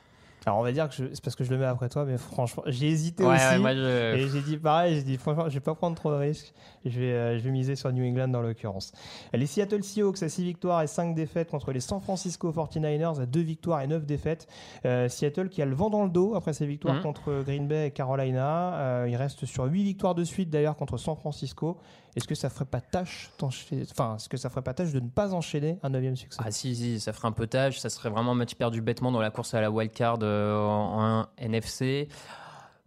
Alors 0.45 0.59
on 0.59 0.63
va 0.63 0.73
dire 0.73 0.89
que 0.89 0.95
c'est 0.95 1.23
parce 1.23 1.37
que 1.37 1.45
je 1.45 1.51
le 1.51 1.57
mets 1.57 1.65
après 1.65 1.87
toi, 1.87 2.03
mais 2.03 2.17
franchement, 2.17 2.63
j'ai 2.67 2.87
hésité 2.89 3.23
Ouais, 3.23 3.35
aussi. 3.35 3.45
ouais, 3.45 3.59
moi 3.59 3.73
je. 3.73 4.15
Et 4.17 4.27
j'ai 4.27 4.41
dit 4.41 4.57
pareil, 4.57 4.95
j'ai 4.95 5.03
dit 5.03 5.15
franchement, 5.15 5.47
je 5.47 5.53
vais 5.53 5.61
pas 5.61 5.73
prendre 5.73 5.95
trop 5.95 6.11
de 6.11 6.17
risques. 6.17 6.53
Je 6.83 6.99
vais, 6.99 7.13
euh, 7.13 7.37
je 7.39 7.43
vais 7.45 7.49
miser 7.51 7.77
sur 7.77 7.93
New 7.93 8.03
England 8.05 8.27
dans 8.27 8.41
l'occurrence. 8.41 8.91
Les 9.31 9.45
Seattle 9.45 9.83
Seahawks 9.83 10.21
à 10.21 10.27
6 10.27 10.43
victoires 10.43 10.81
et 10.81 10.87
5 10.87 11.15
défaites 11.15 11.49
contre 11.49 11.71
les 11.71 11.79
San 11.79 12.01
Francisco 12.01 12.51
49ers 12.51 13.21
à 13.21 13.25
2 13.25 13.39
victoires 13.39 13.79
et 13.83 13.87
9 13.87 14.05
défaites. 14.05 14.47
Euh, 14.83 15.07
Seattle 15.07 15.47
qui 15.47 15.61
a 15.61 15.65
le 15.65 15.75
vent 15.75 15.89
dans 15.89 16.03
le 16.03 16.09
dos 16.09 16.35
après 16.35 16.51
ses 16.51 16.65
victoires 16.65 16.95
Mhm. 16.95 17.03
contre 17.03 17.41
Green 17.45 17.65
Bay 17.69 17.87
et 17.87 17.91
Carolina. 17.91 18.73
Euh, 18.75 19.07
il 19.09 19.15
reste 19.15 19.45
sur 19.45 19.63
8 19.63 19.81
victoires 19.83 20.13
de 20.13 20.25
suite 20.25 20.49
d'ailleurs 20.49 20.75
contre 20.75 20.97
San 20.97 21.15
Francisco. 21.15 21.77
Est-ce 22.15 22.27
que 22.27 22.35
ça 22.35 22.49
ferait 22.49 22.65
pas 22.65 22.81
tâche 22.81 23.31
enfin, 23.41 24.15
est-ce 24.17 24.29
que 24.29 24.37
ça 24.37 24.49
ferait 24.49 24.61
pas 24.61 24.73
tâche 24.73 24.91
de 24.91 24.99
ne 24.99 25.09
pas 25.09 25.33
enchaîner 25.33 25.79
un 25.83 25.89
neuvième 25.89 26.15
succès? 26.15 26.39
Ah 26.43 26.51
si, 26.51 26.75
si, 26.75 26.99
ça 26.99 27.11
ferait 27.13 27.27
un 27.27 27.31
peu 27.31 27.47
tâche, 27.47 27.79
ça 27.79 27.89
serait 27.89 28.09
vraiment 28.09 28.31
un 28.31 28.35
match 28.35 28.55
perdu 28.55 28.81
bêtement 28.81 29.11
dans 29.11 29.21
la 29.21 29.31
course 29.31 29.53
à 29.53 29.61
la 29.61 29.71
wildcard 29.71 30.19
euh, 30.21 30.55
en, 30.57 31.21
en 31.21 31.25
NFC. 31.37 32.07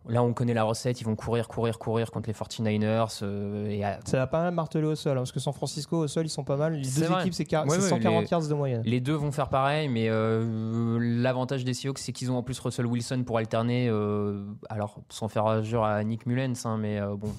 Là, 0.08 0.22
on 0.22 0.32
connaît 0.32 0.54
la 0.54 0.62
recette, 0.62 1.00
ils 1.00 1.04
vont 1.04 1.16
courir, 1.16 1.48
courir, 1.48 1.80
courir 1.80 2.12
contre 2.12 2.28
les 2.28 2.32
49ers. 2.32 3.18
euh, 3.22 3.68
et 3.68 3.82
à- 3.82 3.98
Ça 4.04 4.18
va 4.18 4.28
pas 4.28 4.40
mal 4.40 4.54
marteler 4.54 4.86
au 4.86 4.94
sol, 4.94 5.16
hein, 5.18 5.22
parce 5.22 5.32
que 5.32 5.40
San 5.40 5.52
Francisco 5.52 5.96
au 5.96 6.06
sol 6.06 6.24
ils 6.26 6.28
sont 6.28 6.44
pas 6.44 6.56
mal. 6.56 6.74
Les 6.74 6.88
deux 6.88 7.06
vrai. 7.06 7.22
équipes 7.22 7.34
c'est 7.34 7.52
Ouais, 7.52 7.64
ouais, 7.68 7.80
140 7.80 8.22
les- 8.22 8.28
yards 8.30 8.46
de 8.46 8.54
moyenne. 8.54 8.82
les 8.84 9.00
deux 9.00 9.14
vont 9.14 9.32
faire 9.32 9.48
pareil, 9.48 9.88
mais 9.88 10.06
euh, 10.08 10.98
l'avantage 11.00 11.64
des 11.64 11.74
Seahawks, 11.74 11.98
c'est 11.98 12.12
qu'ils 12.12 12.30
ont 12.30 12.36
en 12.36 12.44
plus 12.44 12.60
Russell 12.60 12.86
Wilson 12.86 13.24
pour 13.26 13.38
alterner. 13.38 13.88
euh, 13.88 14.44
alors, 14.70 15.00
sans 15.08 15.26
faire 15.26 15.46
injure 15.46 15.82
à 15.82 16.04
Nick 16.04 16.24
Mullens, 16.26 16.54
hein, 16.66 16.76
mais 16.78 17.00
bon. 17.00 17.32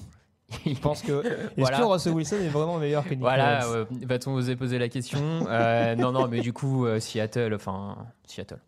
Je 0.66 0.78
pense 0.80 1.02
que 1.02 1.22
est-ce 1.56 1.70
que 1.70 1.82
Russell 1.82 2.12
Wilson 2.14 2.36
est 2.36 2.48
vraiment 2.48 2.78
meilleur 2.78 3.04
que 3.04 3.10
Nick 3.10 3.20
Voilà, 3.20 3.66
euh, 3.66 3.84
va-t-on 4.06 4.32
oser 4.34 4.56
poser 4.56 4.78
la 4.78 4.88
question 4.88 5.46
Euh, 5.48 5.94
Non, 5.94 6.10
non, 6.12 6.26
mais 6.26 6.40
du 6.40 6.52
coup, 6.52 6.86
euh, 6.86 7.00
Seattle, 7.00 7.52
enfin, 7.54 7.96
Seattle. 8.26 8.58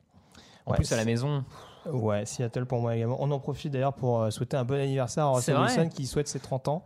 En 0.67 0.73
Ouais, 0.73 0.77
plus, 0.77 0.93
à 0.93 0.97
la 0.97 1.05
maison, 1.07 1.45
Ouais, 1.87 2.27
Seattle 2.27 2.67
pour 2.67 2.81
moi 2.81 2.95
également. 2.95 3.17
On 3.21 3.31
en 3.31 3.39
profite 3.39 3.73
d'ailleurs 3.73 3.95
pour 3.95 4.31
souhaiter 4.31 4.59
un 4.59 4.65
bon 4.65 4.79
anniversaire 4.79 5.25
à 5.25 5.33
Russell. 5.33 5.57
Wilson 5.57 5.89
qui 5.89 6.07
souhaite 6.07 6.29
ses 6.29 6.39
30 6.41 6.69
ans. 6.69 6.85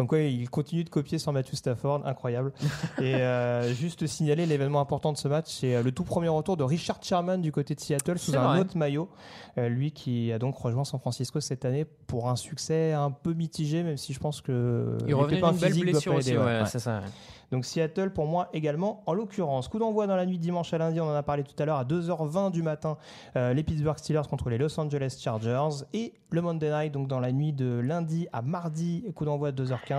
Comme 0.00 0.06
quoi, 0.06 0.20
il 0.20 0.48
continue 0.48 0.82
de 0.82 0.88
copier 0.88 1.18
sur 1.18 1.30
Matthew 1.30 1.56
Stafford, 1.56 2.06
incroyable. 2.06 2.54
Et 3.02 3.16
euh, 3.16 3.70
juste 3.74 4.06
signaler 4.06 4.46
l'événement 4.46 4.80
important 4.80 5.12
de 5.12 5.18
ce 5.18 5.28
match, 5.28 5.48
c'est 5.48 5.74
euh, 5.74 5.82
le 5.82 5.92
tout 5.92 6.04
premier 6.04 6.28
retour 6.28 6.56
de 6.56 6.64
Richard 6.64 7.00
Sherman 7.02 7.42
du 7.42 7.52
côté 7.52 7.74
de 7.74 7.80
Seattle 7.80 8.18
sous 8.18 8.34
un 8.34 8.48
vrai. 8.48 8.60
autre 8.60 8.78
maillot. 8.78 9.10
Euh, 9.58 9.68
lui 9.68 9.92
qui 9.92 10.32
a 10.32 10.38
donc 10.38 10.56
rejoint 10.56 10.84
San 10.84 10.98
Francisco 11.00 11.38
cette 11.40 11.66
année 11.66 11.84
pour 12.06 12.30
un 12.30 12.36
succès 12.36 12.94
un 12.94 13.10
peu 13.10 13.34
mitigé, 13.34 13.82
même 13.82 13.98
si 13.98 14.14
je 14.14 14.20
pense 14.20 14.40
que 14.40 14.96
Il 15.06 15.14
revenait 15.14 15.42
d'une 15.42 15.58
belle 15.58 15.78
blessure 15.80 16.14
aussi, 16.14 16.34
ouais. 16.34 16.62
ouais, 16.62 16.64
ça. 16.64 17.00
ouais. 17.00 17.06
Donc 17.50 17.64
Seattle 17.64 18.10
pour 18.10 18.26
moi 18.26 18.48
également 18.52 19.02
en 19.06 19.12
l'occurrence. 19.12 19.68
Coup 19.68 19.78
d'envoi 19.78 20.06
dans 20.06 20.16
la 20.16 20.26
nuit 20.26 20.38
de 20.38 20.42
dimanche 20.42 20.72
à 20.72 20.78
lundi, 20.78 21.00
on 21.00 21.08
en 21.08 21.14
a 21.14 21.22
parlé 21.22 21.42
tout 21.42 21.60
à 21.60 21.64
l'heure 21.64 21.78
à 21.78 21.84
2h20 21.84 22.52
du 22.52 22.62
matin, 22.62 22.96
euh, 23.36 23.52
les 23.52 23.62
Pittsburgh 23.62 23.98
Steelers 23.98 24.28
contre 24.28 24.50
les 24.50 24.58
Los 24.58 24.78
Angeles 24.78 25.18
Chargers 25.20 25.84
et 25.92 26.12
le 26.30 26.42
Monday 26.42 26.70
Night 26.70 26.92
donc 26.92 27.08
dans 27.08 27.18
la 27.20 27.32
nuit 27.32 27.52
de 27.52 27.80
lundi 27.80 28.28
à 28.32 28.42
mardi, 28.42 29.04
coup 29.14 29.24
d'envoi 29.24 29.48
à 29.48 29.52
2h15. 29.52 29.89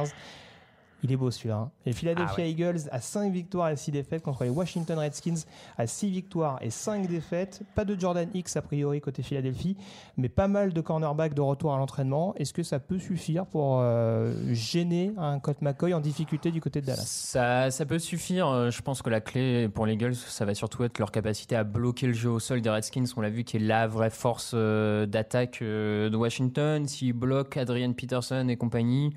Il 1.03 1.11
est 1.11 1.17
beau 1.17 1.31
celui-là. 1.31 1.55
hein. 1.55 1.71
Les 1.87 1.93
Philadelphia 1.93 2.35
Ah 2.37 2.41
ouais. 2.41 2.51
Eagles 2.51 2.81
à 2.91 3.01
5 3.01 3.33
victoires 3.33 3.69
et 3.69 3.75
6 3.75 3.89
défaites 3.89 4.21
contre 4.21 4.43
les 4.43 4.51
Washington 4.51 4.99
Redskins 4.99 5.33
à 5.79 5.87
6 5.87 6.11
victoires 6.11 6.59
et 6.61 6.69
5 6.69 7.07
défaites. 7.07 7.63
Pas 7.73 7.85
de 7.85 7.99
Jordan 7.99 8.29
X 8.35 8.55
a 8.55 8.61
priori 8.61 9.01
côté 9.01 9.23
Philadelphie, 9.23 9.75
mais 10.17 10.29
pas 10.29 10.47
mal 10.47 10.73
de 10.73 10.79
cornerbacks 10.81 11.33
de 11.33 11.41
retour 11.41 11.73
à 11.73 11.79
l'entraînement. 11.79 12.35
Est-ce 12.35 12.53
que 12.53 12.61
ça 12.61 12.77
peut 12.79 12.99
suffire 12.99 13.47
pour 13.47 13.79
euh, 13.79 14.31
gêner 14.53 15.11
un 15.17 15.39
Colt 15.39 15.63
McCoy 15.63 15.95
en 15.95 16.01
difficulté 16.01 16.51
du 16.51 16.61
côté 16.61 16.81
de 16.81 16.85
Dallas? 16.85 17.01
Ça, 17.07 17.71
ça 17.71 17.87
peut 17.87 17.97
suffire. 17.97 18.47
Euh, 18.49 18.69
Je 18.69 18.83
pense 18.83 19.01
que 19.01 19.09
la 19.09 19.21
clé 19.21 19.69
pour 19.69 19.87
les 19.87 19.93
Eagles, 19.93 20.13
ça 20.13 20.45
va 20.45 20.53
surtout 20.53 20.83
être 20.83 20.99
leur 20.99 21.11
capacité 21.11 21.55
à 21.55 21.63
bloquer 21.63 22.05
le 22.05 22.13
jeu 22.13 22.29
au 22.29 22.37
sol 22.39 22.61
des 22.61 22.69
Redskins. 22.69 23.05
On 23.17 23.21
l'a 23.21 23.31
vu 23.31 23.43
qui 23.43 23.57
est 23.57 23.59
la 23.61 23.87
vraie 23.87 24.11
force 24.11 24.51
euh, 24.53 25.07
d'attaque 25.07 25.61
de 25.63 26.15
Washington. 26.15 26.87
S'ils 26.87 27.13
bloquent 27.13 27.59
Adrian 27.59 27.93
Peterson 27.93 28.47
et 28.49 28.55
compagnie, 28.55 29.15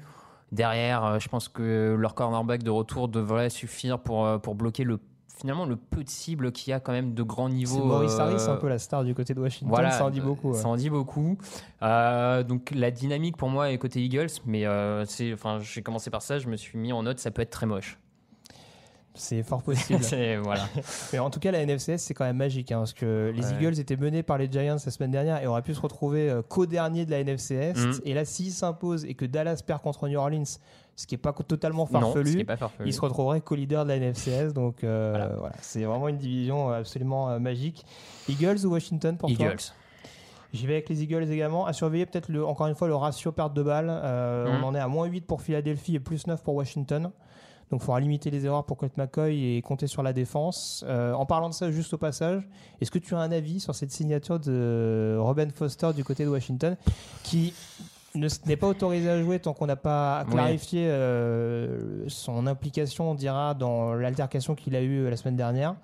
derrière, 0.55 1.05
euh, 1.05 1.19
je 1.19 1.29
pense 1.29 1.49
que 1.49 1.95
leur 1.99 2.15
cornerback 2.15 2.63
de 2.63 2.71
retour 2.71 3.09
devrait 3.09 3.51
suffire 3.51 3.99
pour, 3.99 4.25
euh, 4.25 4.39
pour 4.39 4.55
bloquer 4.55 4.85
le 4.85 4.99
finalement 5.37 5.67
le 5.67 5.77
peu 5.77 6.03
de 6.03 6.09
cibles 6.09 6.53
qu'il 6.53 6.71
y 6.71 6.73
a 6.73 6.81
quand 6.81 6.93
même 6.93 7.13
de 7.13 7.23
grand 7.23 7.49
niveau. 7.49 7.77
C'est 7.77 7.85
Maurice 7.87 8.15
euh, 8.15 8.21
Harris, 8.21 8.43
un 8.49 8.57
peu 8.57 8.69
la 8.69 8.79
star 8.79 9.05
du 9.05 9.15
côté 9.15 9.35
de 9.35 9.41
Washington. 9.41 9.69
Voilà, 9.69 9.91
ça 9.91 10.07
en 10.07 10.11
dit 10.11 10.21
beaucoup. 10.21 10.53
ouais. 10.53 10.59
Ça 10.59 10.69
en 10.69 10.77
dit 10.77 10.91
beaucoup. 10.91 11.37
Euh, 11.83 12.43
donc 12.43 12.71
la 12.75 12.91
dynamique 12.91 13.37
pour 13.37 13.51
moi 13.51 13.71
est 13.71 13.79
côté 13.79 14.03
Eagles, 14.03 14.31
mais 14.47 14.65
euh, 14.65 15.05
c'est, 15.05 15.33
enfin, 15.33 15.59
j'ai 15.61 15.83
commencé 15.83 16.09
par 16.11 16.23
ça, 16.23 16.39
je 16.39 16.49
me 16.49 16.57
suis 16.57 16.79
mis 16.79 16.93
en 16.93 17.03
note, 17.03 17.19
ça 17.19 17.31
peut 17.31 17.43
être 17.43 17.51
très 17.51 17.67
moche. 17.67 17.99
C'est 19.15 19.43
fort 19.45 19.63
possible. 19.63 20.01
Voilà. 20.43 20.65
Mais 21.13 21.19
en 21.21 21.31
tout 21.31 21.39
cas, 21.41 21.53
la 21.53 21.65
NFCS, 21.65 21.99
c'est 21.99 22.15
quand 22.15 22.25
même 22.25 22.37
magique. 22.37 22.73
hein, 22.73 22.79
parce 22.79 22.93
que 22.93 23.33
les 23.35 23.45
Ouais. 23.47 23.53
Eagles 23.63 23.79
étaient 23.79 23.97
menés 23.97 24.23
par 24.25 24.39
les 24.39 24.51
Giants 24.51 24.77
la 24.85 24.91
semaine 24.91 25.13
dernière 25.13 25.41
et 25.43 25.47
auraient 25.47 25.63
pu 25.63 25.73
se 25.75 25.81
retrouver 25.81 26.29
euh, 26.31 26.43
qu'au 26.43 26.67
dernier 26.67 27.07
de 27.07 27.11
la 27.13 27.23
NFCS. 27.23 27.77
Mhm. 27.77 28.01
Et 28.05 28.15
là, 28.15 28.25
s'ils 28.25 28.51
s'imposent 28.53 29.05
et 29.05 29.15
que 29.15 29.25
Dallas 29.25 29.63
perd 29.65 29.83
contre 29.83 30.09
New 30.09 30.19
Orleans, 30.19 30.43
ce 30.97 31.07
qui 31.07 31.15
n'est 31.15 31.19
pas 31.19 31.33
totalement 31.33 31.89
Non, 31.93 32.01
farfelu, 32.01 32.45
pas 32.45 32.57
farfelu. 32.57 32.89
ils 32.89 32.93
se 32.93 33.01
retrouveraient 33.01 33.41
co-leader 33.41 33.85
de 33.85 33.91
la 33.91 33.99
NFCS. 33.99 34.53
Donc 34.55 34.83
euh, 34.83 35.29
voilà, 35.39 35.55
c'est 35.61 35.85
vraiment 35.85 36.09
une 36.09 36.19
division 36.19 36.71
absolument 36.71 37.31
euh, 37.31 37.39
magique. 37.39 37.85
Eagles 38.29 38.65
ou 38.67 38.71
Washington 38.73 39.17
pour 39.17 39.33
toi? 39.33 39.47
Eagles. 39.47 39.63
J'y 40.53 40.67
vais 40.69 40.75
avec 40.75 40.89
les 40.89 41.03
Eagles 41.03 41.31
également. 41.33 41.67
À 41.67 41.73
surveiller 41.73 42.07
peut-être 42.07 42.33
encore 42.45 42.69
une 42.69 42.77
fois 42.77 42.87
le 42.87 42.95
ratio 42.95 43.33
perte 43.33 43.55
de 43.55 43.63
balles. 43.63 43.89
Euh, 43.91 44.47
Mhm. 44.57 44.63
On 44.65 44.67
en 44.69 44.75
est 44.75 44.79
à 44.81 44.87
moins 44.89 45.07
8 45.07 45.23
pour 45.23 45.43
Philadelphie 45.43 45.97
et 45.97 46.01
plus 46.01 46.27
9 46.29 46.43
pour 46.45 46.55
Washington. 46.55 47.11
Donc 47.75 47.83
il 47.83 47.87
faudra 47.87 47.99
limiter 47.99 48.31
les 48.31 48.47
erreurs 48.47 48.63
pour 48.65 48.77
Colt 48.77 48.97
McCoy 48.97 49.57
et 49.57 49.61
compter 49.61 49.89
sur 49.89 50.05
la 50.05 50.13
défense. 50.13 50.85
Euh, 50.87 51.13
en 51.13 51.27
parlant 51.27 51.49
de 51.49 51.55
ça, 51.55 51.73
juste 51.73 51.93
au 51.93 51.99
passage, 51.99 52.47
est-ce 52.81 52.89
que 52.93 53.01
tu 53.01 53.17
as 53.17 53.19
un 53.19 53.33
avis 53.33 53.59
sur 53.59 53.75
cette 53.75 53.91
signature 53.91 54.39
de 54.39 55.17
Robin 55.19 55.49
Foster 55.53 55.91
du 55.93 56.05
côté 56.05 56.23
de 56.25 56.29
Washington 56.29 56.77
qui 57.25 57.53
ne- 58.15 58.29
n'est 58.47 58.57
pas 58.57 58.69
autorisé 58.69 59.11
à 59.11 59.21
jouer 59.21 59.41
tant 59.41 59.55
qu'on 59.55 59.67
n'a 59.67 59.75
pas 59.75 60.23
Oui. 60.29 60.35
clarifié 60.35 60.87
euh, 60.87 62.09
son 62.09 62.47
implication, 62.47 63.11
on 63.11 63.15
dira, 63.17 63.55
dans 63.55 63.93
l'altercation 63.95 64.55
qu'il 64.55 64.77
a 64.77 64.81
eue 64.81 65.11
la 65.11 65.17
semaine 65.17 65.35
dernière 65.37 65.75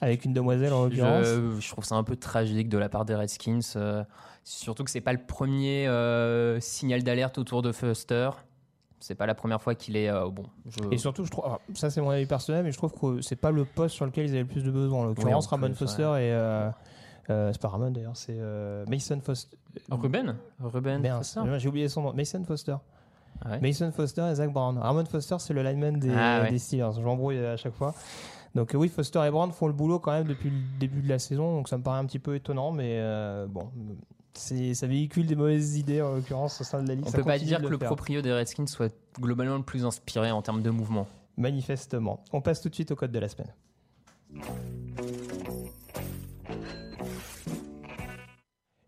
avec 0.00 0.24
une 0.24 0.32
demoiselle 0.32 0.72
en 0.72 0.84
l'occurrence? 0.84 1.26
Je, 1.26 1.60
je 1.60 1.68
trouve 1.70 1.84
ça 1.84 1.96
un 1.96 2.04
peu 2.04 2.16
tragique 2.16 2.70
de 2.70 2.78
la 2.78 2.88
part 2.88 3.04
des 3.04 3.14
Redskins. 3.14 3.60
euh, 3.76 4.02
surtout 4.44 4.82
que 4.82 4.90
c'est 4.90 5.02
pas 5.02 5.12
le 5.12 5.20
premier 5.26 5.86
euh, 5.88 6.58
signal 6.60 7.02
d'alerte 7.02 7.36
autour 7.36 7.60
de 7.60 7.70
Foster. 7.72 8.30
C'est 8.98 9.14
pas 9.14 9.26
la 9.26 9.34
première 9.34 9.60
fois 9.60 9.74
qu'il 9.74 9.96
est 9.96 10.08
euh, 10.08 10.28
bon. 10.30 10.44
je- 10.68 10.78
Et 10.90 10.98
surtout, 10.98 11.24
je 11.24 11.30
trouve, 11.30 11.44
alors, 11.44 11.60
ça 11.74 11.90
c'est 11.90 12.00
mon 12.00 12.10
avis 12.10 12.26
personnel, 12.26 12.64
mais 12.64 12.72
je 12.72 12.78
trouve 12.78 12.92
que 12.92 13.20
c'est 13.20 13.36
pas 13.36 13.50
le 13.50 13.64
poste 13.64 13.94
sur 13.94 14.06
lequel 14.06 14.24
ils 14.26 14.30
avaient 14.30 14.40
le 14.40 14.46
plus 14.46 14.64
de 14.64 14.70
besoin. 14.70 15.00
En 15.00 15.04
l'occurrence, 15.06 15.44
Oui, 15.46 15.50
Ramon 15.50 15.66
plus, 15.68 15.74
Foster 15.76 16.02
et. 16.02 16.32
euh, 16.32 16.70
euh, 17.28 17.52
c'est 17.52 17.60
pas 17.60 17.68
Ramon 17.68 17.90
d'ailleurs, 17.90 18.16
c'est 18.16 18.36
euh, 18.38 18.84
Mason 18.88 19.20
Foster. 19.20 19.56
Ruben, 19.90 20.36
Ruben. 20.62 21.00
Merde, 21.02 21.18
Foster 21.18 21.40
j'ai 21.58 21.68
oublié 21.68 21.88
son 21.88 22.02
nom. 22.02 22.12
Mason 22.14 22.42
Foster. 22.44 22.76
Ah 23.44 23.50
ouais. 23.50 23.60
Mason 23.60 23.92
Foster 23.92 24.26
et 24.30 24.34
Zach 24.36 24.50
Brown. 24.50 24.78
Ramon 24.78 25.04
Foster, 25.04 25.36
c'est 25.40 25.52
le 25.52 25.62
lineman 25.62 25.98
des, 25.98 26.10
Ah 26.16 26.40
ouais. 26.42 26.50
des 26.50 26.58
Steelers. 26.58 26.92
Je 26.96 27.02
m'embrouille 27.02 27.38
à 27.44 27.58
chaque 27.58 27.74
fois. 27.74 27.94
Donc 28.54 28.74
euh, 28.74 28.78
oui, 28.78 28.88
Foster 28.88 29.22
et 29.26 29.30
Brown 29.30 29.52
font 29.52 29.66
le 29.66 29.74
boulot 29.74 29.98
quand 29.98 30.12
même 30.12 30.26
depuis 30.26 30.48
le 30.48 30.56
début 30.80 31.02
de 31.02 31.08
la 31.10 31.18
saison, 31.18 31.56
donc 31.56 31.68
ça 31.68 31.76
me 31.76 31.82
paraît 31.82 31.98
un 31.98 32.06
petit 32.06 32.18
peu 32.18 32.34
étonnant, 32.34 32.72
mais 32.72 32.96
euh, 32.98 33.46
bon, 33.46 33.68
ça 34.36 34.86
véhicule 34.86 35.26
des 35.26 35.36
mauvaises 35.36 35.76
idées 35.76 36.02
en 36.02 36.14
l'occurrence 36.14 36.60
au 36.60 36.64
sein 36.64 36.82
de 36.82 36.88
la 36.88 36.94
ligue. 36.94 37.04
On 37.06 37.10
Ça 37.10 37.18
peut 37.18 37.24
pas 37.24 37.38
dire 37.38 37.60
que 37.60 37.66
le 37.66 37.78
faire. 37.78 37.88
proprio 37.88 38.22
des 38.22 38.32
Redskins 38.32 38.66
soit 38.66 38.92
globalement 39.20 39.56
le 39.56 39.62
plus 39.62 39.84
inspiré 39.84 40.30
en 40.30 40.42
termes 40.42 40.62
de 40.62 40.70
mouvement. 40.70 41.06
Manifestement. 41.36 42.22
On 42.32 42.40
passe 42.40 42.60
tout 42.60 42.68
de 42.68 42.74
suite 42.74 42.90
au 42.90 42.96
code 42.96 43.12
de 43.12 43.18
la 43.18 43.28
semaine. 43.28 43.52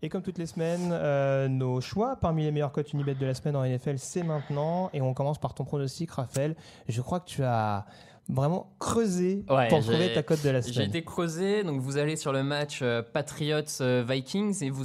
Et 0.00 0.08
comme 0.08 0.22
toutes 0.22 0.38
les 0.38 0.46
semaines, 0.46 0.90
euh, 0.92 1.48
nos 1.48 1.80
choix 1.80 2.14
parmi 2.16 2.44
les 2.44 2.52
meilleurs 2.52 2.70
codes 2.70 2.86
Unibet 2.92 3.16
de 3.16 3.26
la 3.26 3.34
semaine 3.34 3.56
en 3.56 3.64
NFL, 3.64 3.98
c'est 3.98 4.22
maintenant. 4.22 4.90
Et 4.92 5.02
on 5.02 5.12
commence 5.12 5.38
par 5.38 5.54
ton 5.54 5.64
pronostic, 5.64 6.10
Raphaël. 6.12 6.54
Je 6.88 7.02
crois 7.02 7.18
que 7.18 7.26
tu 7.26 7.42
as 7.42 7.84
vraiment 8.28 8.74
creusé 8.78 9.44
Ouais, 9.48 9.68
pour 9.68 9.80
j'ai- 9.80 9.92
trouver 9.92 10.12
ta 10.12 10.22
cote 10.22 10.42
de 10.44 10.50
la 10.50 10.60
J'ai 10.60 10.72
semaine. 10.72 10.88
été 10.88 11.02
creusé, 11.02 11.64
donc 11.64 11.80
vous 11.80 11.96
allez 11.96 12.16
sur 12.16 12.32
le 12.32 12.42
match 12.42 12.80
euh, 12.82 13.02
Patriots-Vikings 13.02 14.62
et 14.64 14.70
vous, 14.70 14.84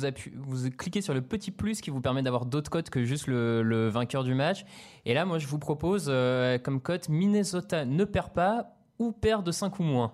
cliquez 0.77 1.01
sur 1.01 1.13
le 1.13 1.21
petit 1.21 1.51
plus 1.51 1.81
qui 1.81 1.89
vous 1.89 2.01
permet 2.01 2.23
d'avoir 2.23 2.45
d'autres 2.45 2.69
cotes 2.71 2.89
que 2.89 3.03
juste 3.03 3.27
le, 3.27 3.61
le 3.63 3.89
vainqueur 3.89 4.23
du 4.23 4.33
match. 4.33 4.65
Et 5.05 5.13
là, 5.13 5.25
moi, 5.25 5.39
je 5.39 5.47
vous 5.47 5.59
propose 5.59 6.05
euh, 6.07 6.57
comme 6.57 6.79
cote 6.81 7.09
Minnesota 7.09 7.85
ne 7.85 8.05
perd 8.05 8.31
pas 8.33 8.75
ou 8.99 9.11
perd 9.11 9.45
de 9.45 9.51
5 9.51 9.79
ou 9.79 9.83
moins. 9.83 10.13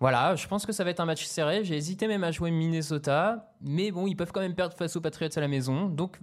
Voilà, 0.00 0.34
je 0.34 0.46
pense 0.48 0.66
que 0.66 0.72
ça 0.72 0.82
va 0.82 0.90
être 0.90 1.00
un 1.00 1.04
match 1.04 1.24
serré. 1.26 1.62
J'ai 1.64 1.76
hésité 1.76 2.08
même 2.08 2.24
à 2.24 2.32
jouer 2.32 2.50
Minnesota, 2.50 3.52
mais 3.60 3.92
bon, 3.92 4.06
ils 4.08 4.16
peuvent 4.16 4.32
quand 4.32 4.40
même 4.40 4.54
perdre 4.54 4.76
face 4.76 4.96
aux 4.96 5.00
Patriots 5.00 5.30
à 5.36 5.40
la 5.40 5.46
maison. 5.48 5.86
Donc, 5.86 6.18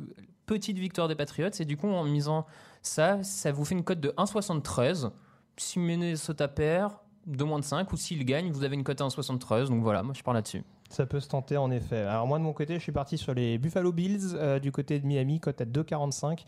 petite 0.45 0.78
victoire 0.78 1.08
des 1.08 1.16
Patriots. 1.16 1.50
Et 1.60 1.66
du 1.66 1.78
coup, 1.78 1.88
en 1.88 2.04
misant 2.04 2.45
ça, 2.82 3.24
ça 3.24 3.52
vous 3.54 3.64
fait 3.64 3.76
une 3.76 3.84
cote 3.86 4.02
de 4.02 4.10
1,73. 4.18 5.12
Si 5.60 5.78
Minnesota 5.80 6.47
perd, 6.47 6.93
de 7.28 7.43
moins 7.43 7.60
de 7.60 7.66
5, 7.66 7.91
ou 7.91 7.97
s'il 7.97 8.24
gagne, 8.26 8.49
vous 8.51 8.64
avez 8.64 8.76
une 8.76 8.84
cote 8.84 9.01
à 9.01 9.05
1,73. 9.05 9.68
Donc 9.68 9.84
voilà, 9.84 10.01
moi 10.03 10.14
je 10.18 10.24
pars 10.24 10.34
là-dessus. 10.34 10.64
Ça 10.89 11.05
peut 11.05 11.20
se 11.20 11.28
tenter 11.28 11.55
en 11.57 11.70
effet. 11.70 11.99
Alors 11.99 12.26
moi 12.26 12.39
de 12.39 12.43
mon 12.43 12.53
côté, 12.53 12.74
je 12.76 12.80
suis 12.80 12.91
parti 12.91 13.16
sur 13.20 13.36
les 13.36 13.60
Buffalo 13.60 13.91
Bills 13.91 14.32
euh, 14.34 14.57
du 14.57 14.72
côté 14.72 14.99
de 14.99 15.05
Miami, 15.05 15.39
cote 15.39 15.62
à 15.62 15.66
2,45. 15.66 16.45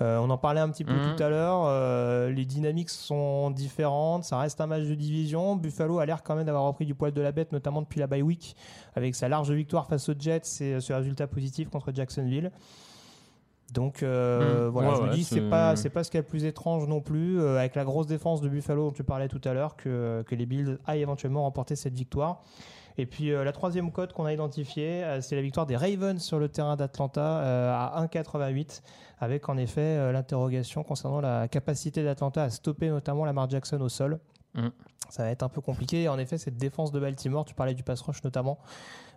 Euh, 0.00 0.18
on 0.18 0.28
en 0.30 0.38
parlait 0.38 0.60
un 0.60 0.68
petit 0.70 0.82
peu 0.84 0.94
Mhm. 0.94 1.14
tout 1.14 1.22
à 1.22 1.28
l'heure. 1.28 1.62
euh, 1.66 2.30
les 2.30 2.44
dynamiques 2.44 2.90
sont 2.90 3.50
différentes. 3.52 4.24
Ça 4.24 4.38
reste 4.38 4.60
un 4.60 4.66
match 4.66 4.82
de 4.84 4.94
division. 4.96 5.54
Buffalo 5.54 6.00
a 6.00 6.06
l'air 6.06 6.24
quand 6.24 6.34
même 6.34 6.46
d'avoir 6.46 6.64
repris 6.64 6.86
du 6.86 6.94
poil 6.96 7.12
de 7.12 7.20
la 7.20 7.30
bête, 7.30 7.52
notamment 7.52 7.82
depuis 7.82 8.00
la 8.00 8.08
bye 8.08 8.22
week, 8.22 8.56
avec 8.96 9.14
sa 9.14 9.28
large 9.28 9.52
victoire 9.52 9.86
face 9.86 10.08
aux 10.08 10.14
Jets 10.18 10.40
et 10.60 10.80
ce 10.80 10.92
résultat 10.92 11.28
positif 11.28 11.68
contre 11.68 11.92
Jacksonville. 11.94 12.50
Donc 13.72 14.02
euh, 14.02 14.66
Mhm. 14.66 14.68
voilà, 14.72 14.88
Ouais, 14.90 14.96
je 14.96 15.00
me 15.02 15.08
ouais, 15.08 15.14
dis 15.14 15.24
c'est 15.24 15.40
pas 15.50 15.74
c'est 15.76 15.90
pas 15.90 16.04
ce 16.04 16.10
qu'il 16.10 16.18
y 16.18 16.20
a 16.20 16.22
de 16.22 16.28
plus 16.28 16.44
étrange 16.44 16.86
non 16.86 17.00
plus 17.00 17.40
euh, 17.40 17.58
avec 17.58 17.74
la 17.74 17.84
grosse 17.84 18.06
défense 18.06 18.40
de 18.40 18.48
Buffalo 18.48 18.84
dont 18.88 18.92
tu 18.92 19.02
parlais 19.04 19.26
tout 19.28 19.40
à 19.44 19.52
l'heure 19.54 19.74
que, 19.76 20.22
que 20.26 20.34
les 20.34 20.46
Bills 20.46 20.78
aillent 20.86 21.02
éventuellement 21.02 21.42
remporter 21.42 21.74
cette 21.74 21.94
victoire. 21.94 22.42
Et 22.98 23.06
puis 23.06 23.32
euh, 23.32 23.42
la 23.42 23.50
troisième 23.52 23.90
cote 23.90 24.12
qu'on 24.12 24.26
a 24.26 24.32
identifiée, 24.32 25.02
c'est 25.20 25.34
la 25.34 25.42
victoire 25.42 25.66
des 25.66 25.76
Ravens 25.76 26.22
sur 26.22 26.38
le 26.38 26.48
terrain 26.48 26.76
d'Atlanta 26.76 27.38
à 27.74 28.04
1,88, 28.04 28.82
avec 29.18 29.48
en 29.48 29.56
effet 29.56 30.12
l'interrogation 30.12 30.84
concernant 30.84 31.20
la 31.20 31.48
capacité 31.48 32.04
d'Atlanta 32.04 32.44
à 32.44 32.50
stopper 32.50 32.90
notamment 32.90 33.24
Lamar 33.24 33.50
Jackson 33.50 33.80
au 33.80 33.88
sol. 33.88 34.20
Mm. 34.54 34.68
Ça 35.10 35.22
va 35.24 35.30
être 35.30 35.42
un 35.42 35.48
peu 35.48 35.60
compliqué. 35.60 36.08
En 36.08 36.18
effet, 36.18 36.38
cette 36.38 36.56
défense 36.56 36.90
de 36.90 36.98
Baltimore, 36.98 37.44
tu 37.44 37.54
parlais 37.54 37.74
du 37.74 37.82
pass 37.82 38.00
rush 38.00 38.22
notamment. 38.24 38.58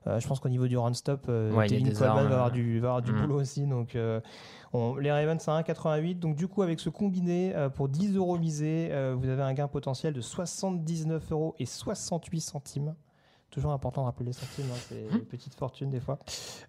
euh, 0.06 0.20
je 0.22 0.28
pense 0.28 0.40
qu'au 0.40 0.48
niveau 0.50 0.68
du 0.68 0.78
run 0.78 0.94
stop, 0.94 1.26
euh, 1.28 1.52
Ouais, 1.52 1.68
Devin 1.68 1.92
Coleman 1.92 2.00
va 2.00 2.22
avoir 2.22 2.48
euh. 2.48 2.52
du, 2.52 2.80
va 2.80 2.88
avoir 2.90 3.02
du 3.02 3.12
Mm. 3.12 3.22
boulot 3.22 3.42
aussi. 3.42 3.66
Donc 3.66 3.96
euh, 3.96 4.22
on- 4.74 4.96
les 4.96 5.12
Ravens 5.12 5.46
à 5.50 5.52
1,88. 5.60 6.16
Donc 6.20 6.36
du 6.36 6.48
coup, 6.48 6.62
avec 6.62 6.80
ce 6.80 6.90
combiné, 6.90 7.54
pour 7.76 7.90
10 7.90 8.16
euros 8.16 8.38
misés, 8.38 8.90
vous 9.18 9.28
avez 9.28 9.42
un 9.44 9.54
gain 9.54 9.68
potentiel 9.68 10.14
de 10.14 10.22
79 10.22 11.32
euros 11.32 11.56
et 11.60 11.66
68 11.66 12.40
centimes. 12.42 12.96
Toujours 13.50 13.72
important 13.72 14.02
de 14.02 14.06
rappeler 14.08 14.26
les 14.28 14.34
centimes, 14.34 14.66
hein, 14.72 14.80
c'est 14.90 15.08
une 15.12 15.26
petite 15.26 15.56
fortune 15.56 15.90
des 15.90 16.02
fois. 16.02 16.20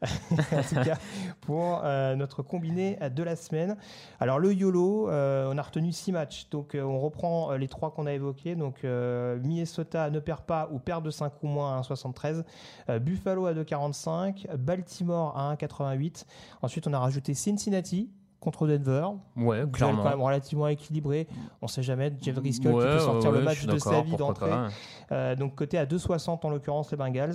en 0.03 0.63
tout 0.63 0.85
cas, 0.85 0.97
pour 1.41 1.83
euh, 1.85 2.15
notre 2.15 2.43
combiné 2.43 2.99
de 3.15 3.23
la 3.23 3.37
semaine. 3.37 3.77
Alors 4.21 4.39
le 4.39 4.53
YOLO, 4.55 5.11
euh, 5.11 5.51
on 5.53 5.59
a 5.59 5.63
retenu 5.63 5.93
6 5.93 6.13
matchs. 6.13 6.49
Donc 6.51 6.75
euh, 6.75 6.83
on 6.83 6.99
reprend 7.01 7.53
les 7.53 7.69
trois 7.69 7.91
qu'on 7.91 8.07
a 8.07 8.13
évoqués. 8.13 8.55
Donc 8.55 8.85
Minnesota 8.85 10.11
ne 10.11 10.21
perd 10.21 10.43
pas 10.43 10.69
ou 10.73 10.79
perd 10.79 11.05
de 11.05 11.11
5 11.11 11.33
ou 11.43 11.47
moins 11.49 11.79
à 11.79 11.81
1,73. 11.83 12.45
Euh, 12.89 12.99
Buffalo 12.99 13.47
à 13.47 13.55
2,45. 13.55 14.57
Baltimore 14.57 15.37
à 15.37 15.55
1,88. 15.55 16.25
Ensuite 16.63 16.87
on 16.87 16.93
a 16.93 16.99
rajouté 16.99 17.35
Cincinnati 17.35 18.11
contre 18.41 18.69
Denver. 18.69 19.07
Ouais, 19.37 19.59
Duel 19.59 19.71
clairement. 19.73 20.03
quand 20.05 20.11
même 20.11 20.21
relativement 20.23 20.69
équilibré. 20.69 21.27
On 21.61 21.67
sait 21.67 21.83
jamais. 21.83 22.13
Jeff 22.23 22.37
Driscoll 22.37 22.73
qui 22.73 22.79
Ouais, 22.79 22.85
peut 22.85 22.99
sortir 23.01 23.31
ouais, 23.31 23.39
le 23.39 23.45
match 23.45 23.67
de 23.67 23.79
sa 23.79 24.01
vie 24.03 24.15
d'entrée. 24.17 24.49
pas. 24.51 24.69
Euh, 25.11 25.35
donc 25.35 25.55
côté 25.57 25.77
à 25.79 25.87
2,60 25.87 26.47
en 26.47 26.51
l'occurrence 26.51 26.91
les 26.91 26.97
Bengals. 26.97 27.35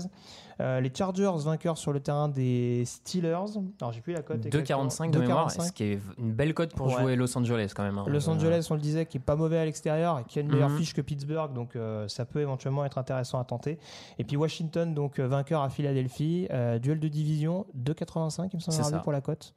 Euh, 0.62 0.80
les 0.80 0.91
Chargers 0.95 1.32
vainqueurs 1.38 1.78
sur 1.80 1.91
le 1.93 1.99
terrain 1.99 2.30
des 2.30 2.84
Steelers. 2.86 3.58
Alors 3.82 3.91
j'ai 3.91 4.01
plus 4.01 4.14
la 4.14 4.22
cote. 4.22 4.45
exactement. 4.45 4.86
2,45 4.88 5.12
de 5.12 5.20
mémoire, 5.20 5.47
2,45. 5.49 5.62
ce 5.68 5.72
qui 5.72 5.84
est 5.84 5.99
une 6.20 6.32
belle 6.32 6.54
cote 6.54 6.74
pour 6.76 6.88
Ouais. 6.88 7.01
jouer 7.01 7.16
Los 7.16 7.36
Angeles 7.38 7.74
quand 7.76 7.84
même. 7.84 7.97
hein. 7.97 8.06
Los 8.08 8.30
Euh, 8.30 8.34
Angeles, 8.34 8.68
on 8.70 8.76
le 8.76 8.80
disait, 8.80 9.06
qui 9.06 9.18
est 9.18 9.20
pas 9.20 9.36
mauvais 9.36 9.58
à 9.58 9.66
l'extérieur 9.66 10.20
et 10.20 10.24
qui 10.26 10.39
a 10.39 10.41
une 10.43 10.51
meilleure 10.51 10.70
Mhm. 10.70 10.78
fiche 10.78 10.93
que 10.93 11.01
Pittsburgh, 11.01 11.51
donc 11.54 11.76
euh, 11.76 12.08
ça 12.08 12.24
peut 12.26 12.39
éventuellement 12.39 12.86
être 12.86 12.97
intéressant 12.99 13.39
à 13.39 13.43
tenter. 13.43 13.78
Et 14.20 14.24
puis 14.24 14.38
Washington, 14.38 14.93
donc 14.93 15.20
vainqueur 15.20 15.62
à 15.64 15.70
Philadelphie, 15.70 16.47
duel 16.82 16.99
de 16.99 17.08
division 17.08 17.66
2,85 17.76 18.49
il 18.54 18.58
me 18.58 18.62
semble 18.62 19.01
pour 19.01 19.12
la 19.12 19.22
cote. 19.22 19.54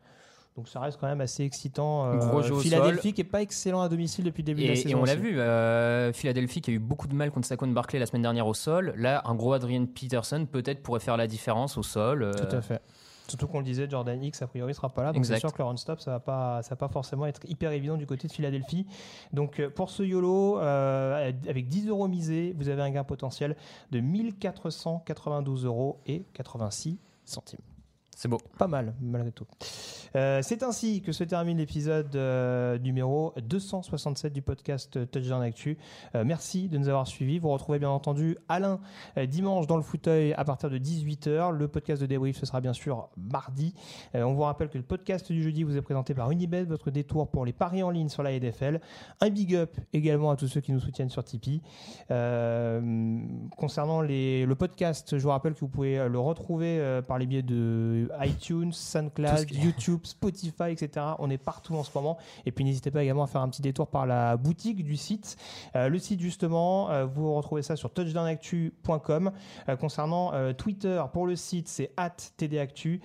Donc 0.57 0.69
ça 0.69 0.81
reste 0.81 0.99
quand 0.99 1.07
même 1.07 1.21
assez 1.21 1.43
excitant. 1.45 2.07
Euh, 2.07 2.17
Gros 2.17 2.41
jeu 2.43 2.55
au 2.55 2.61
Philadelphie 2.61 3.13
qui 3.13 3.21
est 3.21 3.25
pas 3.25 3.43
excellent 3.43 3.83
à 3.83 3.89
domicile 3.91 4.25
depuis 4.25 4.43
le 4.43 4.47
début 4.47 4.63
de 4.63 4.67
la 4.69 4.73
Et, 4.73 4.77
saison. 4.77 4.89
et 4.89 4.95
on 4.95 5.05
l'a 5.05 5.15
vu, 5.15 5.39
euh, 5.39 6.13
Philadelphie 6.15 6.63
qui 6.63 6.71
a 6.71 6.75
eu 6.75 6.79
beaucoup 6.79 7.09
de 7.09 7.15
mal 7.15 7.31
contre 7.31 7.47
Saquon 7.47 7.67
Barkley 7.69 7.99
la 7.99 8.07
semaine 8.07 8.23
dernière 8.23 8.47
au 8.47 8.55
sol. 8.55 8.95
Là, 8.97 9.21
un 9.27 9.35
gros 9.35 9.53
Adrian 9.53 9.85
Peterson 9.85 10.47
peut-être 10.51 10.83
pourrait 10.83 11.01
faire 11.01 11.19
la 11.19 11.27
différence 11.27 11.77
au 11.77 11.83
sol. 11.83 12.23
euh, 12.23 12.33
Tout 12.33 12.57
à 12.57 12.63
fait. 12.63 12.81
Surtout 13.29 13.49
qu'on 13.49 13.59
le 13.59 13.65
disait, 13.65 13.91
Jordan 13.91 14.23
Hicks 14.23 14.41
a 14.41 14.47
priori 14.47 14.73
sera 14.73 14.89
pas 14.89 15.03
là, 15.03 15.13
donc 15.13 15.27
c'est 15.27 15.41
sûr 15.41 15.53
que 15.53 15.59
le 15.59 15.65
run 15.65 15.77
stop 15.77 15.99
ça 16.01 16.13
va 16.13 16.21
pas, 16.21 16.63
ça 16.63 16.71
va 16.71 16.77
pas 16.77 16.87
forcément 16.89 17.27
être 17.27 17.41
hyper 17.51 17.73
évident 17.73 17.97
du 17.97 18.07
côté 18.07 18.29
de 18.29 18.33
Philadelphie. 18.33 18.87
Donc 19.33 19.61
pour 19.75 19.91
ce 19.91 20.05
YOLO, 20.05 20.61
euh, 20.61 21.33
avec 21.49 21.67
10 21.69 21.89
euros 21.89 22.07
misés, 22.07 22.55
vous 22.57 22.69
avez 22.69 22.83
un 22.83 22.91
gain 22.91 23.03
potentiel 23.03 23.57
de 23.91 23.99
1492 23.99 25.65
euros 25.65 25.99
et 26.07 26.25
86 26.35 26.99
centimes. 27.25 27.59
C'est 28.17 28.29
beau. 28.29 28.39
Pas 28.57 28.67
mal, 28.67 28.95
malgré 29.03 29.31
tout. 29.31 29.45
Euh, 30.17 30.41
c'est 30.43 30.63
ainsi 30.63 31.03
que 31.03 31.13
se 31.13 31.23
termine 31.23 31.59
l'épisode 31.59 32.17
euh, 32.17 32.79
numéro 32.79 33.35
267 33.47 34.33
du 34.33 34.41
podcast 34.41 35.11
Touchdown 35.11 35.43
Actu. 35.43 35.77
Euh, 36.15 36.25
merci 36.25 36.71
de 36.71 36.79
nous 36.79 36.89
avoir 36.89 37.07
suivis. 37.07 37.39
Vous 37.39 37.51
retrouvez 37.51 37.79
bien 37.79 37.91
entendu 37.91 38.39
Alain 38.49 38.81
dimanche 39.29 39.67
dans 39.67 39.77
le 39.77 39.83
fauteuil 39.83 40.33
à 40.33 40.45
partir 40.45 40.71
de 40.71 40.79
18h. 40.79 41.51
Le 41.51 41.69
podcast 41.69 42.01
de 42.01 42.07
débrief, 42.07 42.39
ce 42.39 42.47
sera 42.47 42.63
bien 42.63 42.73
sûr 42.73 43.11
mardi. 43.19 43.75
On 44.15 44.33
vous 44.33 44.43
rappelle 44.43 44.71
que 44.71 44.79
le 44.79 44.85
podcast 44.85 45.31
du 45.31 45.43
jeudi 45.43 45.63
vous 45.63 45.77
est 45.77 45.83
présenté 45.83 46.15
par 46.15 46.31
Unibet, 46.31 46.65
votre 46.65 46.91
détour 46.91 47.29
pour 47.29 47.45
les 47.45 47.53
paris 47.53 47.83
en 47.83 47.91
ligne 47.91 48.09
sur 48.09 48.23
la 48.23 48.33
NFL. 48.39 48.81
Un 49.21 49.29
big 49.29 49.55
up 49.55 49.77
également 49.93 50.31
à 50.31 50.37
tous 50.37 50.49
ceux 50.49 50.63
qui 50.63 50.73
nous 50.73 50.81
soutiennent 50.81 51.11
sur 51.11 51.23
Tipeee. 51.23 51.61
Concernant 52.09 54.01
le 54.01 54.55
podcast, 54.55 55.19
je 55.19 55.23
vous 55.23 55.29
rappelle 55.29 55.53
que 55.53 55.61
vous 55.61 55.69
pouvez 55.69 56.09
le 56.09 56.19
retrouver 56.19 57.01
par 57.07 57.19
les 57.19 57.27
biais 57.27 57.43
de 57.43 58.06
iTunes, 58.21 58.73
SoundCloud, 58.73 59.51
YouTube, 59.53 60.01
Spotify, 60.05 60.71
etc. 60.71 61.07
On 61.19 61.31
est 61.31 61.39
partout 61.39 61.75
en 61.75 61.83
ce 61.83 61.91
moment. 61.95 62.19
Et 62.45 62.53
puis 62.53 62.65
n'hésitez 62.65 62.91
pas 62.91 63.03
également 63.03 63.25
à 63.25 63.27
faire 63.27 63.41
un 63.41 63.49
petit 63.49 63.63
détour 63.63 63.89
par 63.89 64.07
la 64.07 64.37
boutique 64.37 64.85
du 64.85 64.97
site. 64.97 65.37
Euh, 65.75 65.89
le 65.89 65.99
site 65.99 66.21
justement, 66.21 66.91
euh, 66.91 67.05
vous 67.05 67.35
retrouvez 67.35 67.63
ça 67.63 67.77
sur 67.77 67.91
touchdownactu.com. 67.93 69.33
Euh, 69.69 69.77
concernant 69.77 70.33
Twitter, 70.55 71.03
pour 71.13 71.27
le 71.27 71.37
site, 71.37 71.69
c'est 71.69 71.93
at 71.97 72.17
tdactu. 72.39 73.01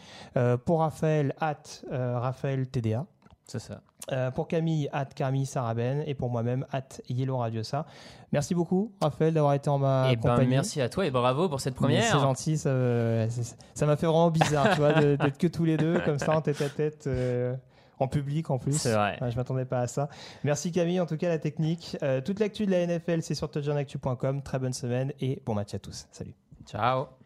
Pour 0.66 0.80
Raphaël, 0.80 1.34
at 1.39 1.84
Raphaël 1.91 2.68
TDA. 2.68 3.06
C'est 3.52 3.60
ça. 3.60 3.82
Euh, 4.14 4.32
pour 4.32 4.47
Camille, 4.47 4.88
at 4.93 5.06
Camille 5.06 5.45
Saraben. 5.45 6.04
Et 6.08 6.14
pour 6.14 6.30
moi-même, 6.30 6.66
at 6.72 7.02
Yellow 7.10 7.38
Radiosa. 7.38 7.86
Merci 8.32 8.56
beaucoup, 8.56 8.93
Raphaël, 9.02 9.34
d'avoir 9.34 9.54
été 9.56 9.70
en 9.70 9.78
ma 9.78 10.10
et 10.10 10.16
ben, 10.16 10.30
compagnie. 10.30 10.52
merci 10.52 10.80
à 10.80 10.88
toi 10.88 11.06
et 11.06 11.12
bravo 11.12 11.49
pour 11.49 11.60
cette 11.60 11.76
première. 11.76 12.04
C'est 12.04 12.20
gentil, 12.20 12.58
ça, 12.58 12.70
euh, 12.70 13.28
m'a 13.82 13.97
fait 13.97 14.06
vraiment 14.06 14.32
bizarre, 14.32 14.70
tu 14.72 14.78
vois, 14.78 14.93
d'être 14.93 15.38
que 15.38 15.47
tous 15.47 15.66
les 15.66 15.76
deux, 15.76 15.99
comme 16.06 16.18
ça, 16.18 16.34
en 16.34 16.39
tête 16.41 16.62
à 16.62 16.70
tête, 16.70 17.08
euh, 17.08 17.54
en 17.99 18.08
public 18.08 18.49
en 18.49 18.58
plus. 18.58 18.80
C'est 18.80 18.93
vrai. 18.93 19.20
Je 19.30 19.36
m'attendais 19.36 19.66
pas 19.66 19.82
à 19.82 19.88
ça. 19.88 20.08
Merci 20.45 20.72
Camille, 20.72 21.02
en 21.02 21.06
tout 21.06 21.18
cas, 21.18 21.28
la 21.28 21.39
technique. 21.39 21.97
Euh, 22.04 22.22
toute 22.22 22.39
l'actu 22.39 22.66
de 22.66 22.72
la 22.72 22.88
NFL, 22.88 23.22
c'est 23.22 23.36
sur 23.36 23.52
touchdownactu.com. 23.52 24.43
Très 24.43 24.60
bonne 24.60 24.74
semaine 24.74 25.12
et 25.20 25.41
bon 25.45 25.56
match 25.56 25.74
à 25.74 25.80
tous. 25.80 26.08
Salut. 26.12 26.36
Ciao. 26.66 27.20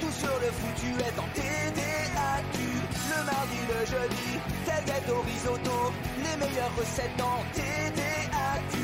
Tout 0.00 0.12
sur 0.12 0.34
le 0.40 0.50
foutu 0.52 0.90
est 1.00 1.18
en 1.18 1.28
TDAQ. 1.34 2.58
Le 3.10 3.24
mardi, 3.24 3.60
le 3.68 3.86
jeudi, 3.86 4.38
tel 4.64 4.84
gâteau 4.84 5.20
risotto, 5.22 5.92
les 6.18 6.36
meilleures 6.36 6.74
recettes 6.76 7.20
en 7.20 7.42
TDAQ. 7.54 8.78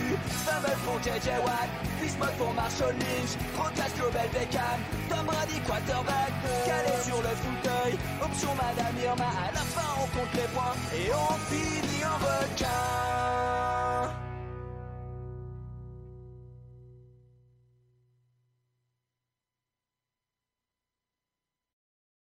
Fumble 0.44 0.76
pour 0.84 0.98
JJ 1.02 1.28
Watt, 1.44 1.70
Bismuth 2.00 2.36
pour 2.38 2.52
Marshall 2.54 2.94
Lynch, 2.98 3.34
Rocas 3.56 3.92
Global 3.96 4.28
Beckham, 4.32 4.78
Tom 5.08 5.26
Brady 5.26 5.60
quarterback, 5.66 6.32
calé 6.66 6.94
sur 7.04 7.16
le 7.16 7.34
fauteuil, 7.42 7.98
option 8.22 8.54
Madame 8.54 8.96
Irma, 9.02 9.30
à 9.48 9.52
la 9.52 9.60
fin 9.60 9.88
on 9.98 10.18
compte 10.18 10.34
les 10.34 10.48
points 10.54 10.76
et 10.94 11.10
on 11.12 11.34
finit 11.48 12.04
en 12.04 12.18
requin. 12.18 13.33